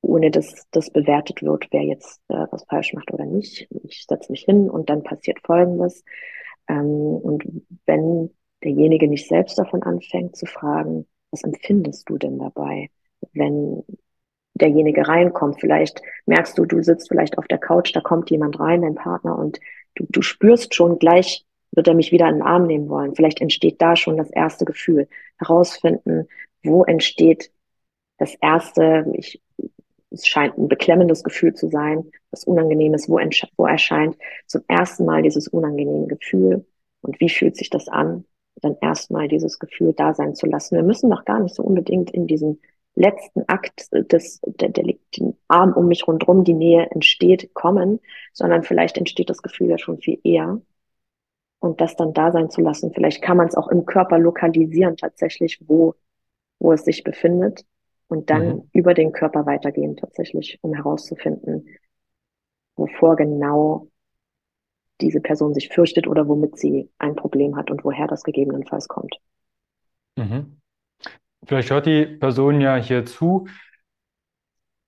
ohne 0.00 0.30
dass 0.30 0.66
das 0.70 0.90
bewertet 0.90 1.42
wird, 1.42 1.66
wer 1.70 1.82
jetzt 1.82 2.20
äh, 2.28 2.46
was 2.50 2.64
falsch 2.64 2.94
macht 2.94 3.12
oder 3.12 3.26
nicht. 3.26 3.68
Ich 3.84 4.06
setze 4.08 4.32
mich 4.32 4.42
hin 4.42 4.70
und 4.70 4.90
dann 4.90 5.02
passiert 5.02 5.38
Folgendes. 5.44 6.04
Ähm, 6.68 6.86
und 6.86 7.44
wenn 7.86 8.30
derjenige 8.64 9.08
nicht 9.08 9.28
selbst 9.28 9.58
davon 9.58 9.82
anfängt 9.82 10.36
zu 10.36 10.46
fragen, 10.46 11.06
was 11.30 11.42
empfindest 11.42 12.08
du 12.08 12.18
denn 12.18 12.38
dabei, 12.38 12.90
wenn 13.32 13.82
derjenige 14.54 15.06
reinkommt. 15.06 15.60
Vielleicht 15.60 16.00
merkst 16.26 16.56
du, 16.56 16.64
du 16.64 16.82
sitzt 16.82 17.08
vielleicht 17.08 17.38
auf 17.38 17.46
der 17.46 17.58
Couch, 17.58 17.94
da 17.94 18.00
kommt 18.00 18.30
jemand 18.30 18.58
rein, 18.60 18.82
dein 18.82 18.94
Partner, 18.94 19.36
und 19.38 19.60
du, 19.96 20.06
du 20.08 20.22
spürst 20.22 20.74
schon 20.74 20.98
gleich 20.98 21.44
wird 21.76 21.88
er 21.88 21.94
mich 21.94 22.12
wieder 22.12 22.28
in 22.28 22.36
den 22.36 22.42
Arm 22.42 22.66
nehmen 22.66 22.88
wollen? 22.88 23.14
Vielleicht 23.14 23.40
entsteht 23.40 23.80
da 23.80 23.96
schon 23.96 24.16
das 24.16 24.30
erste 24.30 24.64
Gefühl. 24.64 25.08
Herausfinden, 25.38 26.28
wo 26.62 26.84
entsteht 26.84 27.50
das 28.18 28.34
erste, 28.36 29.06
ich, 29.14 29.42
es 30.10 30.26
scheint 30.26 30.56
ein 30.56 30.68
beklemmendes 30.68 31.24
Gefühl 31.24 31.54
zu 31.54 31.68
sein, 31.68 32.10
was 32.30 32.44
Unangenehmes, 32.44 33.08
wo, 33.08 33.18
wo 33.56 33.66
erscheint 33.66 34.16
zum 34.46 34.62
ersten 34.68 35.04
Mal 35.04 35.22
dieses 35.22 35.48
unangenehme 35.48 36.06
Gefühl 36.06 36.64
und 37.00 37.18
wie 37.20 37.28
fühlt 37.28 37.56
sich 37.56 37.70
das 37.70 37.88
an, 37.88 38.24
dann 38.64 38.76
erstmal 38.80 39.28
dieses 39.28 39.58
Gefühl 39.58 39.92
da 39.92 40.14
sein 40.14 40.34
zu 40.34 40.46
lassen. 40.46 40.76
Wir 40.76 40.82
müssen 40.82 41.10
doch 41.10 41.24
gar 41.24 41.40
nicht 41.40 41.54
so 41.54 41.62
unbedingt 41.62 42.10
in 42.10 42.26
diesen 42.26 42.60
letzten 42.94 43.42
Akt 43.48 43.88
des, 43.92 44.40
der, 44.44 44.68
der 44.68 44.84
liegt 44.84 45.18
den 45.18 45.36
Arm 45.48 45.72
um 45.72 45.88
mich 45.88 46.06
rundherum, 46.06 46.44
die 46.44 46.54
Nähe 46.54 46.88
entsteht, 46.90 47.52
kommen, 47.54 48.00
sondern 48.32 48.62
vielleicht 48.62 48.96
entsteht 48.98 49.30
das 49.30 49.42
Gefühl 49.42 49.70
ja 49.70 49.78
schon 49.78 49.98
viel 49.98 50.18
eher. 50.22 50.60
Und 51.58 51.80
das 51.80 51.96
dann 51.96 52.12
da 52.12 52.30
sein 52.30 52.50
zu 52.50 52.60
lassen. 52.60 52.92
Vielleicht 52.92 53.22
kann 53.22 53.38
man 53.38 53.48
es 53.48 53.54
auch 53.54 53.68
im 53.68 53.86
Körper 53.86 54.18
lokalisieren 54.18 54.96
tatsächlich, 54.96 55.60
wo, 55.66 55.94
wo 56.58 56.72
es 56.72 56.84
sich 56.84 57.02
befindet. 57.04 57.64
Und 58.06 58.28
dann 58.28 58.48
mhm. 58.48 58.70
über 58.72 58.92
den 58.92 59.12
Körper 59.12 59.46
weitergehen 59.46 59.96
tatsächlich, 59.96 60.58
um 60.60 60.74
herauszufinden, 60.74 61.66
wovor 62.76 63.16
genau 63.16 63.88
diese 65.04 65.20
Person 65.20 65.54
sich 65.54 65.68
fürchtet 65.68 66.06
oder 66.06 66.26
womit 66.26 66.58
sie 66.58 66.88
ein 66.98 67.14
Problem 67.14 67.56
hat 67.56 67.70
und 67.70 67.84
woher 67.84 68.06
das 68.06 68.22
gegebenenfalls 68.24 68.88
kommt. 68.88 69.16
Mhm. 70.16 70.56
Vielleicht 71.46 71.70
hört 71.70 71.86
die 71.86 72.06
Person 72.06 72.60
ja 72.60 72.76
hier 72.76 73.04
zu. 73.04 73.46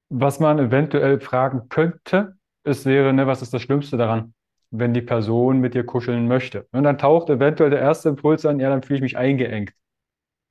Was 0.09 0.41
man 0.41 0.59
eventuell 0.59 1.21
fragen 1.21 1.69
könnte, 1.69 2.37
es 2.65 2.87
wäre, 2.87 3.13
ne, 3.13 3.27
was 3.27 3.43
ist 3.43 3.53
das 3.53 3.61
Schlimmste 3.61 3.97
daran, 3.97 4.33
wenn 4.71 4.95
die 4.95 5.03
Person 5.03 5.61
mit 5.61 5.75
dir 5.75 5.85
kuscheln 5.85 6.29
möchte? 6.29 6.67
Und 6.73 6.85
dann 6.85 6.97
taucht 6.97 7.29
eventuell 7.29 7.71
der 7.71 7.81
erste 7.81 8.09
Impuls 8.09 8.47
an, 8.47 8.59
ja, 8.59 8.71
dann 8.71 8.83
fühle 8.83 8.97
ich 8.97 9.03
mich 9.03 9.19
eingeengt. 9.19 9.73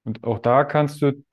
Und 0.04 0.24
auch 0.24 0.40
da 0.40 0.64
kannst 0.64 1.02
du 1.02 1.24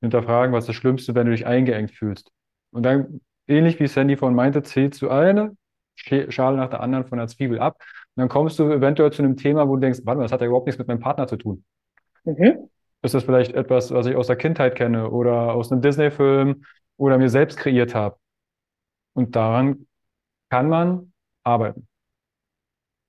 hinterfragen, 0.00 0.54
was 0.54 0.64
ist 0.64 0.68
das 0.68 0.76
Schlimmste, 0.76 1.14
wenn 1.14 1.26
du 1.26 1.32
dich 1.32 1.46
eingeengt 1.46 1.90
fühlst. 1.90 2.30
Und 2.70 2.84
dann, 2.84 3.20
ähnlich 3.46 3.78
wie 3.80 3.86
Sandy 3.86 4.16
von 4.16 4.34
meinte, 4.34 4.62
zählst 4.62 5.02
du 5.02 5.10
eine 5.10 5.56
Schale 5.94 6.56
nach 6.56 6.70
der 6.70 6.80
anderen 6.80 7.04
von 7.04 7.18
der 7.18 7.28
Zwiebel 7.28 7.58
ab. 7.58 7.76
Und 8.14 8.20
dann 8.20 8.28
kommst 8.28 8.58
du 8.58 8.70
eventuell 8.70 9.12
zu 9.12 9.22
einem 9.22 9.36
Thema, 9.36 9.68
wo 9.68 9.76
du 9.76 9.80
denkst, 9.80 10.00
warte 10.04 10.18
mal, 10.18 10.24
das 10.24 10.32
hat 10.32 10.40
ja 10.40 10.46
überhaupt 10.46 10.66
nichts 10.66 10.78
mit 10.78 10.88
meinem 10.88 11.00
Partner 11.00 11.26
zu 11.26 11.36
tun. 11.36 11.64
Mhm 12.24 12.68
ist 13.02 13.14
das 13.14 13.24
vielleicht 13.24 13.54
etwas, 13.54 13.92
was 13.92 14.06
ich 14.06 14.16
aus 14.16 14.28
der 14.28 14.36
Kindheit 14.36 14.76
kenne 14.76 15.10
oder 15.10 15.54
aus 15.54 15.70
einem 15.70 15.82
Disney-Film 15.82 16.64
oder 16.96 17.18
mir 17.18 17.28
selbst 17.28 17.58
kreiert 17.58 17.94
habe. 17.94 18.16
Und 19.14 19.36
daran 19.36 19.86
kann 20.48 20.68
man 20.68 21.12
arbeiten. 21.42 21.88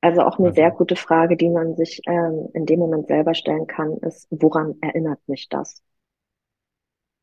Also 0.02 0.22
auch 0.22 0.38
eine 0.38 0.50
also. 0.50 0.56
sehr 0.56 0.72
gute 0.72 0.96
Frage, 0.96 1.38
die 1.38 1.50
man 1.50 1.76
sich 1.76 2.02
ähm, 2.08 2.50
in 2.54 2.66
dem 2.66 2.80
Moment 2.80 3.08
selber 3.08 3.36
stellen 3.36 3.68
kann, 3.68 3.94
ist, 3.98 4.28
woran 4.32 4.76
erinnert 4.82 5.20
mich 5.28 5.48
das? 5.48 5.82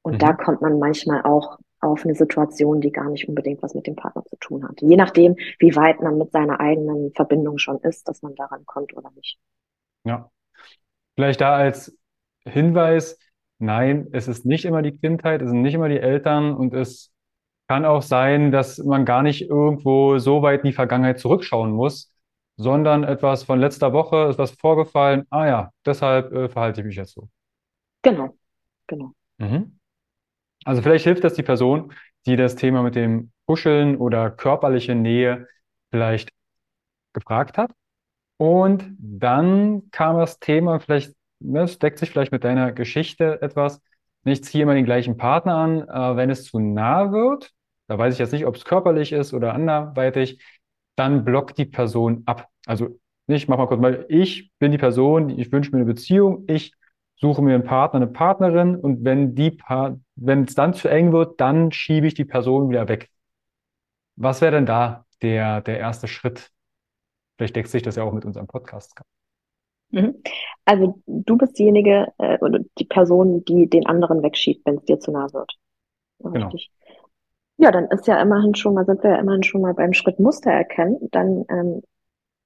Und 0.03 0.15
mhm. 0.15 0.19
da 0.19 0.33
kommt 0.33 0.63
man 0.63 0.79
manchmal 0.79 1.23
auch 1.23 1.59
auf 1.81 2.05
eine 2.05 2.15
Situation, 2.15 2.81
die 2.81 2.93
gar 2.93 3.09
nicht 3.11 3.29
unbedingt 3.29 3.63
was 3.63 3.75
mit 3.75 3.87
dem 3.87 3.97
Partner 3.97 4.25
zu 4.25 4.37
tun 4.37 4.69
hat. 4.69 4.81
Je 4.83 4.97
nachdem, 4.97 5.37
wie 5.59 5.75
weit 5.77 6.01
man 6.01 6.19
mit 6.19 6.33
seiner 6.33 6.61
eigenen 6.61 7.13
Verbindung 7.15 7.59
schon 7.59 7.79
ist, 7.81 8.09
dass 8.09 8.23
man 8.23 8.35
daran 8.35 8.67
kommt 8.67 8.97
oder 8.97 9.11
nicht. 9.15 9.39
Ja. 10.05 10.31
Vielleicht 11.17 11.41
da 11.41 11.57
als 11.57 11.97
Hinweis, 12.45 13.19
nein, 13.59 14.09
es 14.13 14.29
ist 14.29 14.45
nicht 14.47 14.65
immer 14.65 14.83
die 14.83 14.97
Kindheit, 14.97 15.43
es 15.43 15.51
sind 15.51 15.63
nicht 15.63 15.75
immer 15.75 15.89
die 15.89 16.01
Eltern 16.01 16.55
und 16.55 16.75
es 16.75 17.13
kann 17.69 17.85
auch 17.85 18.03
sein, 18.03 18.51
dass 18.51 18.79
man 18.79 19.05
gar 19.05 19.23
nicht 19.23 19.43
irgendwo 19.49 20.19
so 20.19 20.43
weit 20.43 20.61
in 20.61 20.67
die 20.67 20.73
Vergangenheit 20.73 21.21
zurückschauen 21.21 21.71
muss, 21.71 22.13
sondern 22.57 23.05
etwas 23.05 23.45
von 23.45 23.59
letzter 23.59 23.93
Woche 23.93 24.29
ist 24.29 24.39
was 24.39 24.51
vorgefallen. 24.53 25.27
Ah 25.31 25.47
ja, 25.47 25.71
deshalb 25.87 26.33
äh, 26.33 26.49
verhalte 26.49 26.81
ich 26.81 26.87
mich 26.87 26.97
jetzt 26.97 27.13
so. 27.13 27.29
Genau, 28.03 28.37
genau. 28.87 29.13
Mhm. 29.39 29.80
Also 30.65 30.83
vielleicht 30.83 31.05
hilft 31.05 31.25
das 31.25 31.35
die 31.35 31.43
Person, 31.43 31.93
die 32.27 32.37
das 32.37 32.57
Thema 32.57 32.83
mit 32.83 32.95
dem 32.95 33.33
Kuscheln 33.47 33.97
oder 33.97 34.31
körperliche 34.31 34.95
Nähe 34.95 35.49
vielleicht 35.91 36.31
gefragt 37.13 37.59
hat. 37.59 37.73
Und 38.39 38.97
dann 38.99 39.91
kam 39.91 40.19
das 40.19 40.39
Thema 40.39 40.81
vielleicht 40.81 41.15
das 41.41 41.79
deckt 41.79 41.99
sich 41.99 42.11
vielleicht 42.11 42.33
mit 42.33 42.45
deiner 42.45 42.73
Geschichte 42.73 43.41
etwas. 43.43 43.81
Ich 44.25 44.45
ziehe 44.45 44.63
immer 44.63 44.75
den 44.75 44.85
gleichen 44.85 45.17
Partner 45.17 45.55
an, 45.57 45.81
äh, 45.89 46.17
wenn 46.17 46.31
es 46.31 46.45
zu 46.45 46.59
nah 46.59 47.13
wird, 47.13 47.51
da 47.89 47.99
weiß 47.99 48.15
ich 48.15 48.21
jetzt 48.21 48.33
nicht, 48.33 48.47
ob 48.47 48.57
es 48.57 48.65
körperlich 48.65 49.13
ist 49.13 49.33
oder 49.33 49.55
anderweitig, 49.55 50.41
dann 50.97 51.25
blockt 51.25 51.57
die 51.59 51.65
Person 51.65 52.23
ab. 52.27 52.49
Also 52.67 53.01
nicht, 53.27 53.49
mach 53.49 53.57
mal 53.57 53.67
kurz 53.67 53.81
mal, 53.81 54.05
ich 54.09 54.53
bin 54.59 54.71
die 54.73 54.79
Person, 54.79 55.31
ich 55.31 55.51
wünsche 55.51 55.71
mir 55.71 55.79
eine 55.79 55.87
Beziehung, 55.87 56.45
ich 56.47 56.75
suche 57.21 57.43
mir 57.43 57.55
einen 57.55 57.65
Partner, 57.65 57.99
eine 57.99 58.07
Partnerin 58.07 58.77
und 58.77 59.05
wenn 59.05 59.35
die 59.35 59.51
pa 59.53 59.97
wenn 60.17 60.45
es 60.45 60.55
dann 60.55 60.75
zu 60.75 60.89
eng 60.89 61.13
wird, 61.13 61.41
dann 61.41 61.73
schiebe 61.73 62.07
ich 62.07 62.15
die 62.15 62.25
Person 62.25 62.71
wieder 62.71 62.89
weg. 62.89 63.11
Was 64.17 64.41
wäre 64.41 64.53
denn 64.53 64.67
da 64.67 65.07
der, 65.23 65.61
der 65.61 65.79
erste 65.79 66.09
Schritt? 66.09 66.51
Vielleicht 67.37 67.57
deckt 67.57 67.69
sich 67.69 67.83
das 67.83 67.97
ja 67.97 68.05
auch 68.05 68.13
mit 68.13 68.25
unserem 68.25 68.47
Podcast. 68.47 68.95
Mhm. 69.91 70.23
Also 70.65 71.01
du 71.07 71.37
bist 71.37 71.59
diejenige 71.59 72.13
äh, 72.19 72.39
oder 72.39 72.61
die 72.79 72.85
Person, 72.85 73.45
die 73.45 73.69
den 73.69 73.87
anderen 73.87 74.23
wegschiebt, 74.23 74.65
wenn 74.67 74.77
es 74.77 74.85
dir 74.85 75.01
zu 75.01 75.11
nah 75.11 75.33
wird. 75.33 75.53
Genau. 76.19 76.51
Ja, 77.57 77.71
dann 77.71 77.87
ist 77.87 78.07
ja 78.07 78.21
immerhin 78.21 78.55
schon 78.55 78.75
mal, 78.75 78.87
sind 78.87 79.03
wir 79.03 79.11
ja 79.11 79.17
immerhin 79.17 79.43
schon 79.43 79.61
mal 79.63 79.75
beim 79.75 79.93
Schritt 79.93 80.19
Muster 80.21 80.51
erkennen. 80.51 80.97
Dann 81.11 81.45
ähm, 81.49 81.83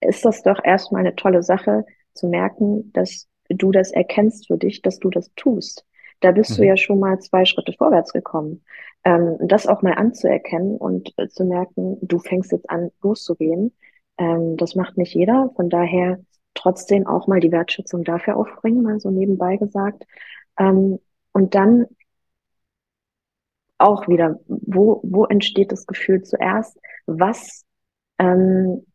ist 0.00 0.24
das 0.24 0.42
doch 0.42 0.62
erstmal 0.64 1.00
eine 1.00 1.14
tolle 1.14 1.42
Sache 1.42 1.84
zu 2.14 2.28
merken, 2.28 2.92
dass 2.92 3.28
du 3.56 3.72
das 3.72 3.90
erkennst 3.92 4.46
für 4.46 4.56
dich, 4.56 4.82
dass 4.82 4.98
du 4.98 5.10
das 5.10 5.32
tust. 5.34 5.86
Da 6.20 6.30
bist 6.32 6.52
mhm. 6.52 6.56
du 6.56 6.66
ja 6.66 6.76
schon 6.76 7.00
mal 7.00 7.18
zwei 7.20 7.44
Schritte 7.44 7.72
vorwärts 7.72 8.12
gekommen. 8.12 8.64
Ähm, 9.04 9.36
das 9.40 9.66
auch 9.66 9.82
mal 9.82 9.94
anzuerkennen 9.94 10.76
und 10.76 11.12
äh, 11.18 11.28
zu 11.28 11.44
merken, 11.44 11.98
du 12.02 12.18
fängst 12.18 12.52
jetzt 12.52 12.70
an 12.70 12.90
loszugehen. 13.02 13.72
Ähm, 14.18 14.56
das 14.56 14.74
macht 14.74 14.96
nicht 14.96 15.14
jeder. 15.14 15.50
Von 15.56 15.68
daher 15.68 16.18
trotzdem 16.54 17.06
auch 17.06 17.26
mal 17.26 17.40
die 17.40 17.52
Wertschätzung 17.52 18.04
dafür 18.04 18.36
aufbringen, 18.36 18.82
mal 18.82 19.00
so 19.00 19.10
nebenbei 19.10 19.56
gesagt. 19.56 20.04
Ähm, 20.58 20.98
und 21.32 21.54
dann 21.54 21.86
auch 23.78 24.08
wieder, 24.08 24.40
wo, 24.46 25.00
wo 25.02 25.24
entsteht 25.26 25.72
das 25.72 25.86
Gefühl 25.86 26.22
zuerst? 26.22 26.78
Was, 27.06 27.64
ähm, 28.18 28.86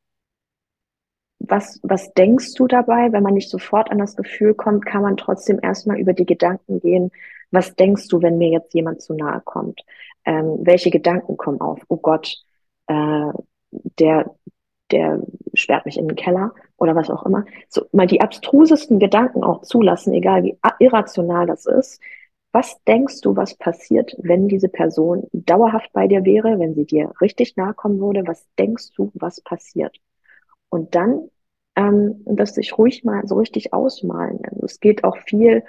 was, 1.39 1.79
was 1.83 2.13
denkst 2.13 2.53
du 2.53 2.67
dabei? 2.67 3.11
Wenn 3.11 3.23
man 3.23 3.33
nicht 3.33 3.49
sofort 3.49 3.91
an 3.91 3.97
das 3.97 4.15
Gefühl 4.15 4.53
kommt, 4.53 4.85
kann 4.85 5.01
man 5.01 5.17
trotzdem 5.17 5.59
erstmal 5.61 5.99
über 5.99 6.13
die 6.13 6.25
Gedanken 6.25 6.79
gehen. 6.79 7.11
Was 7.51 7.75
denkst 7.75 8.07
du, 8.09 8.21
wenn 8.21 8.37
mir 8.37 8.49
jetzt 8.49 8.73
jemand 8.73 9.01
zu 9.01 9.13
nahe 9.13 9.41
kommt? 9.41 9.81
Ähm, 10.25 10.59
welche 10.61 10.91
Gedanken 10.91 11.37
kommen 11.37 11.61
auf? 11.61 11.81
Oh 11.87 11.97
Gott, 11.97 12.35
äh, 12.87 13.31
der, 13.71 14.35
der 14.91 15.21
sperrt 15.53 15.85
mich 15.85 15.97
in 15.97 16.07
den 16.07 16.15
Keller 16.15 16.53
oder 16.77 16.95
was 16.95 17.09
auch 17.09 17.25
immer. 17.25 17.45
So 17.69 17.85
mal 17.91 18.07
die 18.07 18.21
abstrusesten 18.21 18.99
Gedanken 18.99 19.43
auch 19.43 19.61
zulassen, 19.61 20.13
egal 20.13 20.43
wie 20.43 20.57
irrational 20.79 21.47
das 21.47 21.65
ist. 21.65 22.01
Was 22.51 22.83
denkst 22.85 23.21
du, 23.21 23.35
was 23.35 23.55
passiert, 23.55 24.15
wenn 24.19 24.47
diese 24.47 24.69
Person 24.69 25.27
dauerhaft 25.33 25.93
bei 25.93 26.07
dir 26.07 26.25
wäre, 26.25 26.59
wenn 26.59 26.73
sie 26.73 26.85
dir 26.85 27.13
richtig 27.21 27.55
nahe 27.57 27.73
kommen 27.75 27.99
würde? 27.99 28.25
Was 28.25 28.47
denkst 28.57 28.91
du, 28.95 29.11
was 29.13 29.39
passiert? 29.41 29.99
Und 30.69 30.95
dann 30.95 31.29
ähm, 31.75 32.21
das 32.25 32.55
sich 32.55 32.77
ruhig 32.77 33.03
mal 33.03 33.25
so 33.27 33.35
richtig 33.35 33.73
ausmalen. 33.73 34.39
Also 34.43 34.65
es 34.65 34.79
geht 34.79 35.03
auch 35.03 35.17
viel 35.17 35.63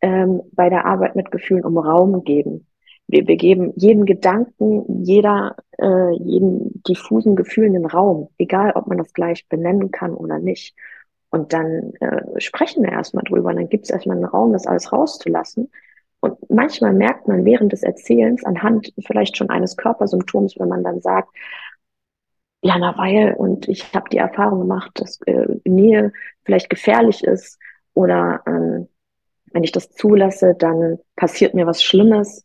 ähm, 0.00 0.42
bei 0.52 0.68
der 0.68 0.84
Arbeit 0.86 1.16
mit 1.16 1.30
Gefühlen 1.30 1.64
um 1.64 1.78
Raum 1.78 2.24
geben 2.24 2.66
wir, 3.08 3.26
wir 3.26 3.36
geben 3.36 3.72
jedem 3.76 4.04
Gedanken, 4.04 5.04
jeder, 5.04 5.56
äh, 5.78 6.12
jeden 6.16 6.82
diffusen 6.82 7.36
Gefühl 7.36 7.66
einen 7.66 7.86
Raum, 7.86 8.28
egal 8.38 8.72
ob 8.74 8.86
man 8.86 8.98
das 8.98 9.12
gleich 9.12 9.48
benennen 9.48 9.90
kann 9.90 10.14
oder 10.14 10.38
nicht. 10.38 10.74
Und 11.30 11.52
dann 11.52 11.92
äh, 12.00 12.40
sprechen 12.40 12.82
wir 12.82 12.92
erstmal 12.92 13.24
drüber, 13.24 13.52
dann 13.52 13.68
gibt 13.68 13.84
es 13.84 13.90
erstmal 13.90 14.16
einen 14.16 14.26
Raum, 14.26 14.52
das 14.52 14.66
alles 14.66 14.92
rauszulassen. 14.92 15.70
Und 16.20 16.38
manchmal 16.50 16.92
merkt 16.92 17.28
man 17.28 17.44
während 17.44 17.72
des 17.72 17.82
Erzählens 17.82 18.44
anhand 18.44 18.92
vielleicht 19.06 19.36
schon 19.36 19.50
eines 19.50 19.76
Körpersymptoms, 19.76 20.58
wenn 20.58 20.68
man 20.68 20.82
dann 20.82 21.00
sagt, 21.00 21.28
ja, 22.62 22.78
na 22.78 22.96
weil, 22.98 23.34
und 23.34 23.68
ich 23.68 23.94
habe 23.94 24.08
die 24.10 24.18
Erfahrung 24.18 24.60
gemacht, 24.60 24.90
dass 24.94 25.20
äh, 25.22 25.46
Nähe 25.64 26.12
vielleicht 26.44 26.70
gefährlich 26.70 27.22
ist 27.24 27.58
oder 27.94 28.42
ähm, 28.46 28.88
wenn 29.52 29.64
ich 29.64 29.72
das 29.72 29.90
zulasse, 29.90 30.54
dann 30.54 30.98
passiert 31.14 31.54
mir 31.54 31.66
was 31.66 31.82
Schlimmes 31.82 32.44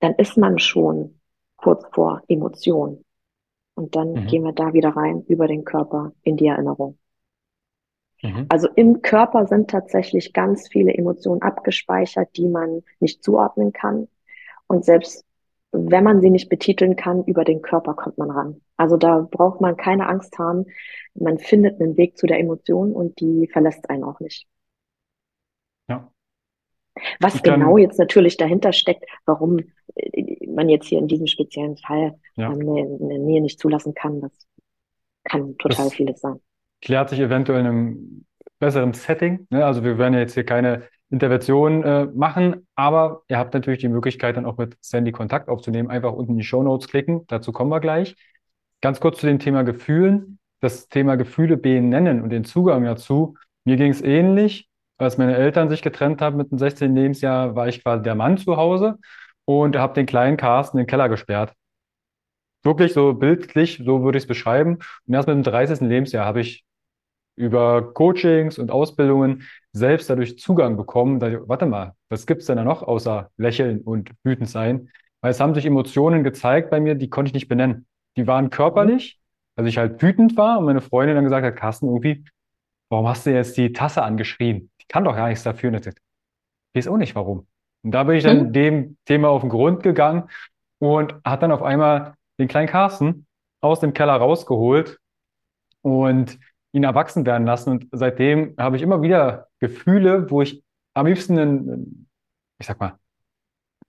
dann 0.00 0.14
ist 0.14 0.36
man 0.36 0.58
schon 0.58 1.20
kurz 1.56 1.84
vor 1.92 2.22
Emotion. 2.28 3.04
Und 3.74 3.94
dann 3.96 4.12
mhm. 4.12 4.26
gehen 4.26 4.44
wir 4.44 4.52
da 4.52 4.72
wieder 4.72 4.90
rein 4.90 5.24
über 5.26 5.46
den 5.46 5.64
Körper 5.64 6.12
in 6.22 6.36
die 6.36 6.46
Erinnerung. 6.46 6.98
Mhm. 8.22 8.46
Also 8.48 8.68
im 8.74 9.02
Körper 9.02 9.46
sind 9.46 9.70
tatsächlich 9.70 10.32
ganz 10.32 10.68
viele 10.68 10.92
Emotionen 10.92 11.42
abgespeichert, 11.42 12.36
die 12.36 12.48
man 12.48 12.82
nicht 13.00 13.22
zuordnen 13.22 13.72
kann. 13.72 14.08
Und 14.66 14.84
selbst 14.84 15.24
wenn 15.72 16.04
man 16.04 16.20
sie 16.20 16.30
nicht 16.30 16.48
betiteln 16.48 16.96
kann, 16.96 17.24
über 17.24 17.44
den 17.44 17.60
Körper 17.62 17.94
kommt 17.94 18.16
man 18.18 18.30
ran. 18.30 18.60
Also 18.76 18.96
da 18.96 19.26
braucht 19.30 19.60
man 19.60 19.76
keine 19.76 20.08
Angst 20.08 20.38
haben. 20.38 20.64
Man 21.14 21.38
findet 21.38 21.80
einen 21.80 21.96
Weg 21.96 22.16
zu 22.16 22.26
der 22.26 22.38
Emotion 22.40 22.92
und 22.92 23.20
die 23.20 23.48
verlässt 23.52 23.88
einen 23.90 24.04
auch 24.04 24.20
nicht. 24.20 24.46
Ja. 25.88 26.10
Was 27.20 27.34
Ich 27.36 27.42
kann- 27.42 27.60
genau 27.60 27.76
jetzt 27.78 27.98
natürlich 27.98 28.36
dahinter 28.36 28.72
steckt, 28.72 29.04
warum 29.26 29.58
äh, 29.94 30.46
man 30.48 30.68
jetzt 30.68 30.86
hier 30.88 30.98
in 30.98 31.06
diesem 31.08 31.26
speziellen 31.26 31.76
Fall 31.76 32.18
Ja. 32.36 32.50
ähm, 32.52 32.60
eine, 32.60 32.98
eine 33.00 33.18
Nähe 33.18 33.40
nicht 33.40 33.60
zulassen 33.60 33.94
kann, 33.94 34.20
das 34.20 34.32
kann 35.24 35.56
total 35.58 35.86
Das- 35.86 35.94
vieles 35.94 36.20
sein. 36.20 36.40
klärt 36.80 37.10
sich 37.10 37.20
eventuell 37.20 37.60
in 37.60 37.66
einem 37.66 38.24
besseren 38.58 38.92
Setting. 38.94 39.46
Ne? 39.50 39.64
Also 39.64 39.84
wir 39.84 39.98
werden 39.98 40.14
ja 40.14 40.20
jetzt 40.20 40.34
hier 40.34 40.44
keine 40.44 40.82
Intervention 41.10 41.82
äh, 41.84 42.04
machen, 42.06 42.66
aber 42.74 43.22
ihr 43.28 43.38
habt 43.38 43.54
natürlich 43.54 43.80
die 43.80 43.88
Möglichkeit, 43.88 44.36
dann 44.36 44.44
auch 44.44 44.58
mit 44.58 44.76
Sandy 44.80 45.12
Kontakt 45.12 45.48
aufzunehmen. 45.48 45.90
Einfach 45.90 46.12
unten 46.12 46.32
in 46.32 46.38
die 46.38 46.44
Shownotes 46.44 46.88
klicken, 46.88 47.26
dazu 47.28 47.52
kommen 47.52 47.70
wir 47.70 47.80
gleich. 47.80 48.16
Ganz 48.80 49.00
kurz 49.00 49.18
zu 49.18 49.26
dem 49.26 49.38
Thema 49.38 49.62
Gefühlen. 49.62 50.38
Das 50.60 50.88
Thema 50.88 51.16
Gefühle 51.16 51.56
benennen 51.56 52.20
und 52.22 52.30
den 52.30 52.44
Zugang 52.44 52.84
dazu. 52.84 53.36
Mir 53.64 53.76
ging 53.76 53.90
es 53.90 54.02
ähnlich. 54.02 54.68
Als 54.98 55.16
meine 55.16 55.36
Eltern 55.36 55.68
sich 55.68 55.82
getrennt 55.82 56.20
haben 56.20 56.36
mit 56.36 56.50
dem 56.50 56.58
16. 56.58 56.94
Lebensjahr, 56.94 57.54
war 57.54 57.68
ich 57.68 57.82
quasi 57.82 58.02
der 58.02 58.16
Mann 58.16 58.36
zu 58.36 58.56
Hause 58.56 58.98
und 59.44 59.76
habe 59.76 59.94
den 59.94 60.06
kleinen 60.06 60.36
Carsten 60.36 60.78
in 60.78 60.84
den 60.84 60.90
Keller 60.90 61.08
gesperrt. 61.08 61.54
Wirklich 62.64 62.92
so 62.92 63.14
bildlich, 63.14 63.80
so 63.84 64.02
würde 64.02 64.18
ich 64.18 64.24
es 64.24 64.28
beschreiben. 64.28 64.78
Und 65.06 65.14
erst 65.14 65.28
mit 65.28 65.36
dem 65.36 65.44
30. 65.44 65.80
Lebensjahr 65.88 66.26
habe 66.26 66.40
ich 66.40 66.64
über 67.36 67.94
Coachings 67.94 68.58
und 68.58 68.72
Ausbildungen 68.72 69.44
selbst 69.72 70.10
dadurch 70.10 70.38
Zugang 70.38 70.76
bekommen. 70.76 71.20
Da, 71.20 71.48
warte 71.48 71.66
mal, 71.66 71.94
was 72.08 72.26
gibt's 72.26 72.46
denn 72.46 72.56
da 72.56 72.64
noch 72.64 72.82
außer 72.82 73.30
lächeln 73.36 73.80
und 73.82 74.10
wütend 74.24 74.48
sein? 74.48 74.90
Weil 75.20 75.30
es 75.32 75.40
haben 75.40 75.54
sich 75.54 75.66
Emotionen 75.66 76.24
gezeigt 76.24 76.70
bei 76.70 76.80
mir, 76.80 76.94
die 76.94 77.10
konnte 77.10 77.30
ich 77.30 77.34
nicht 77.34 77.48
benennen. 77.48 77.86
Die 78.16 78.26
waren 78.26 78.50
körperlich, 78.50 79.20
also 79.56 79.68
ich 79.68 79.78
halt 79.78 80.00
wütend 80.02 80.36
war 80.36 80.58
und 80.58 80.64
meine 80.66 80.80
Freundin 80.80 81.16
dann 81.16 81.24
gesagt 81.24 81.46
hat, 81.46 81.56
Carsten, 81.56 81.86
irgendwie, 81.86 82.24
warum 82.90 83.08
hast 83.08 83.26
du 83.26 83.32
jetzt 83.32 83.56
die 83.56 83.72
Tasse 83.72 84.02
angeschrien? 84.02 84.70
Die 84.80 84.86
kann 84.88 85.04
doch 85.04 85.14
gar 85.16 85.28
nichts 85.28 85.44
dafür. 85.44 85.68
Und 85.70 85.76
ich 85.76 85.82
gesagt, 85.82 86.00
ich 86.72 86.78
weiß 86.80 86.88
auch 86.88 86.96
nicht 86.98 87.14
warum. 87.14 87.46
Und 87.84 87.92
da 87.92 88.04
bin 88.04 88.16
ich 88.16 88.24
dann 88.24 88.48
Mhm. 88.48 88.52
dem 88.52 88.96
Thema 89.06 89.28
auf 89.28 89.42
den 89.42 89.50
Grund 89.50 89.82
gegangen 89.82 90.24
und 90.78 91.14
hat 91.24 91.42
dann 91.42 91.52
auf 91.52 91.62
einmal 91.62 92.14
den 92.38 92.48
kleinen 92.48 92.68
Carsten 92.68 93.26
aus 93.60 93.80
dem 93.80 93.92
Keller 93.92 94.14
rausgeholt 94.16 94.98
und 95.82 96.38
ihn 96.78 96.84
erwachsen 96.84 97.26
werden 97.26 97.46
lassen. 97.46 97.70
Und 97.70 97.88
seitdem 97.92 98.54
habe 98.58 98.76
ich 98.76 98.82
immer 98.82 99.02
wieder 99.02 99.48
Gefühle, 99.60 100.30
wo 100.30 100.42
ich 100.42 100.62
am 100.94 101.06
liebsten 101.06 101.38
ein, 101.38 102.08
ich 102.58 102.66
sag 102.66 102.80
mal, 102.80 102.98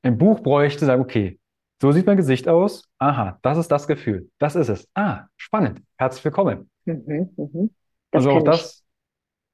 ein 0.04 0.18
Buch 0.18 0.42
bräuchte, 0.42 0.86
sagen, 0.86 1.02
okay, 1.02 1.40
so 1.82 1.92
sieht 1.92 2.06
mein 2.06 2.18
Gesicht 2.18 2.48
aus. 2.48 2.90
Aha, 3.00 3.40
das 3.42 3.58
ist 3.58 3.70
das 3.70 3.88
Gefühl. 3.88 4.30
Das 4.40 4.56
ist 4.56 4.70
es. 4.70 4.90
Ah, 4.96 5.28
spannend. 5.38 5.82
Herzlich 5.98 6.26
willkommen. 6.26 6.70
Mhm, 6.86 7.30
mhm. 7.38 7.70
Das 8.12 8.26
Also 8.26 8.32
auch 8.32 8.44
kenn 8.44 8.48
ich. 8.50 8.72
das, 8.72 8.84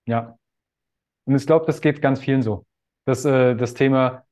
ja. 0.07 0.37
Und 1.25 1.35
ich 1.35 1.45
glaube, 1.45 1.65
das 1.65 1.81
geht 1.81 2.01
ganz 2.01 2.19
vielen 2.19 2.41
so. 2.41 2.65
Das, 3.05 3.25
äh, 3.25 3.55
das 3.55 3.73
Thema 3.73 4.23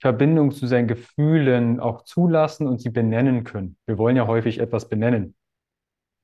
Verbindung 0.00 0.52
zu 0.52 0.66
seinen 0.66 0.88
Gefühlen 0.88 1.80
auch 1.80 2.04
zulassen 2.04 2.66
und 2.66 2.80
sie 2.80 2.90
benennen 2.90 3.44
können. 3.44 3.76
Wir 3.86 3.98
wollen 3.98 4.16
ja 4.16 4.26
häufig 4.26 4.58
etwas 4.60 4.88
benennen. 4.88 5.34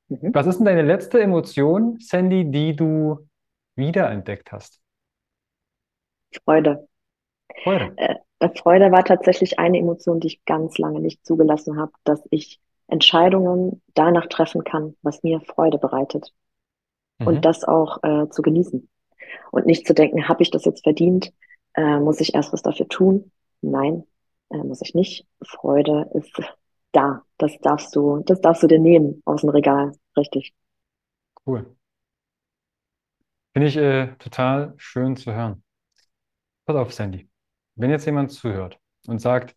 Mhm. 0.08 0.34
Was 0.34 0.46
ist 0.46 0.58
denn 0.58 0.66
deine 0.66 0.82
letzte 0.82 1.20
Emotion, 1.20 1.98
Sandy, 2.00 2.50
die 2.50 2.74
du 2.76 3.28
wiederentdeckt 3.74 4.52
hast? 4.52 4.80
Freude. 6.44 6.88
Freude. 7.62 7.92
Äh, 7.96 8.16
Freude 8.54 8.92
war 8.92 9.04
tatsächlich 9.04 9.58
eine 9.58 9.78
Emotion, 9.78 10.20
die 10.20 10.28
ich 10.28 10.44
ganz 10.44 10.78
lange 10.78 11.00
nicht 11.00 11.24
zugelassen 11.24 11.78
habe, 11.78 11.92
dass 12.04 12.22
ich 12.30 12.60
Entscheidungen 12.88 13.82
danach 13.94 14.26
treffen 14.26 14.62
kann, 14.62 14.96
was 15.02 15.22
mir 15.22 15.40
Freude 15.40 15.78
bereitet. 15.78 16.32
Mhm. 17.18 17.26
Und 17.26 17.44
das 17.44 17.64
auch 17.64 18.02
äh, 18.02 18.28
zu 18.28 18.42
genießen. 18.42 18.88
Und 19.50 19.66
nicht 19.66 19.86
zu 19.86 19.94
denken, 19.94 20.28
habe 20.28 20.42
ich 20.42 20.50
das 20.50 20.64
jetzt 20.64 20.82
verdient? 20.84 21.32
Äh, 21.74 21.98
muss 21.98 22.20
ich 22.20 22.34
erst 22.34 22.52
was 22.52 22.62
dafür 22.62 22.88
tun? 22.88 23.32
Nein, 23.60 24.04
äh, 24.50 24.58
muss 24.58 24.82
ich 24.82 24.94
nicht. 24.94 25.26
Freude 25.42 26.10
ist 26.14 26.40
da. 26.96 27.22
Das 27.38 27.58
darfst 27.60 27.94
du, 27.94 28.22
das 28.24 28.40
darfst 28.40 28.62
du 28.62 28.66
dir 28.66 28.78
nehmen 28.78 29.22
aus 29.24 29.42
dem 29.42 29.50
Regal. 29.50 29.92
Richtig. 30.16 30.54
Cool. 31.46 31.76
Finde 33.52 33.68
ich 33.68 33.76
äh, 33.76 34.14
total 34.18 34.74
schön 34.76 35.16
zu 35.16 35.32
hören. 35.32 35.62
Pass 36.66 36.76
auf, 36.76 36.92
Sandy. 36.92 37.28
Wenn 37.74 37.90
jetzt 37.90 38.06
jemand 38.06 38.32
zuhört 38.32 38.78
und 39.06 39.20
sagt, 39.20 39.54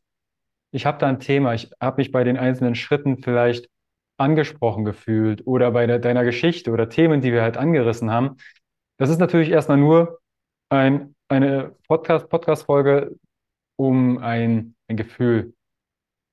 ich 0.71 0.85
habe 0.85 0.99
da 0.99 1.07
ein 1.07 1.19
Thema, 1.19 1.53
ich 1.53 1.71
habe 1.81 1.97
mich 1.97 2.11
bei 2.11 2.23
den 2.23 2.37
einzelnen 2.37 2.75
Schritten 2.75 3.23
vielleicht 3.23 3.69
angesprochen 4.17 4.85
gefühlt 4.85 5.47
oder 5.47 5.71
bei 5.71 5.87
der, 5.87 5.99
deiner 5.99 6.23
Geschichte 6.23 6.71
oder 6.71 6.89
Themen, 6.89 7.21
die 7.21 7.31
wir 7.31 7.41
halt 7.41 7.57
angerissen 7.57 8.11
haben, 8.11 8.37
das 8.97 9.09
ist 9.09 9.19
natürlich 9.19 9.49
erstmal 9.49 9.77
nur 9.77 10.19
ein, 10.69 11.15
eine 11.29 11.75
Podcast, 11.87 12.29
Podcast-Folge, 12.29 13.15
um 13.77 14.17
ein, 14.17 14.75
ein 14.87 14.97
Gefühl 14.97 15.53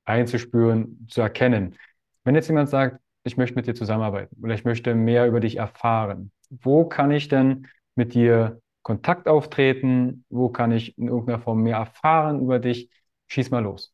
einzuspüren, 0.06 1.06
zu 1.08 1.20
erkennen. 1.20 1.76
Wenn 2.24 2.34
jetzt 2.34 2.48
jemand 2.48 2.70
sagt, 2.70 3.00
ich 3.24 3.36
möchte 3.36 3.56
mit 3.56 3.66
dir 3.66 3.74
zusammenarbeiten 3.74 4.36
oder 4.42 4.54
ich 4.54 4.64
möchte 4.64 4.94
mehr 4.94 5.26
über 5.26 5.40
dich 5.40 5.56
erfahren, 5.56 6.30
wo 6.48 6.84
kann 6.84 7.10
ich 7.10 7.28
denn 7.28 7.66
mit 7.94 8.14
dir 8.14 8.60
Kontakt 8.82 9.26
auftreten? 9.26 10.24
Wo 10.28 10.48
kann 10.48 10.70
ich 10.70 10.96
in 10.96 11.08
irgendeiner 11.08 11.40
Form 11.40 11.62
mehr 11.62 11.78
erfahren 11.78 12.40
über 12.40 12.60
dich? 12.60 12.88
Schieß 13.26 13.50
mal 13.50 13.64
los. 13.64 13.92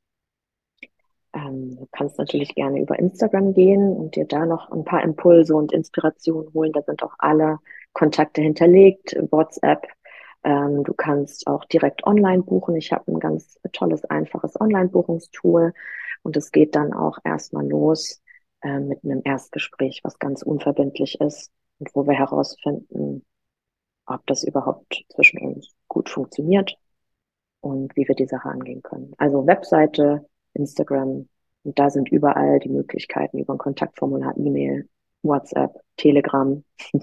Ähm, 1.32 1.76
du 1.78 1.88
kannst 1.92 2.18
natürlich 2.18 2.54
gerne 2.54 2.78
über 2.78 2.98
Instagram 2.98 3.54
gehen 3.54 3.96
und 3.96 4.16
dir 4.16 4.26
da 4.26 4.44
noch 4.44 4.70
ein 4.70 4.84
paar 4.84 5.02
Impulse 5.02 5.56
und 5.56 5.72
Inspirationen 5.72 6.52
holen. 6.52 6.72
Da 6.72 6.82
sind 6.82 7.02
auch 7.02 7.14
alle 7.18 7.58
Kontakte 7.94 8.42
hinterlegt, 8.42 9.16
WhatsApp. 9.30 9.86
Ähm, 10.44 10.84
du 10.84 10.92
kannst 10.92 11.46
auch 11.46 11.64
direkt 11.64 12.04
online 12.06 12.42
buchen. 12.42 12.76
Ich 12.76 12.92
habe 12.92 13.10
ein 13.12 13.18
ganz 13.18 13.58
tolles, 13.72 14.04
einfaches 14.04 14.60
Online-Buchungstool 14.60 15.72
und 16.22 16.36
es 16.36 16.52
geht 16.52 16.74
dann 16.74 16.92
auch 16.92 17.18
erstmal 17.24 17.66
los 17.66 18.22
äh, 18.62 18.78
mit 18.80 19.04
einem 19.04 19.22
Erstgespräch, 19.24 20.00
was 20.04 20.18
ganz 20.18 20.42
unverbindlich 20.42 21.20
ist 21.20 21.50
und 21.78 21.94
wo 21.94 22.06
wir 22.06 22.14
herausfinden, 22.14 23.24
ob 24.06 24.26
das 24.26 24.44
überhaupt 24.44 25.04
zwischen 25.08 25.38
uns 25.40 25.74
gut 25.88 26.08
funktioniert 26.08 26.76
und 27.60 27.94
wie 27.96 28.06
wir 28.06 28.14
die 28.14 28.26
Sache 28.26 28.48
angehen 28.48 28.82
können. 28.82 29.12
Also 29.18 29.46
Webseite, 29.46 30.26
Instagram 30.54 31.28
und 31.64 31.78
da 31.78 31.90
sind 31.90 32.10
überall 32.10 32.58
die 32.58 32.68
Möglichkeiten 32.68 33.38
über 33.38 33.54
ein 33.54 33.58
Kontaktformular, 33.58 34.36
E-Mail, 34.36 34.88
WhatsApp, 35.22 35.72
Telegram. 35.96 36.62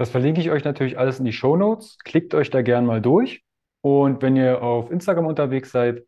Das 0.00 0.10
verlinke 0.10 0.40
ich 0.40 0.52
euch 0.52 0.62
natürlich 0.62 0.96
alles 0.96 1.18
in 1.18 1.24
die 1.24 1.32
Show 1.32 1.56
Notes. 1.56 1.98
Klickt 2.04 2.32
euch 2.32 2.50
da 2.50 2.62
gern 2.62 2.86
mal 2.86 3.02
durch. 3.02 3.42
Und 3.80 4.22
wenn 4.22 4.36
ihr 4.36 4.62
auf 4.62 4.92
Instagram 4.92 5.26
unterwegs 5.26 5.72
seid, 5.72 6.04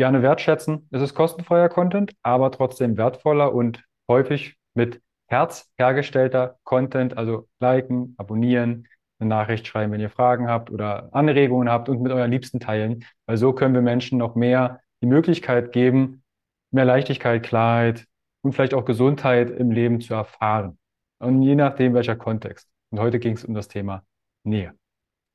gerne 0.00 0.22
wertschätzen. 0.22 0.88
Es 0.92 1.02
ist 1.02 1.14
kostenfreier 1.14 1.68
Content, 1.68 2.14
aber 2.22 2.50
trotzdem 2.50 2.96
wertvoller 2.96 3.52
und 3.52 3.84
häufig 4.08 4.56
mit 4.72 5.02
Herz 5.26 5.70
hergestellter 5.76 6.58
Content. 6.64 7.18
Also 7.18 7.48
liken, 7.60 8.14
abonnieren, 8.16 8.88
eine 9.18 9.28
Nachricht 9.28 9.66
schreiben, 9.66 9.92
wenn 9.92 10.00
ihr 10.00 10.08
Fragen 10.08 10.48
habt 10.48 10.70
oder 10.70 11.10
Anregungen 11.12 11.68
habt 11.68 11.90
und 11.90 12.00
mit 12.00 12.12
euren 12.12 12.30
Liebsten 12.30 12.60
teilen. 12.60 13.04
Weil 13.26 13.36
so 13.36 13.52
können 13.52 13.74
wir 13.74 13.82
Menschen 13.82 14.16
noch 14.16 14.36
mehr 14.36 14.80
die 15.02 15.06
Möglichkeit 15.06 15.70
geben, 15.72 16.22
mehr 16.70 16.86
Leichtigkeit, 16.86 17.42
Klarheit 17.42 18.06
und 18.40 18.54
vielleicht 18.54 18.72
auch 18.72 18.86
Gesundheit 18.86 19.50
im 19.50 19.70
Leben 19.70 20.00
zu 20.00 20.14
erfahren. 20.14 20.78
Und 21.18 21.42
je 21.42 21.56
nachdem, 21.56 21.92
welcher 21.92 22.16
Kontext. 22.16 22.70
Und 22.88 23.00
heute 23.00 23.18
ging 23.18 23.34
es 23.34 23.44
um 23.44 23.52
das 23.52 23.68
Thema 23.68 24.02
Nähe. 24.44 24.72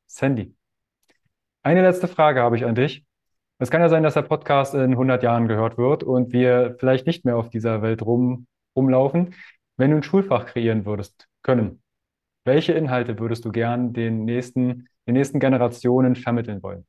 Sandy, 0.08 0.56
eine 1.62 1.84
letzte 1.84 2.08
Frage 2.08 2.42
habe 2.42 2.58
ich 2.58 2.66
an 2.66 2.74
dich. 2.74 3.05
Es 3.58 3.72
kann 3.72 3.82
ja 3.82 3.88
sein, 3.88 4.04
dass 4.04 4.16
der 4.16 4.24
Podcast 4.24 4.74
in 4.74 4.92
100 4.92 5.24
Jahren 5.24 5.48
gehört 5.48 5.78
wird 5.78 6.04
und 6.04 6.34
wir 6.34 6.76
vielleicht 6.78 7.08
nicht 7.08 7.24
mehr 7.24 7.38
auf 7.38 7.50
dieser 7.50 7.82
Welt 7.82 8.02
rum, 8.02 8.48
rumlaufen. 8.76 9.34
Wenn 9.78 9.92
du 9.92 9.98
ein 9.98 10.04
Schulfach 10.04 10.46
kreieren 10.46 10.86
würdest 10.86 11.28
können, 11.42 11.82
welche 12.44 12.74
Inhalte 12.74 13.18
würdest 13.18 13.46
du 13.46 13.52
gern 13.52 13.94
den 13.94 14.26
nächsten, 14.26 14.90
den 15.08 15.14
nächsten 15.14 15.40
Generationen 15.40 16.16
vermitteln 16.16 16.62
wollen? 16.64 16.86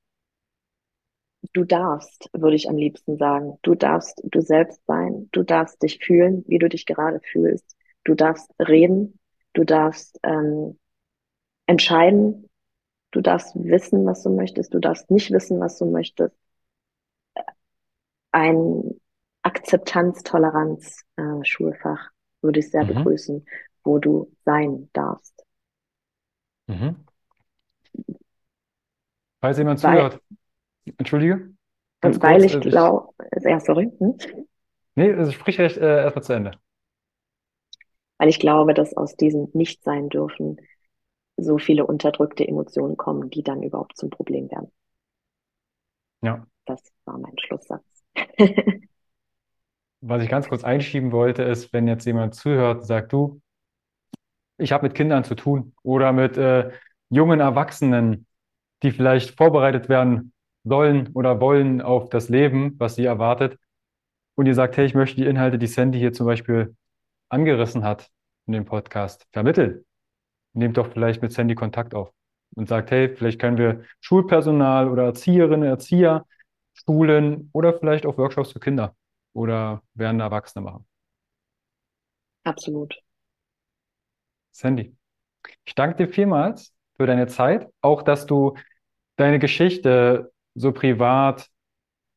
Du 1.53 1.65
darfst, 1.65 2.29
würde 2.33 2.57
ich 2.57 2.69
am 2.69 2.77
liebsten 2.77 3.17
sagen. 3.17 3.59
Du 3.63 3.77
darfst 3.77 4.21
du 4.25 4.41
selbst 4.41 4.85
sein. 4.87 5.29
Du 5.31 5.45
darfst 5.45 5.81
dich 5.83 6.05
fühlen, 6.05 6.45
wie 6.49 6.59
du 6.59 6.69
dich 6.69 6.85
gerade 6.85 7.21
fühlst. 7.21 7.77
Du 8.05 8.15
darfst 8.15 8.51
reden. 8.59 9.21
Du 9.53 9.63
darfst 9.63 10.19
ähm, 10.25 10.79
entscheiden. 11.67 12.49
Du 13.13 13.21
darfst 13.21 13.55
wissen, 13.55 14.05
was 14.05 14.25
du 14.25 14.31
möchtest. 14.31 14.75
Du 14.75 14.81
darfst 14.81 15.11
nicht 15.13 15.31
wissen, 15.31 15.61
was 15.61 15.79
du 15.79 15.87
möchtest. 15.87 16.37
Ein 18.33 19.01
Akzeptanz, 19.43 20.23
Toleranz, 20.23 21.03
äh, 21.17 21.45
Schulfach 21.45 22.11
würde 22.43 22.61
ich 22.61 22.71
sehr 22.71 22.85
Mhm. 22.85 22.89
begrüßen, 22.89 23.47
wo 23.85 23.99
du 23.99 24.33
sein 24.45 24.91
darfst. 24.93 25.45
Mhm. 26.69 27.05
Falls 29.41 29.59
jemand 29.59 29.83
Weil- 29.83 29.97
zuhört, 30.11 30.23
entschuldige? 30.99 31.55
Ganz 32.01 32.21
Weil 32.21 32.41
kurz, 32.41 32.45
ich 32.53 32.57
äh, 32.57 32.71
glaube, 32.71 33.15
ja, 33.43 33.61
sorry. 33.61 33.91
Hm? 33.99 34.17
nee, 34.97 35.13
also 35.13 35.33
sprich 35.33 35.59
recht, 35.59 35.77
äh, 35.79 36.03
erstmal 36.03 36.23
zu 36.25 36.33
Ende. 36.35 36.53
Weil 38.19 38.29
ich 38.29 38.41
glaube, 38.41 38.75
dass 38.75 38.97
aus 38.97 39.17
diesem 39.17 39.49
Nicht-Sein 39.53 40.09
dürfen 40.09 40.59
so 41.37 41.59
viele 41.59 41.87
unterdrückte 41.87 42.47
Emotionen 42.49 42.97
kommen, 42.97 43.31
die 43.31 43.43
dann 43.43 43.63
überhaupt 43.63 43.97
zum 43.97 44.11
Problem 44.11 44.51
werden. 44.51 44.73
Ja. 46.23 46.47
Das 46.65 46.83
war 47.05 47.19
mein 47.19 47.39
Schlusssatz. 47.39 47.96
Was 50.01 50.23
ich 50.23 50.29
ganz 50.29 50.49
kurz 50.49 50.63
einschieben 50.63 51.13
wollte, 51.13 51.43
ist, 51.43 51.73
wenn 51.73 51.89
jetzt 51.89 52.05
jemand 52.05 52.35
zuhört 52.35 52.81
und 52.81 52.87
sagt, 52.87 53.13
du, 53.13 53.41
ich 54.59 54.73
habe 54.73 54.87
mit 54.87 54.95
Kindern 54.95 55.25
zu 55.25 55.35
tun 55.35 55.75
oder 55.83 56.13
mit 56.13 56.37
äh, 56.37 56.71
jungen 57.11 57.41
Erwachsenen, 57.41 58.27
die 58.83 58.91
vielleicht 58.91 59.37
vorbereitet 59.37 59.89
werden 59.89 60.33
sollen 60.65 61.11
oder 61.15 61.41
wollen 61.41 61.81
auf 61.81 62.09
das 62.09 62.29
Leben, 62.29 62.75
was 62.79 62.97
sie 62.97 63.05
erwartet. 63.05 63.59
Und 64.35 64.47
ihr 64.47 64.55
sagt, 64.55 64.77
hey, 64.77 64.85
ich 64.87 64.95
möchte 64.95 65.17
die 65.17 65.27
Inhalte, 65.27 65.59
die 65.59 65.67
Sandy 65.67 65.99
hier 65.99 66.13
zum 66.13 66.27
Beispiel 66.27 66.77
angerissen 67.29 67.85
hat 67.85 68.11
in 68.47 68.53
dem 68.53 68.65
Podcast, 68.65 69.27
vermitteln. 69.33 69.85
Nehmt 70.53 70.77
doch 70.77 70.89
vielleicht 70.93 71.23
mit 71.23 71.33
Sandy 71.33 71.55
Kontakt 71.55 71.95
auf 71.95 72.13
und 72.55 72.69
sagt, 72.69 72.91
hey, 72.91 73.15
vielleicht 73.15 73.41
können 73.41 73.59
wir 73.59 73.85
Schulpersonal 74.01 74.89
oder 74.89 75.05
Erzieherinnen, 75.05 75.69
Erzieher, 75.69 76.27
Schulen 76.77 77.51
oder 77.53 77.75
vielleicht 77.75 78.07
auch 78.07 78.19
Workshops 78.19 78.53
für 78.53 78.61
Kinder 78.61 78.95
oder 79.33 79.83
werdende 79.95 80.25
Erwachsene 80.25 80.65
machen. 80.65 80.87
Absolut. 82.45 82.97
Sandy, 84.53 84.97
ich 85.65 85.75
danke 85.75 85.97
dir 85.97 86.09
vielmals 86.13 86.73
für 86.97 87.07
deine 87.07 87.27
Zeit, 87.27 87.69
auch 87.81 88.03
dass 88.03 88.27
du 88.27 88.57
deine 89.17 89.39
Geschichte 89.39 90.33
so 90.55 90.73
privat 90.73 91.49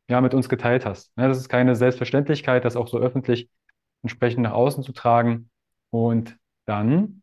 ja, 0.09 0.21
mit 0.21 0.33
uns 0.33 0.49
geteilt 0.49 0.85
hast. 0.85 1.11
Das 1.15 1.37
ist 1.37 1.49
keine 1.49 1.75
Selbstverständlichkeit, 1.75 2.65
das 2.65 2.75
auch 2.75 2.87
so 2.87 2.97
öffentlich 2.97 3.49
entsprechend 4.01 4.43
nach 4.43 4.53
außen 4.53 4.83
zu 4.83 4.91
tragen. 4.91 5.49
Und 5.91 6.37
dann 6.65 7.21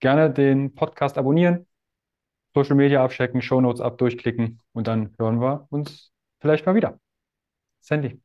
gerne 0.00 0.30
den 0.30 0.74
Podcast 0.74 1.18
abonnieren, 1.18 1.66
Social 2.54 2.76
Media 2.76 3.04
abchecken, 3.04 3.42
Shownotes 3.42 3.80
ab, 3.80 3.98
durchklicken 3.98 4.60
und 4.72 4.86
dann 4.86 5.14
hören 5.18 5.40
wir 5.40 5.66
uns 5.70 6.12
vielleicht 6.46 6.64
mal 6.64 6.76
wieder. 6.76 6.98
Sandy, 7.80 8.20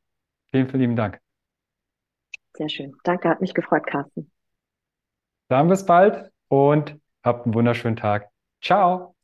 vielen, 0.50 0.68
vielen 0.68 0.80
lieben 0.80 0.96
Dank. 0.96 1.20
Sehr 2.54 2.68
schön. 2.68 2.94
Danke, 3.02 3.28
hat 3.28 3.40
mich 3.40 3.52
gefreut, 3.52 3.86
Carsten. 3.86 4.30
Dann 5.48 5.68
bis 5.68 5.84
bald 5.84 6.30
und 6.48 6.98
habt 7.24 7.46
einen 7.46 7.54
wunderschönen 7.54 7.96
Tag. 7.96 8.30
Ciao. 8.62 9.16